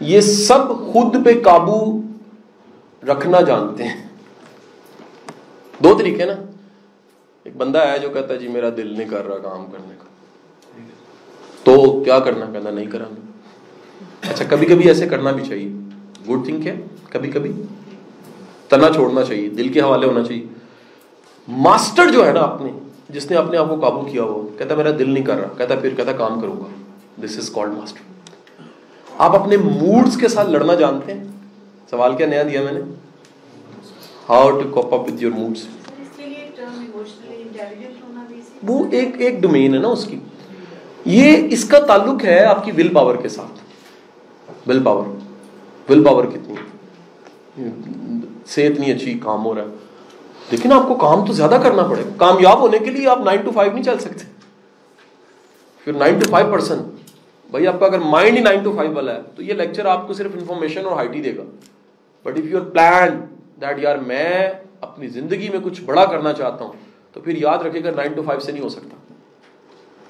یہ 0.00 0.20
سب 0.20 0.68
خود 0.68 1.24
پہ 1.24 1.42
قابو 1.42 2.02
رکھنا 3.08 3.40
جانتے 3.40 3.84
ہیں۔ 3.84 4.09
دو 5.84 5.98
طریقے 5.98 6.24
نا۔ 6.24 6.34
ایک 7.44 7.56
بندہ 7.56 7.78
ہے 7.78 7.98
جو 7.98 8.08
کہتا 8.08 8.34
ہے 8.34 8.38
جی 8.38 8.48
میرا 8.48 8.68
دل 8.76 8.98
نہیں 8.98 9.08
کر 9.08 9.26
رہا 9.26 9.38
کام 9.38 9.66
کرنے 9.66 9.94
کا۔ 9.98 10.04
تو 11.64 12.00
کیا 12.04 12.18
کرنا؟ 12.18 12.46
کہنا 12.52 12.70
نہیں 12.70 12.86
کرانا 12.86 13.20
اچھا 14.30 14.44
کبھی 14.48 14.66
کبھی 14.66 14.88
ایسے 14.88 15.08
کرنا 15.08 15.30
بھی 15.30 15.44
چاہیے۔ 15.44 15.68
گڈ 16.30 16.44
تھنگ 16.44 16.62
کیا؟ 16.62 16.74
کبھی 17.10 17.30
کبھی 17.30 17.52
تنا 18.68 18.88
چھوڑنا 18.94 19.24
چاہیے، 19.24 19.48
دل 19.48 19.68
کے 19.68 19.80
حوالے 19.80 20.06
ہونا 20.06 20.24
چاہیے۔ 20.24 20.46
ماسٹر 21.48 22.10
جو 22.12 22.26
ہے 22.26 22.32
نا 22.32 22.40
اپنے 22.40 22.72
جس 23.08 23.30
نے 23.30 23.36
اپنے 23.36 23.56
آپ 23.56 23.68
کو 23.68 23.80
قابو 23.80 24.00
کیا 24.00 24.22
ہو 24.22 24.48
کہتا 24.58 24.74
میرا 24.74 24.90
دل 24.98 25.10
نہیں 25.10 25.24
کر 25.24 25.36
رہا۔ 25.36 25.48
کہتا 25.56 25.74
پھر 25.76 25.94
کہتا 25.94 26.12
کام 26.12 26.40
کروں 26.40 26.56
گا۔ 26.56 26.66
دس 27.24 27.38
از 27.38 27.50
کالڈ 27.50 27.72
ماسٹر 27.72 28.00
آپ 29.18 29.34
اپنے 29.34 29.56
موڈس 29.56 30.16
کے 30.16 30.28
ساتھ 30.28 30.50
لڑنا 30.50 30.74
جانتے 30.74 31.14
ہیں؟ 31.14 31.24
سوال 31.90 32.16
کیا، 32.16 32.26
نیا 32.26 32.42
دیا 32.42 32.62
میں 32.62 32.72
نے؟ 32.72 32.80
How 34.30 34.50
to 34.50 34.68
cope 34.70 34.94
up 34.94 35.00
with 35.00 35.24
your 35.24 35.32
moods 35.32 35.66
وہ 38.62 38.84
ایک 38.90 39.08
ایک 39.18 39.40
ڈومین 39.40 39.74
ہے 39.74 39.78
نا 39.78 39.88
اس 39.88 40.04
کی۔ 40.04 40.18
یہ 41.04 41.48
اس 41.50 41.64
کا 41.64 41.78
تعلق 41.78 42.24
ہے 42.24 42.44
آپ 42.44 42.64
کی 42.64 42.72
ول 42.72 42.88
پاور 42.88 43.16
کے 43.16 43.28
ساتھ۔ 43.28 43.60
ول 44.68 44.82
پاور 44.82 45.04
ول 45.90 46.04
پاور 46.04 46.24
کتنی 46.24 46.54
صحت 48.46 48.80
نہیں 48.80 48.94
اچھی، 48.94 49.18
کام 49.18 49.44
ہو 49.44 49.54
رہا 49.54 49.62
ہے۔ 49.62 49.66
لیکن 50.50 50.72
آپ 50.72 50.88
کو 50.88 50.94
کام 50.94 51.26
تو 51.26 51.32
زیادہ 51.32 51.58
کرنا 51.62 51.82
پڑے۔ 51.82 52.02
گا 52.04 52.10
کامیاب 52.16 52.60
ہونے 52.60 52.78
کے 52.78 52.90
لیے 52.90 53.08
آپ 53.08 53.20
نائن 53.20 53.40
ٹو 53.40 53.50
فائیو 53.50 53.72
نہیں 53.72 53.84
چل 53.84 53.98
سکتے۔ 53.98 54.24
پھر 55.84 55.92
نائن 55.92 56.18
ٹو 56.18 56.26
فائیو 56.30 56.52
پرسینٹ 56.52 56.80
بھائی 57.50 57.66
آپ 57.66 57.80
کا 57.80 57.86
اگر 57.86 57.98
مائنڈ 57.98 58.38
ہی 58.38 58.42
نائن 58.42 58.62
ٹو 58.62 58.72
فائیو 58.76 58.94
والا 58.94 59.14
ہے، 59.14 59.20
تو 59.36 59.42
یہ 59.42 59.54
لیکچر 59.54 59.86
آپ 59.86 60.06
کو 60.06 60.12
صرف 60.12 60.30
انفارمیشن 60.34 60.86
اور 60.86 60.92
ہائٹ 60.92 61.16
ہی 61.16 61.22
دے 61.22 61.36
گا۔ 61.36 61.42
But 62.22 62.38
if 62.38 62.44
your 62.44 62.60
plan 62.60 63.39
that 63.60 63.78
یار 63.78 63.96
میں 63.96 64.48
اپنی 64.80 65.08
زندگی 65.08 65.48
میں 65.48 65.58
کچھ 65.64 65.80
بڑا 65.82 66.04
کرنا 66.04 66.32
چاہتا 66.32 66.64
ہوں 66.64 66.72
تو 67.12 67.20
پھر 67.20 67.36
یاد 67.36 67.58
رکھے 67.58 67.84
گا 67.84 67.90
نائن 67.96 68.12
ٹو 68.12 68.22
فائیو 68.22 68.40
سے 68.40 68.52
نہیں 68.52 68.62
ہو 68.62 68.68
سکتا 68.68 68.96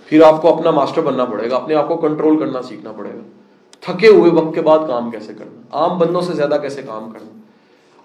پھر 0.05 0.23
آپ 0.23 0.43
کو 0.43 0.57
اپنا 0.57 0.71
ماسٹر 0.71 1.01
بننا 1.01 1.25
پڑے 1.25 1.51
گا 1.51 1.57
اپنے 1.57 1.75
آپ 1.75 1.89
کو 1.89 1.97
کنٹرول 1.97 2.39
کرنا 2.39 2.63
سیکھنا 2.63 2.93
پڑے 2.93 3.11
گا 3.11 3.23
تھکے 3.81 4.09
ہوئے 4.09 4.31
وقت 4.31 4.55
کے 4.55 4.61
بعد 4.61 4.79
کام 4.89 5.11
کیسے 5.11 5.35
کرنا 5.35 5.61
عام 5.71 5.99
بندوں 5.99 6.21
سے 6.21 6.33
زیادہ 6.33 6.59
کیسے 6.63 6.83
کام 6.83 7.11
کرنا 7.11 7.39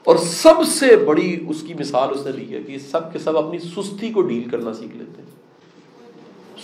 اور 0.03 0.15
سب 0.15 0.63
سے 0.67 0.95
بڑی 0.95 1.45
اس 1.49 1.61
کی 1.61 1.73
مثال 1.73 2.09
اس 2.11 2.25
نے 2.25 2.31
لی 2.31 2.53
ہے 2.55 2.63
کہ 2.63 2.77
سب 2.77 3.13
کے 3.13 3.19
سب 3.19 3.37
اپنی 3.37 3.59
سستی 3.59 4.09
کو 4.09 4.21
ڈیل 4.21 4.49
کرنا 4.49 4.73
سیکھ 4.73 4.97
لیتے 4.97 5.21
ہیں. 5.21 5.29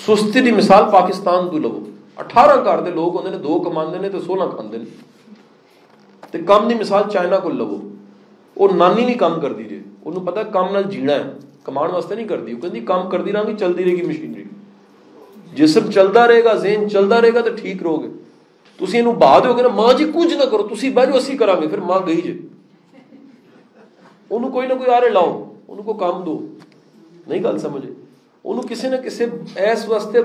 سستی 0.08 0.41
کی 0.41 0.52
مثال 0.52 0.84
پاکستان 0.91 1.50
تو 1.50 1.58
لوگ 1.58 2.20
اٹھارہ 2.20 2.63
کار 2.63 2.80
دے 2.80 2.91
لوگ 2.91 3.15
ہوندے 3.15 3.30
نے، 3.30 3.38
دو 3.38 3.60
کماندے 3.60 3.98
نے 3.98 4.10
تو 4.10 4.20
سولہ 4.20 4.50
کھاندے 4.56 4.78
نے. 4.78 4.86
تے 6.32 6.39
کم 6.39 6.67
دی 6.67 6.76
مثال 6.76 7.10
چائنا 7.10 7.38
کو 7.38 7.50
لو. 7.50 7.90
وہ 8.58 8.68
نانی 8.76 9.06
نہیں 9.06 9.18
کام 9.18 9.40
کر 9.42 9.54
دی 9.54 9.64
جی 9.64 9.80
انہوں 10.06 10.26
پتا 10.26 10.44
کام 10.44 10.74
نال 10.74 10.84
جینا 10.84 11.14
ہے 11.14 11.24
کمان 11.64 11.92
واسطے 11.92 12.16
نہیں 12.16 12.28
کر 12.28 12.42
دی 12.42 12.54
وہ 12.54 12.62
کہندی 12.62 12.80
کام 12.80 13.10
کر 13.10 13.22
دی 13.22 13.32
رہا 13.32 13.58
چلتی 13.60 13.84
رہے 13.86 13.92
گی 13.92 14.02
مشینری 14.02 14.44
جسم 15.54 15.92
چلتا 15.92 16.28
رہے 16.28 16.44
گا 16.44 16.54
ذہن 16.54 16.90
چلتا 16.90 17.22
رہے 17.22 17.34
گا 17.34 17.42
تو 17.42 17.56
ٹھیک 17.56 17.84
رہو 17.84 18.04
گے 18.04 18.08
تھی 18.80 18.98
یہ 18.98 19.04
بہا 19.04 19.40
دو 19.40 19.54
گے 19.54 19.62
نا 19.62 19.68
ماں 19.68 19.94
جی 19.94 20.06
کچھ 20.14 20.34
نہ 20.34 20.44
کرو 20.52 20.76
تھی 20.80 20.90
بہ 20.90 21.06
جاؤ 21.06 21.18
اسی 21.18 21.38
کرا 21.38 21.60
گے 21.60 21.68
پھر 21.68 21.80
ماں 21.80 22.00
گئی 22.06 22.22
جی 22.22 22.38
انہوں 24.32 24.50
کوئی 24.52 24.68
نہ 24.68 24.74
کوئی 24.74 24.90
آرے 24.90 25.10
لاؤ 25.10 25.32
انہوں 25.68 25.84
کو 25.84 25.94
کام 25.94 26.24
دو 26.24 26.40
نہیں 27.28 27.44
گل 27.44 27.58
سمجھے 27.60 27.90
انہوں 28.46 28.64
کسی 28.70 28.90
نہ 28.90 28.96
کسی 28.96 29.26
ایس 29.56 29.88
واسطے 29.90 30.22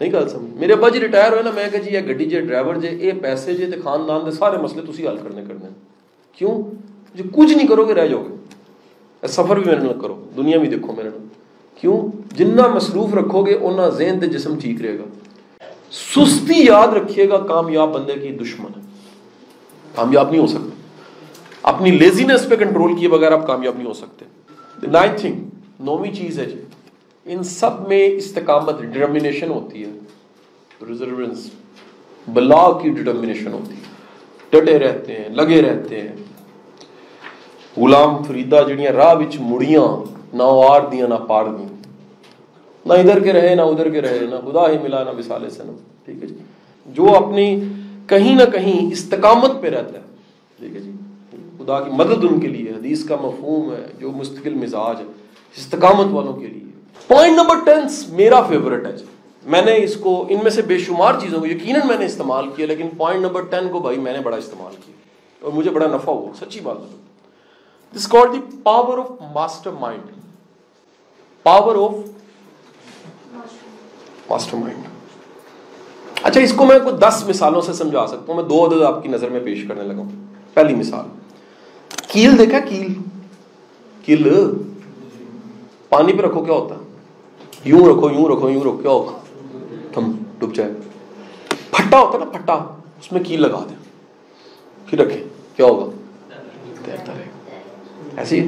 نہیں 0.00 0.12
گل 0.12 0.28
سمجھ 0.28 0.58
میرے 0.60 0.72
ابا 0.72 0.88
جی 0.88 1.00
ریٹائر 1.00 1.32
ہوئے 1.32 1.42
نا 1.42 1.50
میں 1.50 1.68
کہ 1.72 1.78
جی 1.78 1.94
یہ 1.94 2.00
گڈی 2.00 2.24
جے 2.24 2.40
ڈرائیور 2.40 2.74
جے 2.76 2.90
یہ 3.00 3.12
پیسے 3.22 3.54
جے 3.54 3.66
تے 3.66 3.80
خاندان 3.84 4.26
دے 4.26 4.30
سارے 4.30 4.56
مسئلے 4.56 4.82
تسی 4.92 5.06
حل 5.06 5.16
کرنے 5.16 5.42
کرنے 5.48 5.68
کیوں 6.38 6.54
جو 7.14 7.24
کچھ 7.32 7.52
نہیں 7.52 7.66
کرو 7.66 7.84
گے 7.88 7.94
رہ 7.94 8.06
جاؤ 8.06 8.22
گے 8.24 9.28
سفر 9.28 9.56
بھی 9.56 9.70
میرے 9.70 9.80
نال 9.80 9.98
کرو 10.00 10.16
دنیا 10.36 10.58
بھی 10.58 10.68
دیکھو 10.68 10.92
میرے 10.92 11.08
نال 11.08 11.26
کیوں 11.82 11.96
جنہ 12.34 12.66
مصروف 12.66 13.14
رکھو 13.14 13.44
گے 13.46 13.58
ذہن 13.90 14.20
تے 14.20 14.26
جسم 14.28 14.58
ٹھیک 14.58 14.80
رہے 14.82 14.98
گا 14.98 15.04
سستی 15.92 16.64
یاد 16.66 16.94
رکھیے 16.94 17.28
گا 17.28 17.38
کامیاب 17.48 17.94
بندے 17.94 18.14
کی 18.14 18.32
دشمن 18.36 18.72
ہے 18.76 18.84
کامیاب 19.94 20.30
نہیں 20.30 20.40
ہو 20.40 20.46
سکتا 20.46 21.68
اپنی 21.68 21.90
لیزینس 21.90 22.48
پہ 22.48 22.56
کنٹرول 22.56 22.96
کیے 22.98 23.08
بغیر 23.08 23.32
آپ 23.32 23.46
کامیاب 23.46 23.76
نہیں 23.76 23.86
ہو 23.86 23.92
سکتے 23.94 24.86
نائن 24.88 25.16
تھنگ 25.16 25.84
نویں 25.84 26.12
چیز 26.12 26.38
ہے 26.38 26.44
جی 26.44 26.60
ان 27.26 27.42
سب 27.42 27.88
میں 27.88 28.08
استقامت 28.08 28.80
ڈٹرمنیشن 28.80 29.50
ہوتی 29.50 29.84
ہے. 29.84 29.90
ریزروینس 30.88 31.50
بلا 32.28 32.72
کی 32.82 32.90
ڈٹرمنیشن 32.90 33.52
ہوتی 33.52 33.74
ہے. 33.74 33.94
ڈٹے 34.50 34.78
رہتے 34.78 35.12
ہیں، 35.12 35.28
لگے 35.28 35.62
رہتے 35.62 36.00
ہیں. 36.00 36.14
غلام 37.76 38.22
فریدا 38.22 38.62
جڑیاں 38.62 38.92
راہ 38.92 39.14
بچ 39.14 39.36
مڑیاں، 39.40 39.86
نہ 40.36 40.42
آر 40.42 40.80
دیا 40.92 41.06
نہ 41.06 41.14
پار 41.14 41.44
دیا 41.44 41.66
نہ 42.86 42.92
ادھر 42.92 43.20
کے 43.20 43.32
رہے، 43.32 43.54
نہ 43.54 43.62
ادھر 43.62 43.90
کے 43.90 44.02
رہے، 44.02 44.18
نہ 44.20 44.34
خدا 44.34 44.70
ہی 44.70 44.78
ملا، 44.82 45.02
نہ 45.04 45.10
مثال 45.18 45.50
سے 45.50 45.62
ٹھیک 46.04 46.22
ہے 46.22 46.26
جی؟ 46.26 46.34
جو 46.86 47.14
اپنی 47.14 47.64
کہیں 48.06 48.34
نہ 48.34 48.50
کہیں 48.52 48.92
استقامت 48.92 49.50
پہ 49.60 49.68
رہتا 49.68 49.98
ہے. 49.98 50.04
ٹھیک 50.58 50.76
ہے 50.76 50.80
جی؟ 50.80 50.92
خدا 51.58 51.80
کی 51.80 51.90
مدد 51.90 52.24
ان 52.30 52.40
کے 52.40 52.48
لیے، 52.48 52.70
حدیث 52.70 53.04
کا 53.04 53.16
مفہوم 53.16 53.72
ہے، 53.72 53.86
جو 53.98 54.12
مستقل 54.12 54.54
مزاج 54.54 55.00
ہے، 55.00 55.06
استقامت 55.56 56.06
والوں 56.12 56.32
کے 56.32 56.46
لیے. 56.46 56.65
پوائنٹ 57.10 57.36
نمبر 57.38 57.64
ٹین 57.64 57.86
میرا 58.16 58.40
فیورٹ 58.42 58.86
ہے 58.86 58.92
جی 58.92 59.04
میں 59.44 59.60
نے 59.62 59.76
اس 59.82 59.94
کو 59.96 60.14
ان 60.28 60.38
میں 60.42 60.50
سے 60.50 60.62
بے 60.62 60.78
شمار 60.78 61.14
چیزوں 61.20 61.40
کو 61.40 61.46
یقیناً 61.46 61.86
میں 61.86 61.96
نے 61.96 62.04
استعمال 62.04 62.48
کیا 62.56 62.66
لیکن 62.66 62.88
پوائنٹ 62.96 63.22
نمبر 63.22 63.42
ٹین 63.50 63.68
کو 63.68 63.80
بھائی 63.80 63.98
میں 63.98 64.12
نے 64.12 64.20
بڑا 64.20 64.36
استعمال 64.36 64.74
کیا 64.76 64.94
اور 65.42 65.52
مجھے 65.52 65.70
بڑا 65.70 65.86
نفع 65.86 66.10
ہوا 66.10 66.32
سچی 66.40 66.60
بات 66.60 66.76
بتاؤ 66.76 67.94
this 67.94 68.06
call 68.08 68.32
the 68.32 68.40
power 68.62 68.98
of 68.98 69.10
mastermind 69.70 70.10
power 71.46 71.76
of 71.76 71.94
mastermind 74.56 74.84
اچھا 76.22 76.40
اس 76.40 76.52
کو 76.52 76.64
میں 76.64 76.78
کوئی 76.78 76.96
دس 76.98 77.22
مثالوں 77.28 77.60
سے 77.60 77.72
سمجھا 77.72 78.06
سکتا 78.06 78.24
ہوں 78.26 78.34
میں 78.34 78.44
دو 78.44 78.64
عدد 78.66 78.82
آپ 78.82 79.02
کی 79.02 79.08
نظر 79.08 79.28
میں 79.28 79.40
پیش 79.40 79.64
کرنے 79.68 79.82
لگا 79.82 79.98
ہوں 79.98 80.10
پہلی 80.54 80.74
مثال 80.74 81.06
کیل 82.08 82.38
دیکھا 82.38 82.58
کیل 82.58 82.92
کیل 84.04 84.28
پانی 85.88 86.12
پہ 86.12 86.22
رکھو 86.22 86.44
کیا 86.44 86.54
ہوتا 86.54 86.74
ہے 86.74 86.85
یوں 87.66 87.80
رکھو 87.86 88.10
یوں 88.10 88.28
رکھو 88.28 88.50
یوں 88.50 88.60
رکھو 88.60 88.76
کیا 88.76 88.90
ہوگا 88.90 89.18
تم 89.94 90.10
ڈب 90.38 90.54
جائے 90.54 90.72
پھٹا 91.70 91.98
ہوتا 91.98 92.18
نا 92.18 92.24
پھٹا 92.32 92.52
اس 92.52 93.10
میں 93.12 93.22
کیل 93.24 93.42
لگا 93.42 93.64
دیں 93.68 93.76
پھر 94.88 94.98
رکھے 94.98 95.22
کیا 95.56 95.66
ہوگا 95.66 95.90
تیرتا 96.84 97.12
رہے 97.12 97.24
گا 97.24 98.20
ایسی 98.20 98.38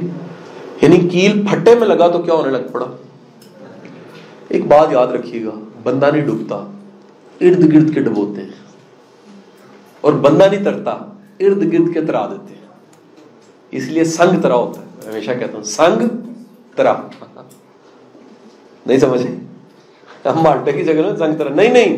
یعنی 0.81 0.99
کیل 1.09 1.45
پھٹے 1.47 1.75
میں 1.75 1.87
لگا 1.87 2.07
تو 2.07 2.21
کیا 2.21 2.33
ہونے 2.33 2.51
لگ 2.51 2.71
پڑا 2.71 2.85
ایک 4.49 4.65
بات 4.67 4.91
یاد 4.91 5.07
رکھیے 5.07 5.45
گا 5.45 5.51
بندہ 5.83 6.09
نہیں 6.11 6.25
ڈوبتا 6.25 6.55
ارد 7.41 7.73
گرد 7.73 7.93
کے 7.93 8.01
ڈبوتے 8.01 8.41
ہیں 8.41 8.67
اور 10.01 10.13
بندہ 10.21 10.43
نہیں 10.43 10.63
ترتا 10.63 10.91
ارد 11.39 11.71
گرد 11.73 11.93
کے 11.93 12.01
ترا 12.01 12.25
دیتے 12.27 12.53
ہیں 12.53 12.67
اس 13.73 13.87
لیے 13.87 14.03
سنگ 14.03 14.41
ترا 14.41 14.55
ہوتا 14.55 14.81
ہے 14.81 15.09
ہمیشہ 15.09 15.31
کہتا 15.31 15.57
ہوں 15.57 15.63
سنگ 15.63 16.07
ترا 16.75 16.93
نہیں 18.85 18.97
سمجھے؟ 18.97 19.29
ہم 20.25 20.41
مالٹے 20.41 20.71
کی 20.71 20.83
جگہ 20.83 21.15
سنگ 21.19 21.35
ترا 21.35 21.49
نہیں 21.49 21.69
نہیں 21.69 21.97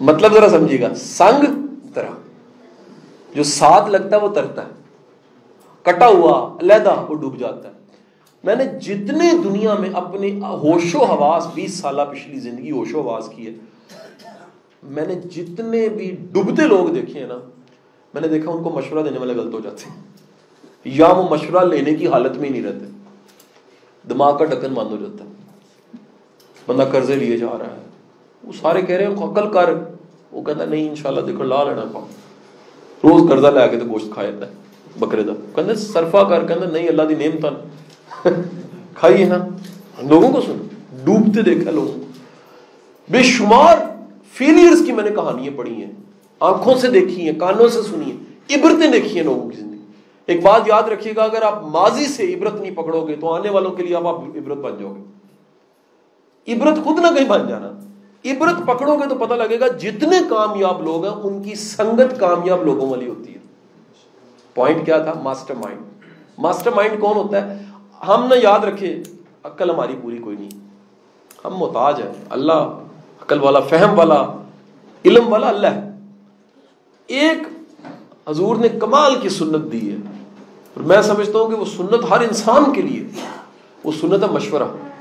مطلب 0.00 0.34
ذرا 0.34 0.48
سمجھیے 0.48 0.80
گا۔ 0.80 0.94
سنگ 0.94 1.44
ترا 1.94 2.10
جو 3.34 3.42
ساتھ 3.42 3.90
لگتا 3.90 4.16
ہے 4.16 4.20
وہ 4.20 4.28
ترتا 4.28 4.62
ہے۔ 4.62 4.70
کٹا 5.82 6.06
ہوا، 6.06 6.58
علیحدہ 6.62 7.06
وہ 7.08 7.14
ڈوب 7.14 7.38
جاتا 7.38 7.68
ہے۔ 7.68 7.74
میں 8.44 8.54
نے 8.54 8.64
جتنے 8.64 9.30
دنیا 9.44 9.74
میں 9.74 9.90
اپنی 9.94 10.40
ہوش 10.42 10.94
و 10.94 11.04
حواس، 11.04 11.46
بیس 11.54 11.74
سالہ 11.74 12.02
پچھلی 12.10 12.38
زندگی 12.38 12.70
ہوش 12.70 12.94
و 12.94 13.00
حواس 13.00 13.28
کی 13.28 13.46
ہے، 13.46 13.52
میں 14.82 15.06
نے 15.06 15.14
جتنے 15.14 15.88
بھی 15.88 16.16
ڈوبتے 16.32 16.62
لوگ 16.62 16.92
دیکھے 16.92 17.20
ہیں 17.20 17.26
نا، 17.26 17.38
میں 18.14 18.22
نے 18.22 18.28
دیکھا 18.28 18.50
ان 18.50 18.62
کو 18.62 18.70
مشورہ 18.70 19.02
دینے 19.02 19.18
والے 19.18 19.34
غلط 19.34 19.54
ہو 19.54 19.60
جاتے 19.60 19.90
ہیں۔ 19.90 20.00
یا 20.84 21.06
وہ 21.06 21.22
مشورہ 21.30 21.64
لینے 21.64 21.94
کی 21.94 22.08
حالت 22.08 22.36
میں 22.36 22.48
ہی 22.48 22.60
نہیں 22.60 22.72
رہتے۔ 22.72 22.84
دماغ 24.08 24.38
کا 24.38 24.44
ڈکن 24.44 24.74
بند 24.74 24.90
ہو 24.90 24.96
جاتا 24.96 25.24
ہے۔ 25.24 25.31
بندہ 26.68 26.88
قرضے 26.92 27.14
لیے 27.14 27.36
جا 27.36 27.58
رہا 27.58 27.66
ہے۔ 27.66 27.80
وہ 28.44 28.52
سارے 28.60 28.82
کہہ 28.82 28.96
رہے 28.96 29.06
ہیں 29.06 29.12
عقل 29.12 29.52
کر۔ 29.52 29.74
وہ 30.32 30.42
کہتا 30.42 30.60
ہے، 30.60 30.68
نہیں، 30.68 30.88
انشاءاللہ 30.88 31.20
دیکھو، 31.20 31.42
لا 31.42 31.64
لینا 31.64 31.84
پاؤں۔ 31.92 32.06
روز 33.04 33.30
قرضہ 33.30 33.46
لے 33.46 33.68
کے 33.68 33.76
تو 33.76 33.86
گوشت 33.86 34.06
کھا 34.10 34.22
جاتا 34.22 34.46
ہے، 34.46 34.52
بکرے 34.98 35.22
دا۔ 35.22 35.32
کہتے 35.54 35.74
سرفا 35.74 36.22
کر 36.22 36.46
کہتے 36.46 36.72
نہیں، 36.72 36.88
اللہ 36.88 37.02
دی 37.02 37.14
نیم 37.14 37.30
تن 37.30 37.54
کھائیے 38.94 39.24
نا۔ 39.24 39.38
لوگوں 40.02 40.32
کو 40.32 40.40
سن 40.40 40.66
ڈوبتے 41.04 41.42
دیکھا 41.42 41.70
لوگوں 41.70 42.04
بے 43.10 43.22
شمار 43.22 43.76
فیلئرز 44.32 44.82
کی 44.86 44.92
میں 44.92 45.04
نے 45.04 45.10
کہانیاں 45.10 45.58
پڑھی 45.58 45.74
ہیں۔ 45.74 45.90
آنکھوں 46.40 46.74
سے 46.74 46.88
دیکھی 46.88 47.30
ہیں، 47.30 47.40
کانوں 47.40 47.68
سے 47.68 47.82
سنی 47.82 48.10
ہیں۔ 48.10 48.56
عبرتیں 48.56 48.90
دیکھی 48.90 49.16
ہیں 49.16 49.22
لوگوں 49.22 49.50
کی 49.50 49.56
زندگی۔ 49.56 49.78
ایک 50.26 50.42
بات 50.42 50.62
یاد 50.66 50.82
رکھیے 50.82 51.12
گا، 51.16 51.22
اگر 51.22 51.42
آپ 51.42 51.62
ماضی 51.62 52.06
سے 52.06 52.34
عبرت 52.34 52.54
نہیں 52.54 52.70
پکڑو 52.70 53.06
گے، 53.08 53.16
تو 53.20 53.32
آنے 53.32 53.50
والوں 53.50 53.70
کے 53.70 53.82
لیے 53.82 53.96
آپ 53.96 54.06
عبرت 54.06 54.56
بن 54.56 54.72
جاؤ 54.80 54.92
گے۔ 54.92 55.21
عبرت 56.48 56.84
خود 56.84 56.98
نہ 56.98 57.06
کہیں 57.14 57.28
بن 57.28 57.48
جانا۔ 57.48 57.72
عبرت 58.24 58.66
پکڑو 58.66 58.96
گے 58.96 59.08
تو 59.08 59.14
پتہ 59.14 59.34
لگے 59.34 59.60
گا 59.60 59.68
جتنے 59.68 60.16
کامیاب 60.28 60.82
لوگ 60.82 61.04
ہیں، 61.04 61.14
ان 61.14 61.42
کی 61.42 61.54
سنگت 61.54 62.20
کامیاب 62.20 62.64
لوگوں 62.64 62.90
والی 62.90 63.08
ہوتی 63.08 63.34
ہے۔ 63.34 63.38
پوائنٹ 64.54 64.86
کیا 64.86 64.98
تھا؟ 64.98 65.14
ماسٹر 65.22 65.54
مائنڈ 65.54 65.80
ماسٹر 66.38 66.70
مائنڈ 66.76 67.00
کون 67.00 67.16
ہوتا 67.16 67.46
ہے؟ 67.46 67.64
ہم 68.08 68.26
نہ 68.30 68.34
یاد 68.42 68.60
رکھے، 68.60 69.02
عقل 69.44 69.70
ہماری 69.70 69.96
پوری 70.02 70.18
کوئی 70.18 70.36
نہیں۔ 70.36 70.50
ہم 71.44 71.54
محتاج 71.58 72.00
ہیں۔ 72.00 72.12
اللہ 72.30 72.52
عقل 73.20 73.42
والا، 73.42 73.60
فہم 73.60 73.98
والا، 73.98 74.26
علم 75.04 75.32
والا 75.32 75.48
اللہ 75.48 75.66
ہے۔ 75.66 75.90
ایک 77.06 77.38
حضور 78.28 78.56
نے 78.56 78.68
کمال 78.68 79.14
کی 79.20 79.28
سنت 79.28 79.72
دی 79.72 79.90
ہے۔ 79.90 79.96
اور 80.74 80.82
میں 80.82 81.02
سمجھتا 81.02 81.38
ہوں 81.38 81.48
کہ 81.48 81.54
وہ 81.54 81.64
سنت 81.64 82.10
ہر 82.10 82.20
انسان 82.20 82.72
کے 82.72 82.82
لیے، 82.82 83.08
وہ 83.84 83.92
سنت 84.00 84.22
ہے 84.22 84.28
مشورہ۔ 84.28 84.91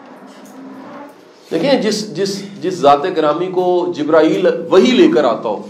دیکھیں 1.51 1.81
جس 1.81 2.15
جس 2.15 2.43
جس 2.61 2.73
ذات 2.73 3.03
گرامی 3.03 3.47
کو 3.47 3.93
جبرائیل 3.95 4.47
وہی 4.69 4.91
لے 4.91 5.07
کر 5.11 5.23
آتا 5.23 5.49
ہو 5.49 5.67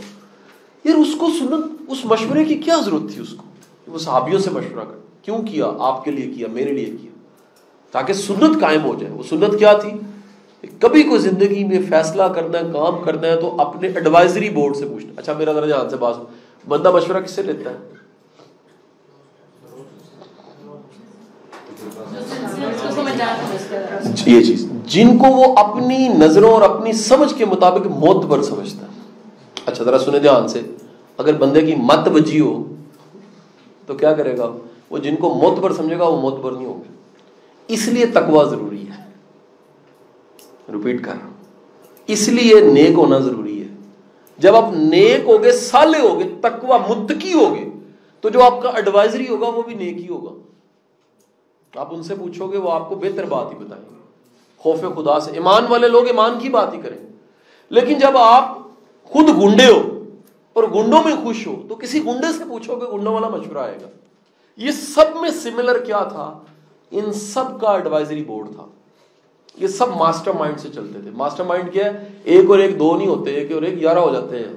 یار 0.83 0.95
اس 0.95 1.07
کو 1.17 1.27
سنت 1.39 1.81
اس 1.87 2.05
مشورے 2.05 2.45
کی 2.45 2.55
کیا 2.55 2.75
ضرورت 2.85 3.13
تھی 3.13 3.21
اس 3.21 3.29
کو؟ 3.29 3.43
وہ 3.87 3.97
صحابیوں 3.97 4.39
سے 4.39 4.49
مشورہ 4.49 4.85
کر 4.85 4.97
کیوں 5.21 5.41
کیا؟ 5.41 5.65
آپ 5.79 6.05
کے 6.05 6.11
لیے 6.11 6.33
کیا 6.33 6.47
میرے 6.51 6.71
لیے 6.71 6.85
کیا؟ 6.85 7.11
تاکہ 7.91 8.13
سنت 8.13 8.61
قائم 8.61 8.83
ہو 8.83 8.95
جائے۔ 8.99 9.13
وہ 9.13 9.23
سنت 9.29 9.59
کیا 9.59 9.73
تھی؟ 9.73 9.89
کبھی 10.79 11.03
کوئی 11.03 11.19
زندگی 11.19 11.63
میں 11.63 11.79
فیصلہ 11.89 12.23
کرنا 12.23 12.57
ہے 12.57 12.63
کام 12.73 13.03
کرنا 13.03 13.27
ہے 13.27 13.41
تو 13.41 13.61
اپنے 13.61 13.87
ایڈوائزری 13.87 14.49
بورڈ 14.49 14.75
سے 14.75 14.85
پوچھنا۔ 14.85 15.13
اچھا 15.17 15.33
میرا 15.33 15.53
ذرا 15.53 15.65
جان 15.65 15.89
سے 15.89 15.95
بات 15.95 16.15
بندہ 16.67 16.91
مشورہ 16.91 17.17
کس 17.17 17.31
سے 17.31 17.43
لیتا 17.43 17.69
ہے؟ 17.69 17.77
یہ 24.25 24.41
چیز۔ 24.43 24.70
جن 24.91 25.17
کو 25.17 25.27
وہ 25.27 25.54
اپنی 25.56 26.08
نظروں 26.08 26.51
اور 26.51 26.62
اپنی 26.62 26.93
سمجھ 26.93 27.36
کے 27.36 27.45
مطابق 27.45 27.88
موت 27.88 28.30
پر 28.30 28.41
سمجھتا 28.41 28.86
ہے۔ 28.86 28.91
اچھا 29.65 29.84
ذرا 29.84 29.99
سنے 29.99 30.19
دھیان 30.19 30.47
سے۔ 30.47 30.62
اگر 31.17 31.34
بندے 31.34 31.62
کی 31.62 31.75
مت 31.75 32.08
بجی 32.08 32.39
ہو، 32.39 32.75
تو 33.86 33.93
کیا 33.93 34.13
کرے 34.13 34.38
گا؟ 34.38 34.51
وہ 34.89 34.97
جن 34.97 35.15
کو 35.15 35.34
موت 35.34 35.62
پر 35.62 35.73
سمجھے 35.73 35.99
گا، 35.99 36.08
وہ 36.08 36.21
موت 36.21 36.43
پر 36.43 36.51
نہیں 36.51 36.65
ہوگا 36.65 36.91
اس 37.67 37.88
لیے 37.88 38.06
تقوا 38.06 38.43
ضروری 38.43 38.86
ہے۔ 38.88 39.04
ریپیٹ 40.71 41.06
کر 41.06 41.12
رہا 41.12 41.25
ہوں۔ 41.25 41.34
اس 42.08 42.30
لیے 42.30 42.60
نیک 42.60 42.91
ہونا 42.91 43.19
ضروری 43.19 43.62
ہے۔ 43.62 43.67
جب 44.38 44.56
آپ 44.56 44.69
نیک 44.73 45.21
ہوگے 45.25 45.51
سالے 45.51 46.08
ہوگے 46.08 46.23
تقوا 46.41 46.77
متقی 46.77 47.34
ہوگے، 47.34 47.69
تو 48.21 48.30
جو 48.30 48.43
آپ 48.43 48.62
کا 48.62 48.69
ایڈوائزری 48.69 49.27
ہوگا، 49.27 49.47
وہ 49.47 49.62
بھی 49.62 49.73
نیک 49.73 49.97
ہی 49.97 50.08
ہوگا۔ 50.08 50.32
آپ 51.80 51.93
ان 51.93 52.04
سے 52.04 52.15
پوچھو 52.15 52.47
گے، 52.47 52.58
وہ 52.58 52.71
آپ 52.71 52.89
کو 52.89 52.95
بہتر 52.95 53.25
بات 53.25 53.54
ہی 53.54 53.65
بتائیں 53.65 53.86
گے۔ 53.89 54.00
خوف 54.62 54.80
خدا 54.80 55.19
سے۔ 55.19 55.32
ایمان 55.32 55.65
والے 55.69 55.88
لوگ 55.88 56.08
ایمان 56.08 56.39
کی 56.39 56.50
بات 56.50 56.74
ہی 56.74 56.82
کریں۔ 56.82 56.97
لیکن 57.69 58.00
جب 58.00 58.17
آپ 58.17 58.58
خود 59.04 59.30
گنڈے 59.30 59.65
ہو 59.65 60.06
اور 60.54 60.63
گنڈوں 60.63 61.04
میں 61.04 61.15
خوش 61.24 61.47
ہو، 61.47 61.63
تو 61.69 61.76
کسی 61.76 62.06
گنڈے 62.06 62.38
سے 62.38 62.43
پوچھو 62.50 62.76
گے 62.76 62.97
گنڈوں 62.97 63.13
والا 63.13 63.30
مشورہ 63.30 63.58
آئے 63.58 63.78
گا۔ 63.82 63.88
یہ 64.58 64.71
سب 64.71 65.06
میں 65.21 65.30
سملر 65.30 65.80
کیا 65.80 66.04
تھا؟ 66.04 66.39
ان 66.91 67.13
سب 67.13 67.62
کا 67.62 67.71
ایڈوائزری 67.71 68.24
بورڈ 68.24 68.47
تھا۔ 68.56 68.65
یہ 69.58 69.67
سب 69.67 69.88
ماسٹر 69.97 70.32
مائنڈ 70.32 70.60
سے 70.60 70.69
چلتے 70.69 71.02
تھے۔ 71.02 71.12
ماسٹر 71.12 71.43
مائنڈ 71.43 71.74
کیا 71.74 71.86
ہے؟ 71.86 72.08
ایک 72.24 72.50
اور 72.50 72.60
ایک 72.60 72.80
دو 72.80 72.97
نہیں 72.97 73.08
ہوتے، 73.08 73.32
ایک 73.32 73.52
اور 73.52 73.62
ایک 73.62 73.80
گیارہ 73.80 74.00
ہو 74.00 74.13
جاتے 74.13 74.39
ہیں۔ 74.39 74.54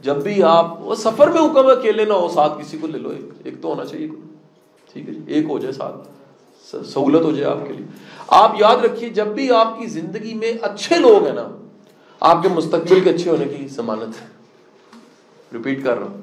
جب 0.00 0.16
بھی 0.16 0.42
آپ، 0.42 0.66
وہ 0.80 0.94
سفر 0.94 1.28
میں 1.28 1.40
حکم 1.40 1.66
اکیلے 1.66 2.04
نہ 2.04 2.12
ہو، 2.12 2.28
ساتھ 2.28 2.52
کسی 2.58 2.78
کو 2.78 2.86
لے 2.86 2.98
لو، 2.98 3.10
ایک 3.10 3.24
ایک 3.44 3.62
تو 3.62 3.68
ہونا 3.68 3.84
چاہیے۔ 3.84 4.08
ٹھیک 4.92 5.08
ہے 5.08 5.14
جی 5.14 5.34
ایک 5.34 5.44
ہو 5.48 5.58
جائے 5.58 5.72
ساتھ۔ 5.72 5.94
سہولت 6.72 7.24
ہو 7.24 7.30
جائے 7.30 7.52
آپ 7.52 7.66
کے 7.66 7.72
لیے۔ 7.72 7.86
آپ 8.28 8.52
یاد 8.60 8.76
رکھیے، 8.76 9.08
جب 9.08 9.26
بھی 9.26 9.50
آپ 9.50 9.78
کی 9.78 9.86
زندگی 9.86 10.34
میں 10.34 10.52
اچھے 10.62 10.98
لوگ 10.98 11.26
ہیں 11.26 11.34
نا، 11.34 11.48
آپ 12.20 12.42
کے 12.42 12.48
مستقبل 12.48 13.00
کے 13.00 13.10
اچھے 13.10 13.30
ہونے 13.30 13.44
کی 13.44 13.68
ضمانت 13.68 14.22
ہے۔ 14.22 14.26
ریپیٹ 15.52 15.84
کر 15.84 15.98
رہا 15.98 16.06
ہوں۔ 16.06 16.20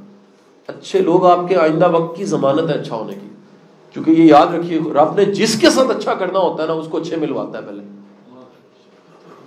اچھے 0.67 0.99
لوگ 0.99 1.25
آپ 1.25 1.39
کے 1.49 1.55
آئندہ 1.55 1.91
وقت 1.91 2.17
کی 2.17 2.25
ضمانت 2.25 2.69
ہے 2.69 2.73
اچھا 2.73 2.95
ہونے 2.95 3.13
کی۔ 3.13 3.27
کیونکہ 3.93 4.11
یہ 4.11 4.23
یاد 4.23 4.47
رکھیے، 4.47 4.79
رب 4.79 5.15
نے 5.15 5.25
جس 5.25 5.59
کے 5.59 5.69
ساتھ 5.69 5.97
اچھا 5.97 6.13
کرنا 6.13 6.39
ہوتا 6.39 6.63
ہے 6.63 6.67
نا، 6.67 6.73
اس 6.73 6.87
کو 6.87 6.97
اچھے 6.97 7.15
ملواتا 7.15 7.57
ہے 7.57 7.63
پہلے۔ 7.63 7.83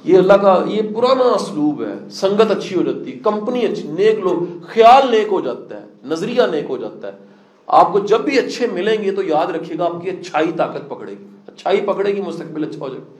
یہ 0.04 0.18
اللہ 0.18 0.32
کا، 0.32 0.64
یہ 0.66 0.82
پرانا 0.94 1.24
اسلوب 1.24 1.82
ہے۔ 1.82 2.10
سنگت 2.10 2.50
اچھی 2.50 2.76
ہو 2.76 2.82
جاتی 2.82 3.14
ہے 3.14 3.18
کمپنی 3.18 3.66
اچھی، 3.66 3.88
نیک 3.88 4.18
لوگ، 4.18 4.66
خیال 4.66 5.10
نیک 5.10 5.28
ہو 5.30 5.40
جاتا 5.40 5.80
ہے، 5.80 5.86
نظریہ 6.04 6.42
نیک 6.42 6.64
ہو 6.68 6.76
جاتا 6.76 7.08
ہے۔ 7.08 7.35
آپ 7.66 7.92
کو 7.92 7.98
جب 7.98 8.20
بھی 8.20 8.38
اچھے 8.38 8.66
ملیں 8.66 9.04
گے 9.04 9.10
تو 9.10 9.22
یاد 9.22 9.46
رکھیے 9.46 9.78
گا، 9.78 9.84
آپ 9.84 10.02
کی 10.02 10.10
اچھائی 10.10 10.52
طاقت 10.56 10.88
پکڑے 10.88 11.12
گی۔ 11.12 11.26
اچھائی 11.46 11.80
پکڑے 11.80 12.16
گی، 12.16 12.20
مستقبل 12.20 12.64
اچھا 12.64 12.78
ہو 12.80 12.88
جائے 12.88 13.00
گا۔ 13.00 13.16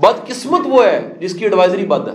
بد 0.00 0.28
قسمت 0.28 0.60
وہ 0.64 0.84
ہے 0.84 1.14
جس 1.20 1.34
کی 1.34 1.44
ایڈوائزری 1.44 1.86
بد 1.86 2.08
ہے۔ 2.08 2.12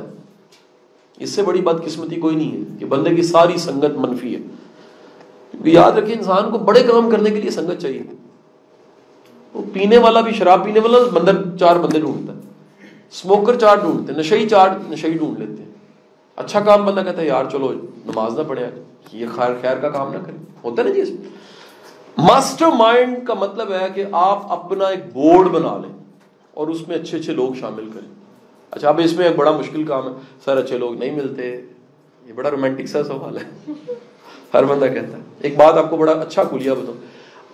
اس 1.18 1.30
سے 1.30 1.42
بڑی 1.42 1.62
بد 1.62 1.86
قسمتی 1.86 2.16
کوئی 2.16 2.36
نہیں 2.36 2.52
ہے 2.52 2.78
کہ 2.80 2.86
بندے 2.86 3.16
کی 3.16 3.22
ساری 3.22 3.58
سنگت 3.58 3.92
منفی 3.96 4.36
ہے۔ 4.36 4.42
کیونکہ 5.52 5.70
یاد 5.70 5.92
رکھیے، 5.92 6.16
انسان 6.16 6.52
کو 6.52 6.58
بڑے 6.58 6.84
کام 6.84 7.10
کرنے 7.10 7.30
کے 7.30 7.42
لیے 7.42 7.52
سنگت 7.52 7.82
چاہیے۔ 7.82 8.02
وہ 9.54 9.62
پینے 9.74 9.98
والا 9.98 10.22
بھی 10.22 10.32
شراب 10.32 10.66
پینے 10.66 10.80
والا 10.80 10.98
بندر، 11.14 11.58
چار 11.58 11.76
بندے 11.76 12.00
ڈھونڈتا 12.00 12.34
ہے۔ 12.34 12.40
اسموکر 13.12 13.60
چار 13.60 13.76
ڈھونڈتے 13.76 14.12
ہیں، 14.12 14.20
نشئی 14.20 14.50
چار، 14.50 14.70
نشئی 14.90 15.14
ڈھونڈ 15.14 15.40
لیتے 15.40 15.64
ہیں۔ 15.64 15.70
اچھا 16.36 16.60
کام 16.60 16.86
بندہ 16.86 17.00
کہتا 17.00 17.22
ہے، 17.22 17.28
یار 17.28 17.46
چلو 17.52 17.72
نماز 18.06 18.40
نہ 18.40 18.44
پڑھے، 18.48 18.70
یہ 19.14 19.26
خیر 19.36 19.50
خیر 19.62 19.78
کا 19.78 19.90
کام 19.90 20.14
نہ 20.14 20.18
کرے۔ 20.18 20.36
ہوتا 20.64 20.84
ہے 20.84 20.88
نا 20.88 20.94
جی 20.94 21.02
اس 21.02 21.10
میں۔ 21.10 21.43
ماسٹر 22.18 22.66
مائنڈ 22.68 23.28
کا 23.28 23.34
مطلب 23.34 23.72
ہے 23.72 23.88
کہ 23.96 24.04
آپ 24.12 24.52
اپنا 24.52 24.86
ایک 24.86 25.00
بورڈ 25.14 25.48
بنا 25.48 25.78
لیں 25.78 25.94
اور 26.54 26.68
اس 26.68 26.88
میں 26.88 26.96
اچھے 26.96 27.18
اچھے 27.18 27.34
لوگ 27.34 27.54
شامل 27.60 27.90
کریں۔ 27.94 28.14
اچھا 28.72 28.90
اب 28.90 29.02
اس 29.04 29.14
میں 29.14 29.26
ایک 29.26 29.36
بڑا 29.36 29.52
مشکل 29.52 29.84
کام 29.84 30.08
ہے۔ 30.08 30.14
سر، 30.46 30.58
اچھے 30.58 30.78
لوگ 30.78 30.94
نہیں 30.94 31.12
ملتے۔ 31.12 31.62
یہ 32.26 32.34
بڑا 32.34 32.52
رومانٹک 32.52 32.86
سا 32.86 33.04
سوال 33.04 33.38
ہے۔ 33.38 33.72
ہر 34.54 34.64
بندہ 34.64 34.86
کہتا 34.86 35.18
ہے۔ 35.18 35.22
ایک 35.42 35.58
بات 35.58 35.78
آپ 35.78 35.90
کو 35.90 35.98
بڑا 35.98 36.12
اچھا 36.12 36.44
کھولیا 36.44 36.74
بتاؤ 36.74 36.96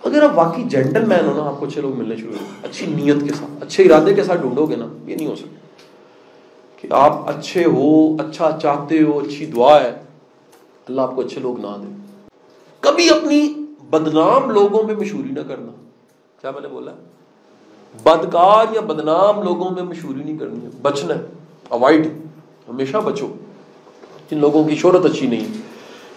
اگر 0.04 0.22
آپ 0.22 0.30
واقعی 0.34 0.62
جینٹل 0.62 1.04
مین 1.04 1.26
ہو 1.26 1.36
نا، 1.36 1.50
آپ 1.50 1.60
کو 1.60 1.66
اچھے 1.66 1.80
لوگ 1.80 1.96
ملنے 1.96 2.16
شروع 2.16 2.32
ہو 2.32 2.44
اچھی 2.62 2.86
نیت 2.86 3.28
کے 3.28 3.34
ساتھ، 3.34 3.64
اچھے 3.64 3.84
ارادے 3.84 4.14
کے 4.14 4.22
ساتھ 4.22 4.40
ڈھونڈو 4.40 4.66
گے 4.66 4.76
نا، 4.76 4.86
یہ 5.04 5.16
نہیں 5.16 5.26
ہو 5.26 5.36
سکتا۔ 5.36 5.54
کہ 6.76 6.88
آپ 6.90 7.28
اچھے 7.28 7.64
ہو 7.64 8.14
اچھا 8.14 8.58
چاہتے 8.62 9.02
ہو، 9.02 9.18
اچھی 9.18 9.46
دعا 9.46 9.80
ہے، 9.80 9.90
اللہ 10.88 11.00
آپ 11.00 11.16
کو 11.16 11.20
اچھے 11.20 11.40
لوگ 11.40 11.60
نہ 11.60 11.66
دے۔ 11.66 11.94
کبھی 12.80 13.10
اپنی 13.10 13.54
بدنام 13.90 14.50
لوگوں 14.50 14.82
میں 14.82 14.94
مشہوری 14.94 15.28
نہ 15.28 15.40
کرنا۔ 15.48 15.72
کیا 16.40 16.50
میں 16.50 16.60
نے 16.60 16.68
بولا؟ 16.68 16.92
بدکار 18.02 18.66
یا 18.74 18.80
بدنام 18.80 19.42
لوگوں 19.42 19.70
میں 19.70 19.82
مشہوری 19.82 20.24
نہیں 20.24 20.38
کرنی 20.38 20.64
ہے۔ 20.64 20.68
بچنا 20.82 21.14
ہے۔ 21.14 21.26
اوائڈ 21.68 22.06
ہمیشہ 22.68 22.96
بچو۔ 22.96 23.26
جن 24.30 24.38
لوگوں 24.38 24.64
کی 24.64 24.76
شہرت 24.76 25.04
اچھی 25.04 25.26
نہیں۔ 25.26 25.44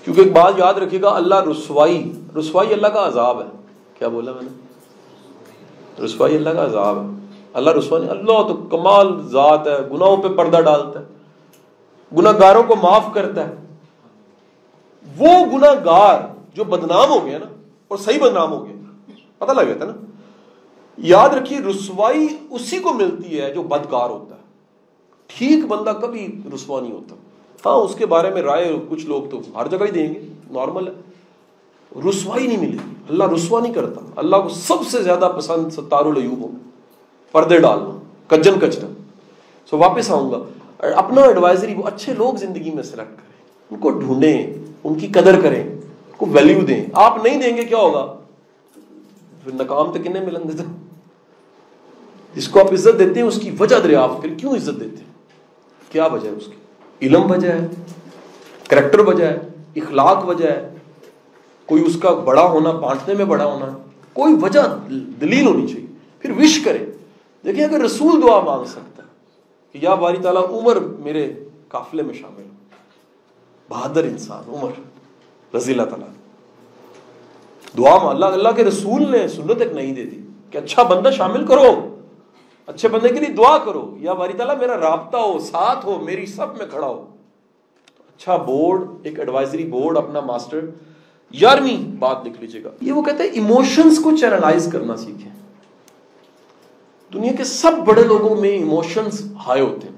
کیونکہ 0.04 0.22
ایک 0.22 0.34
بات 0.34 0.54
یاد 0.58 0.74
رکھے 0.74 1.02
گا، 1.02 1.10
اللہ 1.10 1.36
رسوائی 1.36 2.12
رسوائی 2.40 2.74
اللہ 2.74 2.88
کا 2.88 3.08
عذاب 3.08 3.42
ہے۔ 3.42 3.48
کیا 4.00 4.08
بولا 4.08 4.32
میں 4.32 4.42
نے؟ 4.42 4.50
رسوائی 6.06 6.36
اللہ 6.36 6.50
کا 6.50 6.66
عذاب 6.66 6.98
ہے۔ 6.98 7.08
اللہ 7.54 7.70
رسوائی 7.70 8.10
اللہ 8.10 8.26
تو 8.26 8.68
کمال 8.72 9.28
ذات 9.28 9.68
ہے، 9.68 9.90
گناہوں 9.92 10.18
پہ 10.18 10.28
پردہ 10.28 10.62
ڈالتا 10.62 11.00
ہے۔ 11.00 11.06
گناہ 12.18 12.34
گاروں 12.40 12.64
کو 12.64 12.76
معاف 12.76 13.06
کرتا 13.14 13.48
ہے۔ 13.48 13.54
وہ 15.18 15.28
گناہ 15.54 15.74
گار 15.86 16.20
جو 16.54 16.64
بدنام 16.64 17.10
ہو 17.10 17.26
گیا 17.26 17.38
نا 17.38 17.46
اور 17.88 17.98
صحیح 17.98 18.20
بدنام 18.22 18.52
ہو 18.52 18.66
گیا 18.66 18.74
پتہ 19.38 19.52
لگ 19.52 19.62
گیا 19.62 19.74
تھا 19.74 19.86
نا۔ 19.86 19.94
یاد 20.98 21.30
رکھیے، 21.30 21.60
رسوائی 21.60 22.28
اسی 22.50 22.80
کو 22.80 22.94
ملتی 22.94 23.42
ہے 23.42 23.54
جو 23.54 23.64
بدکار 23.64 24.10
ہوتا 24.10 24.36
ہے۔ 24.36 24.42
ٹھیک 25.28 25.66
بندہ 25.66 25.94
کبھی 26.02 26.42
رسوا 26.56 26.82
نہیں 26.82 26.92
ہوتا۔ 26.92 27.16
ہاں 27.66 27.76
اس 27.76 27.96
کے 27.96 28.06
بارے 28.06 28.30
میں 28.30 28.42
رائے 28.42 28.76
کچھ 28.90 29.06
لوگ 29.06 29.24
تو 29.32 29.42
ہر 29.56 29.68
جگہ 29.68 29.86
ہی 29.86 29.92
دیں 29.92 30.14
گے، 30.14 30.28
نارمل 30.52 30.88
ہے۔ 30.88 30.94
رسوائی 32.10 32.48
نہیں 32.48 32.58
ملے۔ 32.58 32.78
اللہ 33.10 33.24
رسوا 33.24 33.62
نہیں 33.62 33.74
کرتا۔ 33.74 34.02
اللہ 34.16 34.36
کو 34.36 34.50
سب 34.50 34.88
سے 34.92 35.04
زیادہ 35.04 35.32
پسند 35.38 35.70
ستار 35.70 36.06
العیوب 36.06 36.42
ہو 36.42 36.48
پردے 37.32 37.60
ڈالنا 37.60 38.02
کجن 38.28 38.60
کچرا۔ 38.60 38.88
سو 39.70 39.78
واپس 39.78 40.12
آؤں 40.12 40.32
گا۔ 40.32 40.38
اپنا 40.78 41.22
ایڈوائزری 41.22 41.74
وہ 41.74 41.84
اچھے 41.84 42.14
لوگ 42.14 42.34
زندگی 42.34 42.72
میں 42.72 42.84
سلیکٹ 42.84 43.18
کریں۔ 43.18 43.46
ان 43.72 43.80
کو 43.80 43.90
ڈھونڈیں، 43.90 44.54
ان 44.84 45.00
کی 45.00 45.08
قدر 45.08 45.42
کریں۔ 45.42 45.73
کو 46.26 46.32
ویلیو 46.32 46.62
دیں۔ 46.62 46.86
آپ 46.94 47.26
نہیں 47.26 47.42
دیں 47.42 47.58
گے 47.58 47.64
کیا 47.64 47.78
ہوگا؟ 47.78 48.18
پھر 49.44 49.54
ناکام 49.54 49.94
تو 49.94 50.00
کنے 50.04 50.20
ملیں 50.20 50.40
گے 50.40 50.64
جس 52.36 52.48
کو 52.48 52.60
آپ 52.60 52.74
عزت 52.74 53.00
دیتے 53.00 53.20
ہیں، 53.20 53.28
اس 53.28 53.40
کی 53.42 53.52
وجہ 53.60 53.76
دریافت 53.76 54.24
کریں 54.24 54.38
کیوں 54.38 54.56
عزت 54.56 54.80
دیتے 54.80 54.98
ہیں؟ 54.98 55.14
کیا 55.92 56.06
وجہ 56.06 56.30
ہے 56.30 56.36
اس 56.36 56.46
کی؟ 56.46 56.56
علم 57.02 57.32
وجہ 57.32 57.52
ہے 57.52 57.68
کریکٹر 58.70 59.00
وجہ 59.00 59.26
ہے، 59.26 59.38
اخلاق 59.76 60.26
وجہ 60.28 60.48
ہے۔ 60.48 60.74
کوئی 61.66 61.86
اس 61.86 61.98
کا 62.02 62.10
بڑا 62.10 62.44
ہونا، 62.44 62.72
بانٹنے 62.72 63.14
میں 63.14 63.26
بڑا 63.26 63.46
ہونا، 63.46 63.78
کوئی 64.14 64.34
وجہ 64.42 64.78
دلیل 65.22 65.48
ہونی 65.48 65.68
چاہیے۔ 65.68 65.88
پھر 66.20 66.32
وش 66.32 66.62
کرے 66.66 66.86
دیکھیں، 67.46 67.66
اگر 67.66 67.82
رسول 67.82 68.22
دعا 68.22 68.40
مانگ 68.40 68.66
سکتا 68.66 69.04
ہے 69.04 69.08
کہ 69.72 69.80
یا 69.82 69.94
باری 69.94 70.18
تعالیٰ 70.18 70.50
عمر 70.50 70.76
میرے 70.76 71.34
قافلے 71.68 72.04
میں 72.04 72.14
شامل 72.14 72.44
ہو۔ 72.44 72.54
بہادر 73.70 74.04
انسان، 74.04 74.50
عمر، 74.50 74.70
رضی 75.56 75.72
اللہ 75.72 75.84
تعالیٰ۔ 75.84 76.08
دعا 77.78 78.10
اللہ 78.10 78.26
اللہ 78.26 78.50
کے 78.56 78.64
رسول 78.64 79.12
نے 79.12 79.28
سنت 79.28 79.62
ایک 79.62 79.72
نہیں 79.72 79.94
دے 79.94 80.06
دی 80.06 80.20
کہ 80.50 80.58
اچھا 80.58 80.84
بندہ 80.84 81.10
شامل 81.12 81.46
کرو۔ 81.46 81.96
اچھے 82.68 82.88
بندے 82.88 83.08
کے 83.08 83.16
لیے 83.16 83.34
دعا 83.34 83.58
کرو۔ 83.58 83.98
یا 84.00 84.14
باری 84.14 84.34
تعالیٰ 84.34 84.58
میرا 84.58 84.80
رابطہ 84.80 85.18
ہو، 85.18 85.40
ساتھ 85.40 85.86
ہو، 85.86 86.00
میری 86.00 86.26
سب 86.26 86.58
میں 86.58 86.66
کھڑا 86.66 86.88
ہو۔ 86.88 87.06
اچھا 88.00 88.36
بورڈ، 88.36 88.82
ایک 89.04 89.20
ایڈوائزری 89.20 89.66
بورڈ 89.66 89.98
اپنا 89.98 90.20
ماسٹر، 90.20 90.60
یارویں 91.32 91.96
بات 92.00 92.18
لکھ 92.26 92.42
لیجیے 92.42 92.64
گا۔ 92.64 92.70
یہ 92.82 92.92
وہ 92.92 93.02
کہتے 93.02 93.24
ہیں 93.24 93.30
ایموشنس 93.30 94.00
کو 94.04 94.18
چینلائز 94.18 94.70
کرنا 94.72 94.96
سیکھیں۔ 94.96 95.32
دنیا 97.14 97.32
کے 97.38 97.44
سب 97.44 97.72
بڑے 97.86 98.04
لوگوں 98.04 98.36
میں 98.36 98.50
ایموشنس 98.50 99.22
ہائی 99.48 99.62
ہوتے 99.62 99.88
ہیں۔ 99.88 99.96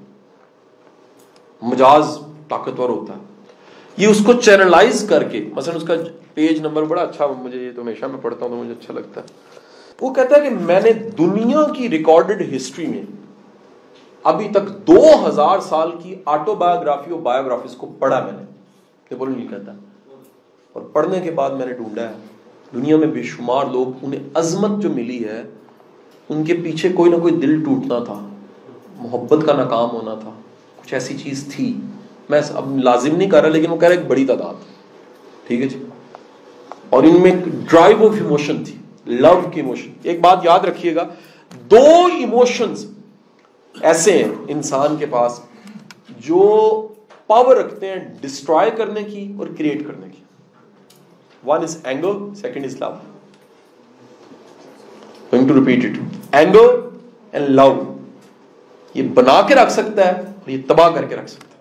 مجاز 1.62 2.18
طاقتور 2.48 2.88
ہوتا 2.88 3.12
ہے۔ 3.12 3.18
یہ 3.96 4.06
اس 4.06 4.22
کو 4.26 4.32
چینلائز 4.32 5.06
کر 5.08 5.24
کے، 5.24 5.48
مثلا 5.54 5.74
اس 5.74 5.82
کا 5.82 5.94
پیج 6.36 6.60
نمبر 6.60 6.82
بڑا 6.82 7.02
اچھا 7.02 7.26
مجھے 7.26 7.58
یہ 7.58 7.70
تو 7.76 7.82
ہمیشہ 7.82 8.04
میں 8.04 8.18
پڑھتا 8.22 8.44
ہوں 8.44 8.52
تو 8.52 8.56
مجھے 8.56 8.72
اچھا 8.72 8.94
لگتا 8.94 9.20
ہے۔ 9.20 9.26
وہ 10.00 10.14
کہتا 10.14 10.36
ہے 10.36 10.50
کہ 10.50 10.56
میں 10.60 10.80
نے 10.80 10.92
دنیا 10.92 11.72
کی 11.76 11.90
ریکارڈڈ 11.90 12.56
ہسٹری 12.56 12.86
میں 12.86 13.02
ابھی 14.22 14.48
تک 14.48 14.86
دو 14.86 15.28
ہزار 15.28 15.58
سال 15.60 15.90
کی 16.02 16.14
آٹو 16.24 16.54
بایوگرافی 16.54 17.10
اور 17.10 17.20
بایوگرافیز 17.20 17.72
کو 17.72 17.92
پڑھا 17.98 18.24
میں 18.24 18.32
نے۔ 18.32 18.46
بولو 19.14 19.32
نہیں 19.36 19.48
کہتا 19.48 19.72
اور 20.72 20.82
پڑھنے 20.82 21.20
کے 21.20 21.30
بعد 21.30 21.50
میں 21.50 21.66
نے 21.66 21.72
ڈھونڈا 21.72 22.02
ہے۔ 22.02 22.14
دنیا 22.74 22.96
میں 22.96 23.06
بے 23.06 23.22
شمار 23.22 23.66
لوگ، 23.72 23.86
انہیں 24.02 24.20
عظمت 24.34 24.82
جو 24.82 24.90
ملی 24.90 25.24
ہے، 25.24 25.42
ان 26.28 26.44
کے 26.44 26.54
پیچھے 26.54 26.88
کوئی 26.88 27.10
نہ 27.10 27.16
کوئی 27.16 27.34
دل 27.34 27.64
ٹوٹنا 27.64 27.98
تھا۔ 27.98 28.28
محبت 28.96 29.46
کا 29.46 29.52
ناکام 29.52 29.90
ہونا 29.90 30.14
تھا۔ 30.14 30.30
کچھ 30.76 30.94
ایسی 30.94 31.18
چیز 31.18 31.52
تھی۔ 31.56 31.76
میں 32.28 32.40
اب 32.50 32.78
لازم 32.78 33.16
نہیں 33.16 33.30
کر 33.30 33.40
رہا، 33.40 33.48
لیکن 33.48 33.70
وہ 33.70 33.76
کہہ 33.76 33.88
رہا 33.88 33.96
ایک 33.96 34.06
بڑی 34.06 34.26
تعداد۔ 34.26 34.54
ٹھیک 35.46 35.60
ہے 35.62 35.66
جی؟ 35.66 35.84
اور 36.96 37.04
ان 37.04 37.20
میں 37.22 37.32
ڈرائیو 37.70 38.06
آف 38.06 38.14
ایموشن 38.14 38.62
تھی 38.64 38.74
لو 39.06 39.40
کی 39.52 39.60
ایموشن 39.60 39.90
ایک 40.02 40.20
بات 40.20 40.44
یاد 40.44 40.60
رکھیے 40.60 40.94
گا، 40.94 41.06
دو 41.70 41.86
ایموشنز 42.18 42.84
ایسے 43.74 44.12
ہیں 44.12 44.32
انسان 44.48 44.96
کے 44.96 45.06
پاس 45.06 45.40
جو 46.26 46.42
پاور 47.26 47.56
رکھتے 47.56 47.88
ہیں 47.88 47.98
ڈسٹروائے 48.20 48.70
کرنے 48.70 49.02
کی 49.02 49.32
اور 49.38 49.46
کریٹ 49.58 49.86
کرنے 49.86 50.06
کی. 50.10 50.22
One 51.44 51.62
is 51.62 51.76
anger 51.84 52.34
second 52.34 52.64
is 52.64 52.76
love 52.80 52.90
to 55.48 55.54
repeat 55.54 55.84
it 55.84 56.34
anger 56.34 56.74
and 57.32 57.48
love 57.48 57.72
یہ 58.94 59.08
بنا 59.14 59.40
کے 59.48 59.54
رکھ 59.54 59.72
سکتا 59.72 60.06
ہے 60.06 60.12
اور 60.12 60.50
یہ 60.50 60.62
تباہ 60.66 60.90
کر 60.90 61.04
کے 61.04 61.16
رکھ 61.16 61.30
سکتا 61.30 61.46
ہے۔ 61.48 61.54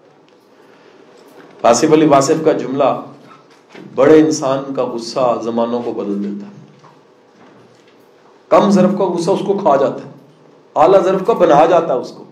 واصف 1.63 1.93
علی 1.93 2.05
واصف 2.05 2.45
کا 2.45 2.51
جملہ 2.51 2.89
بڑے 3.95 4.19
انسان 4.19 4.73
کا 4.75 4.85
غصہ 4.85 5.39
زمانوں 5.43 5.81
کو 5.81 5.91
بدل 5.91 6.23
دیتا 6.23 6.47
ہے۔ 6.47 6.51
کم 8.49 8.69
ضرف 8.69 8.89
کا 8.97 9.05
غصہ 9.05 9.31
اس 9.31 9.39
کو 9.45 9.57
کھا 9.57 9.75
جاتا 9.75 10.05
ہے، 10.05 10.11
اعلیٰ 10.75 11.03
ضرف 11.03 11.25
کا 11.27 11.33
بنا 11.33 11.65
جاتا 11.65 11.93
ہے 11.93 11.99
اس 11.99 12.11
کو۔ 12.11 12.23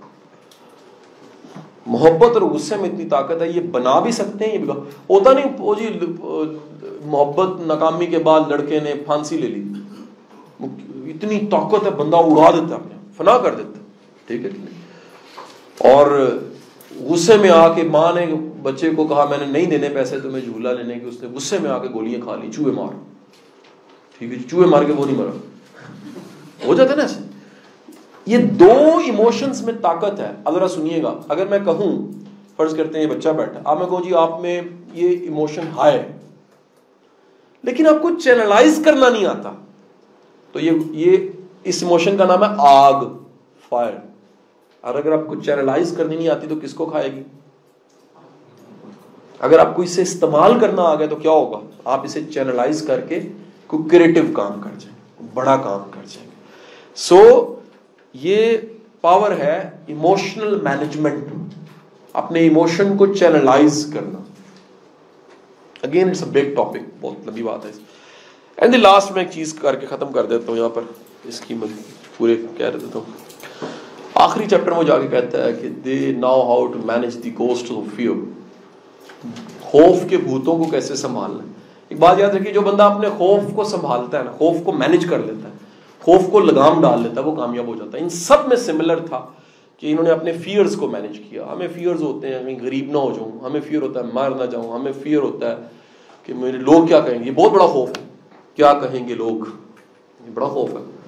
محبت 1.85 2.33
اور 2.33 2.41
غصے 2.41 2.75
میں 2.75 2.89
اتنی 2.89 3.09
طاقت 3.09 3.41
ہے، 3.41 3.49
یہ 3.49 3.61
بنا 3.61 3.99
بھی 3.99 4.11
سکتے 4.11 4.45
ہیں، 4.45 4.53
یہ 4.53 4.71
ہوتا 5.09 5.33
نہیں، 5.33 5.45
وہ 5.59 5.75
جی 5.75 5.99
محبت 7.05 7.67
ناکامی 7.67 8.05
کے 8.05 8.17
بعد 8.17 8.41
لڑکے 8.47 8.79
نے 8.79 8.93
پھانسی 9.05 9.37
لے 9.37 9.47
لی۔ 9.47 9.63
اتنی 11.11 11.39
طاقت 11.39 11.85
ہے، 11.85 11.91
بندہ 11.91 12.17
اڑا 12.17 12.51
دیتا 12.51 12.75
ہے 12.75 12.97
فنا 13.17 13.37
کر 13.37 13.55
دیتا 13.55 13.79
ٹھیک 14.27 14.45
ہے۔ 14.45 14.49
اور 15.89 16.37
غصے 17.09 17.37
میں 17.37 17.49
آ 17.49 17.73
کے 17.73 17.83
ماں 17.83 18.13
نے 18.13 18.25
بچے 18.61 18.89
کو 18.89 19.07
کہا 19.07 19.25
میں 19.29 19.37
نے 19.37 19.45
نہیں 19.45 19.65
دینے 19.65 19.89
پیسے 19.89 20.19
تمہیں 20.19 20.41
جھولا 20.41 20.71
لینے 20.71 20.99
کے، 20.99 21.05
اس 21.05 21.21
نے 21.21 21.27
غصے 21.27 21.57
میں 21.59 21.71
آ 21.71 21.77
کے 21.77 21.87
گولیاں 21.93 22.21
کھا 22.21 22.35
لی 22.35 22.51
چوہے 22.51 22.71
مار۔ 22.71 22.95
ٹھیک 24.17 24.31
ہے 24.31 24.35
جی، 24.35 24.43
چوہے 24.49 24.67
مار 24.67 24.83
کے 24.83 24.93
وہ 24.93 25.05
نہیں 25.05 25.17
مرا۔ 25.17 25.31
ہو 26.67 26.75
جاتا 26.75 26.95
نا 26.95 27.01
ایسے۔ 27.01 27.19
یہ 28.25 28.37
دو 28.37 28.99
ایموشنز 29.05 29.61
میں 29.61 29.73
طاقت 29.81 30.19
ہے۔ 30.19 30.31
ذرا 30.53 30.67
سنیے 30.67 31.03
گا۔ 31.03 31.13
اگر 31.29 31.45
میں 31.47 31.59
کہوں، 31.59 32.11
فرض 32.55 32.75
کرتے 32.75 32.99
ہیں 32.99 33.05
بچہ 33.05 33.29
بیٹھا 33.29 33.59
آپ 33.65 33.79
میں 33.79 33.87
کہوں 33.87 34.03
جی 34.03 34.15
آپ 34.15 34.41
میں 34.41 34.61
یہ 34.93 35.09
ایموشن 35.09 35.61
ہائے 35.77 36.11
لیکن 37.63 37.87
آپ 37.87 38.01
کو 38.01 38.09
چینلائز 38.23 38.81
کرنا 38.85 39.09
نہیں 39.09 39.25
آتا۔ 39.25 39.51
تو 40.51 40.59
یہ 40.59 40.71
یہ 40.91 41.17
اس 41.63 41.83
ایموشن 41.83 42.17
کا 42.17 42.25
نام 42.25 42.43
ہے 42.43 42.49
آگ 42.57 43.05
فائر 43.69 44.12
اور 44.83 44.95
اگر 44.95 45.11
آپ 45.11 45.27
کو 45.27 45.35
چینلائز 45.35 45.93
کرنی 45.97 46.15
نہیں 46.15 46.29
آتی 46.29 46.47
تو 46.47 46.55
کس 46.61 46.73
کو 46.73 46.85
کھائے 46.85 47.13
گی؟ 47.13 47.23
اگر 49.39 49.59
آپ 49.59 49.75
کو 49.75 49.81
اسے 49.81 50.01
استعمال 50.01 50.59
کرنا 50.59 50.81
آ 50.81 50.95
گیا 50.95 51.07
تو 51.07 51.15
کیا 51.15 51.31
ہوگا؟ 51.31 51.59
آپ 51.85 52.03
اسے 52.03 52.23
چینلائز 52.33 52.81
کر 52.87 53.01
کے 53.01 53.19
کوئی 53.67 53.89
کریٹو 53.89 54.21
کام 54.33 54.61
کر 54.61 54.69
جائیں 54.79 55.27
بڑا 55.33 55.57
کام 55.57 55.91
کر 55.91 56.01
جائیں۔ 56.09 56.29
سو 56.95 57.55
یہ 58.13 58.57
پاور 59.01 59.31
ہے 59.31 59.69
ایموشنل 59.87 60.61
مینجمنٹ 60.61 61.23
اپنے 62.13 62.39
ایموشن 62.39 62.97
کو 62.97 63.05
چینلائز 63.05 63.91
کرنا۔ 63.93 64.19
Again 65.81 66.09
it's 66.09 66.23
a 66.23 66.29
big 66.29 66.55
topic 66.55 66.89
بہت 67.01 67.27
لمبی 67.27 67.43
بات 67.43 67.65
ہے۔ 67.65 67.71
اینڈ 68.57 68.73
دی 68.73 68.77
لاسٹ 68.77 69.11
میں 69.11 69.23
ایک 69.23 69.31
چیز 69.31 69.53
کر 69.53 69.75
کے 69.75 69.85
ختم 69.85 70.11
کر 70.11 70.25
دیتا 70.25 70.43
ہوں 70.47 70.57
یہاں 70.57 70.69
پر۔ 70.69 70.81
اس 71.23 71.41
کی 71.41 71.55
پورے 72.17 72.35
کہہ 72.35 72.65
دیتا 72.73 72.99
ہوں۔ 72.99 73.32
آخری 74.15 74.45
چیپٹر 74.49 74.71
میں 74.71 74.83
جا 74.83 74.99
کے 74.99 75.07
کہتا 75.07 75.45
ہے 75.45 75.53
کہ 75.53 75.69
they 75.69 76.11
know 76.11 76.41
how 76.41 76.65
to 76.65 76.79
manage 76.85 77.23
the 77.23 77.33
ghost 77.39 77.71
of 77.71 77.95
fear 77.95 78.11
خوف 79.61 80.09
کے 80.09 80.17
بھوتوں 80.17 80.57
کو 80.57 80.63
کیسے 80.63 80.95
سنبھالنا 80.95 81.43
ایک 81.89 81.99
بات 81.99 82.19
یاد 82.19 82.29
رکھیے، 82.29 82.53
جو 82.53 82.61
بندہ 82.61 82.83
اپنے 82.83 83.09
خوف 83.17 83.41
کو 83.55 83.63
سنبھالتا 83.63 84.19
ہے 84.19 84.23
نا، 84.23 84.31
خوف 84.31 84.55
کو 84.63 84.71
مینج 84.71 85.05
کر 85.05 85.19
لیتا 85.19 85.49
ہے، 85.49 85.53
خوف 86.01 86.31
کو 86.31 86.39
لگام 86.39 86.81
ڈال 86.81 87.01
لیتا 87.01 87.21
ہے، 87.21 87.25
وہ 87.25 87.35
کامیاب 87.35 87.67
ہو 87.67 87.75
جاتا 87.75 87.97
ہے۔ 87.97 88.03
ان 88.03 88.09
سب 88.09 88.47
میں 88.47 88.57
سملر 88.57 88.99
تھا 88.99 89.25
کہ 89.77 89.91
انہوں 89.91 90.03
نے 90.03 90.11
اپنے 90.11 90.33
فیئرز 90.33 90.75
کو 90.75 90.87
مینج 90.87 91.19
کیا۔ 91.29 91.45
ہمیں 91.51 91.67
فیئرز 91.73 92.01
ہوتے 92.01 92.27
ہیں، 92.27 92.39
ہمیں 92.39 92.55
غریب 92.61 92.91
نہ 92.91 92.97
ہو 92.97 93.13
جاؤں، 93.15 93.45
ہمیں 93.45 93.61
فیئر 93.67 93.81
ہوتا 93.81 93.99
ہے 93.99 94.05
مار 94.13 94.31
نہ 94.31 94.43
جاؤں، 94.43 94.79
ہمیں 94.79 94.91
فیئر 95.01 95.19
ہوتا 95.19 95.51
ہے 95.51 95.55
کہ 96.23 96.33
میرے 96.33 96.57
لوگ 96.57 96.87
کیا 96.87 96.99
کہیں 96.99 97.19
گے؟ 97.19 97.25
یہ 97.25 97.31
بہت 97.31 97.51
بڑا 97.51 97.65
خوف 97.65 97.89
ہے۔ 97.89 98.03
کیا 98.55 98.73
کہیں 98.73 99.07
گے 99.07 99.13
لوگ؟ 99.13 99.45
یہ 100.25 100.31
بڑا 100.33 100.47
خوف 100.47 100.69
ہے۔ 100.69 101.02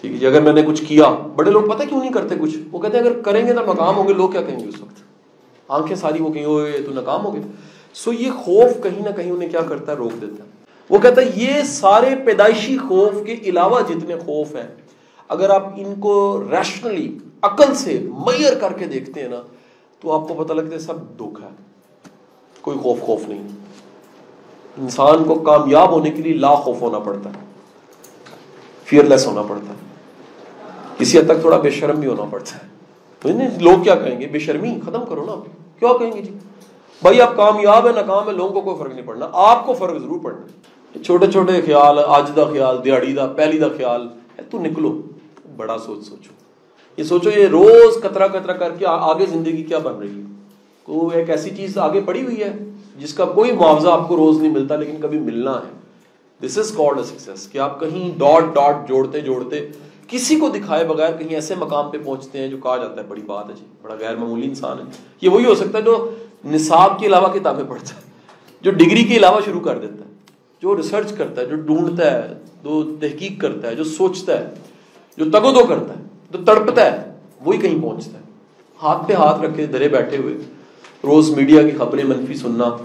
ٹھیک 0.00 0.12
ہے 0.12 0.18
جی 0.18 0.26
اگر 0.26 0.40
میں 0.40 0.52
نے 0.52 0.62
کچھ 0.62 0.84
کیا، 0.84 1.10
بڑے 1.36 1.50
لوگ 1.50 1.62
پتہ 1.62 1.82
کیوں 1.88 2.00
نہیں 2.00 2.12
کرتے 2.12 2.34
کچھ؟ 2.40 2.56
وہ 2.72 2.78
کہتے 2.78 2.98
ہیں 2.98 3.04
اگر 3.04 3.20
کریں 3.20 3.46
گے 3.46 3.52
تو 3.52 3.60
ناکام 3.60 3.96
ہوں 3.96 4.08
گے، 4.08 4.12
لوگ 4.12 4.30
کیا 4.30 4.42
کہیں 4.42 4.60
گے 4.60 4.68
اس 4.68 4.80
وقت؟ 4.80 5.02
آنکھیں 5.68 5.96
ساری 5.96 6.22
وہ 6.22 6.30
کہیں 6.30 6.44
ہوئے 6.44 6.72
تو 6.86 6.92
ناکام 6.92 7.24
ہو 7.24 7.34
گئے 7.34 7.42
سو 7.94 8.12
یہ 8.12 8.30
خوف 8.30 8.82
کہیں 8.82 9.02
نہ 9.02 9.10
کہیں 9.16 9.30
انہیں 9.30 9.48
کیا 9.48 9.60
کرتا 9.60 9.92
ہے؟ 9.92 9.96
روک 9.96 10.20
دیتا 10.20 10.44
ہے۔ 10.44 10.48
وہ 10.90 10.98
کہتا 10.98 11.20
ہے 11.20 11.30
یہ 11.34 11.62
سارے 11.62 12.14
پیدائشی 12.24 12.78
خوف 12.78 13.12
کے 13.26 13.36
علاوہ 13.42 13.80
جتنے 13.88 14.16
خوف 14.16 14.54
ہیں، 14.54 14.74
اگر 15.28 15.50
آپ 15.50 15.66
ان 15.76 15.94
کو 16.00 16.44
ریشنلی 16.50 17.18
عقل 17.42 17.74
سے 17.74 17.98
میئر 18.02 18.54
کر 18.54 18.72
کے 18.72 18.84
دیکھتے 18.84 19.22
ہیں 19.22 19.28
نا، 19.28 19.42
تو 20.00 20.12
آپ 20.12 20.28
کو 20.28 20.44
پتہ 20.44 20.52
لگتا 20.52 20.74
ہے 20.74 20.78
سب 20.78 20.94
دکھ 21.20 21.42
ہے۔ 21.42 21.48
کوئی 22.60 22.78
خوف 22.78 23.00
خوف 23.00 23.28
نہیں۔ 23.28 23.48
انسان 24.78 25.24
کو 25.24 25.34
کامیاب 25.34 25.90
ہونے 25.90 26.10
کے 26.10 26.22
لیے 26.22 26.32
لا 26.32 26.54
خوف 26.54 26.80
ہونا 26.80 26.98
پڑتا 26.98 27.30
ہے۔ 27.30 27.44
فیئر 28.84 29.04
لیس 29.04 29.26
ہونا 29.26 29.42
پڑتا 29.42 29.72
ہے۔ 29.72 29.89
کسی 31.00 31.18
حد 31.18 31.26
تک 31.26 31.40
تھوڑا 31.40 31.56
بے 31.56 31.70
شرم 31.70 32.00
بھی 32.00 32.08
ہونا 32.08 32.24
پڑتا 32.24 32.56
ہے۔ 32.56 32.70
لوگ 33.60 33.82
کیا 33.82 33.94
کہیں 33.94 34.20
گے؟ 34.20 34.26
بے 34.26 34.38
شرمی، 34.38 34.78
ختم 34.86 35.04
کرو 35.04 35.24
نا 35.24 35.34
کیا 35.78 35.98
کہیں 35.98 36.12
گے 36.12 36.22
جی؟ 36.22 36.34
بھائی، 37.02 37.20
آپ 37.20 37.36
کامیاب 37.36 37.86
ہے 37.86 37.92
ناکام 37.92 38.28
ہے 38.28 38.32
لوگوں 38.32 38.52
کو 38.52 38.60
کوئی 38.60 38.76
فرق 38.78 38.94
نہیں 38.94 39.06
پڑنا۔ 39.06 39.28
آپ 39.32 39.66
کو 39.66 39.72
فرق 39.72 39.98
ضرور 39.98 40.20
پڑنا 40.20 40.46
چھوٹے 41.04 41.26
چھوٹے 41.26 41.60
خیال، 41.66 41.98
آج 42.06 42.30
دا 42.36 42.44
خیال 42.44 42.84
دیہڑی 42.84 43.12
دا، 43.12 43.26
پہلی 43.26 43.58
دا 43.58 43.68
خیال 43.76 44.08
ہے، 44.38 44.42
تو 44.50 44.58
نکلو۔ 44.58 45.02
بڑا 45.56 45.78
سوچ 45.78 46.08
سوچو۔ 46.08 46.30
یہ 46.96 47.04
سوچو، 47.04 47.30
یہ 47.36 47.46
روز 47.46 48.02
کترا 48.02 48.26
کترا 48.26 48.52
کر 48.52 48.70
کے 48.78 48.86
آگے 48.88 49.26
زندگی 49.26 49.62
کیا 49.62 49.78
بن 49.78 49.94
رہی 49.94 50.18
ہے۔ 50.18 50.22
کو 50.82 51.10
ایک 51.14 51.30
ایسی 51.30 51.50
چیز 51.50 51.78
آگے 51.78 52.00
پڑی 52.06 52.24
ہوئی 52.24 52.42
ہے 52.42 52.52
جس 52.98 53.14
کا 53.14 53.24
کوئی 53.24 53.52
معاوضہ 53.52 53.88
آپ 53.88 54.08
کو 54.08 54.16
روز 54.16 54.40
نہیں 54.40 54.52
ملتا، 54.52 54.76
لیکن 54.76 54.96
کبھی 55.02 55.18
ملنا 55.18 55.52
ہے۔ 55.52 55.80
دس 56.46 56.58
از 56.58 56.70
کالڈ 56.70 56.98
اے 56.98 57.04
سکسیس 57.04 57.48
کہ 57.48 57.58
آپ 57.58 57.80
کہیں 57.80 58.18
ڈاٹ 58.18 58.44
ڈاٹ 58.54 58.88
جوڑتے 58.88 59.20
جوڑتے 59.20 59.68
کسی 60.10 60.36
کو 60.36 60.48
دکھائے 60.48 60.84
بغیر 60.84 61.12
کہیں 61.16 61.34
ایسے 61.34 61.54
مقام 61.54 61.90
پہ 61.90 61.98
پہنچتے 61.98 62.38
ہیں 62.38 62.48
جو 62.48 62.56
کہا 62.56 62.76
جاتا 62.76 63.00
ہے 63.02 63.06
بڑی 63.08 63.22
بات 63.22 63.48
ہے 63.48 63.54
جی 63.54 63.64
بڑا 63.82 63.94
غیر 64.00 64.16
معمولی 64.16 64.46
انسان 64.48 64.78
ہے۔ 64.78 64.84
یہ 65.20 65.28
وہی 65.28 65.44
ہو 65.44 65.54
سکتا 65.54 65.78
ہے 65.78 65.82
جو 65.82 66.10
نصاب 66.44 66.98
کے 66.98 67.06
علاوہ 67.06 67.28
کتابیں 67.28 67.64
پڑھتا 67.68 67.94
ہے، 67.94 68.00
جو 68.62 68.70
ڈگری 68.70 69.04
کے 69.04 69.16
علاوہ 69.16 69.40
شروع 69.44 69.60
کر 69.60 69.78
دیتا 69.78 70.04
ہے، 70.04 70.10
جو 70.62 70.76
ریسرچ 70.76 71.12
کرتا 71.12 71.40
ہے، 71.40 71.46
جو 71.46 71.56
ڈھونڈتا 71.56 72.10
ہے، 72.10 72.34
جو 72.62 72.82
تحقیق 73.00 73.40
کرتا 73.40 73.68
ہے، 73.68 73.74
جو 73.74 73.84
سوچتا 73.84 74.38
ہے، 74.38 74.54
جو 75.16 75.30
تگ 75.30 75.46
دو 75.54 75.64
کرتا 75.66 75.98
ہے، 75.98 76.02
جو 76.30 76.44
تڑپتا 76.44 76.84
ہے، 76.92 77.12
وہی 77.40 77.58
کہیں 77.58 77.82
پہنچتا 77.82 78.18
ہے۔ 78.18 78.24
ہاتھ 78.82 79.06
پہ 79.08 79.12
ہاتھ 79.12 79.40
رکھے 79.40 79.66
درے 79.66 79.88
بیٹھے 79.88 80.16
ہوئے، 80.16 80.34
روز 81.04 81.30
میڈیا 81.30 81.62
کی 81.62 81.70
خبریں، 81.70 82.04
منفی 82.04 82.34
سننا، 82.34 82.76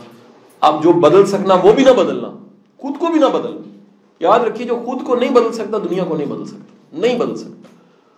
اب 0.60 0.84
جو 0.84 0.94
بدل 0.94 1.26
سکنا، 1.26 1.54
وہ 1.54 1.72
بھی 1.72 1.84
نہ 1.84 1.90
بدلنا، 1.90 2.32
خود 2.78 3.00
کو 3.00 3.08
بھی 3.08 3.20
نہ 3.20 3.26
بدلنا۔ 3.26 3.62
یاد 4.20 4.40
رکھیے، 4.40 4.68
جو 4.68 4.76
خود 4.86 5.04
کو 5.04 5.16
نہیں 5.16 5.30
بدل 5.30 5.52
سکتا، 5.52 5.78
دنیا 5.78 6.04
کو 6.04 6.18
نہیں 6.18 6.28
بدل 6.28 6.46
سکتا۔ 6.46 6.75
نہیں 6.96 7.18
بدل 7.18 7.36
سکتا۔ 7.36 7.68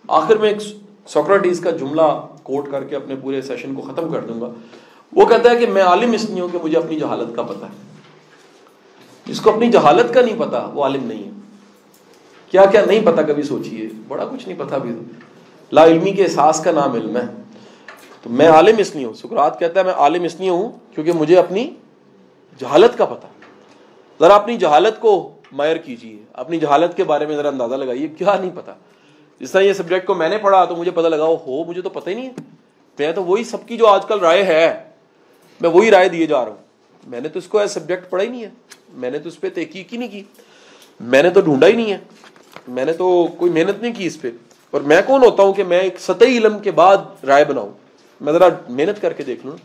آخر 0.08 0.36
میں 0.36 0.48
ایک 0.48 0.62
سوکراٹیز 1.06 1.60
کا 1.60 1.70
جملہ 1.70 2.26
کوٹ 2.42 2.70
کر 2.70 2.84
کے 2.84 2.96
اپنے 2.96 3.14
پورے 3.16 3.42
سیشن 3.42 3.74
کو 3.74 3.82
ختم 3.82 4.12
کر 4.12 4.20
دوں 4.20 4.40
گا۔ 4.40 4.50
وہ 5.12 5.26
کہتا 5.26 5.50
ہے 5.50 5.56
کہ 5.56 5.66
میں 5.66 5.82
عالم 5.82 6.12
اس 6.12 6.30
نہیں 6.30 6.40
ہوں 6.40 6.48
کہ 6.48 6.58
مجھے 6.62 6.78
اپنی 6.78 7.00
جہالت 7.00 7.36
کا 7.36 7.42
پتہ 7.42 7.64
ہے۔ 7.64 7.98
جس 9.26 9.40
کو 9.40 9.52
اپنی 9.52 9.70
جہالت 9.70 10.14
کا 10.14 10.20
نہیں 10.20 10.38
پتا 10.38 10.70
وہ 10.74 10.82
عالم 10.82 11.04
نہیں 11.04 11.24
ہے۔ 11.24 11.30
کیا 12.50 12.64
کیا 12.64 12.84
نہیں 12.86 13.00
پتا 13.06 13.22
کبھی 13.22 13.42
سوچیے؟ 13.42 13.88
بڑا 14.08 14.24
کچھ 14.24 14.48
نہیں 14.48 14.58
پتا 14.58 14.78
بھی۔ 14.78 14.90
لا 15.72 15.84
علمی 15.84 16.12
کے 16.12 16.22
احساس 16.22 16.60
کا 16.64 16.70
نام 16.70 16.92
علم 16.92 17.16
ہے۔ 17.16 17.26
تو 18.22 18.30
میں 18.30 18.48
عالم 18.48 18.74
اس 18.78 18.96
لیے 18.96 19.06
ہوں۔ 19.06 19.14
سکرات 19.14 19.58
کہتا 19.58 19.80
ہے 19.80 19.84
میں 19.84 19.94
عالم 19.94 20.22
اس 20.22 20.40
لیے 20.40 20.50
ہوں 20.50 20.72
کیونکہ 20.94 21.12
مجھے 21.12 21.38
اپنی 21.38 21.70
جہالت 22.58 22.98
کا 22.98 23.04
پتا 23.04 23.28
ذرا 24.20 24.34
اپنی 24.34 24.56
جہالت 24.56 25.00
کو 25.00 25.32
مائر 25.52 25.76
کیجیے، 25.76 26.16
اپنی 26.32 26.58
جہالت 26.58 26.96
کے 26.96 27.04
بارے 27.04 27.26
میں 27.26 27.36
ذرا 27.36 27.48
اندازہ 27.48 27.74
لگائیے، 27.74 28.08
کیا 28.08 28.36
نہیں 28.40 28.50
پتا۔ 28.54 28.74
جس 29.40 29.50
طرح 29.50 29.62
یہ 29.62 29.72
سبجیکٹ 29.72 30.06
کو 30.06 30.14
میں 30.14 30.28
نے 30.28 30.38
پڑھا 30.38 30.64
تو 30.64 30.76
مجھے 30.76 30.90
پتا 30.90 31.08
لگا 31.08 31.24
ہو 31.24 31.64
مجھے 31.64 31.82
تو 31.82 31.90
پتہ 31.90 32.10
ہی 32.10 32.14
نہیں 32.14 32.26
ہے۔ 32.26 32.32
میں 32.98 33.12
تو 33.12 33.24
وہی 33.24 33.44
سب 33.44 33.66
کی 33.66 33.76
جو 33.76 33.86
آج 33.86 34.06
کل 34.06 34.20
رائے 34.20 34.42
ہے، 34.42 34.84
میں 35.60 35.70
وہی 35.70 35.90
رائے 35.90 36.08
دیے 36.08 36.26
جا 36.26 36.44
رہا 36.44 36.50
ہوں۔ 36.50 36.56
میں 37.06 37.20
نے 37.20 37.28
تو 37.28 37.38
اس 37.38 37.46
کو 37.46 37.58
ایز 37.58 37.70
سبجیکٹ 37.70 38.10
پڑھا 38.10 38.24
ہی 38.24 38.28
نہیں 38.28 38.42
ہے۔ 38.42 38.50
میں 38.92 39.10
نے 39.10 39.18
تو 39.18 39.28
اس 39.28 39.40
پہ 39.40 39.48
تحقیق 39.48 39.92
ہی 39.92 39.98
نہیں 39.98 40.08
کی۔ 40.08 40.22
میں 41.00 41.22
نے 41.22 41.30
تو 41.30 41.40
ڈھونڈا 41.40 41.66
ہی 41.66 41.72
نہیں 41.72 41.92
ہے۔ 41.92 41.98
میں 42.68 42.84
نے 42.84 42.92
تو 42.92 43.26
کوئی 43.38 43.52
محنت 43.52 43.82
نہیں 43.82 43.92
کی 43.92 44.06
اس 44.06 44.20
پہ۔ 44.20 44.30
اور 44.70 44.80
میں 44.80 45.02
کون 45.06 45.24
ہوتا 45.24 45.42
ہوں 45.42 45.52
کہ 45.52 45.64
میں 45.64 45.80
ایک 45.80 46.00
سطحی 46.00 46.38
علم 46.38 46.58
کے 46.58 46.70
بعد 46.70 46.96
رائے 47.26 47.44
بناؤں؟ 47.44 47.72
میں 48.20 48.32
ذرا 48.32 48.48
محنت 48.68 49.02
کر 49.02 49.12
کے 49.12 49.22
دیکھ 49.22 49.46
لوں۔ 49.46 49.56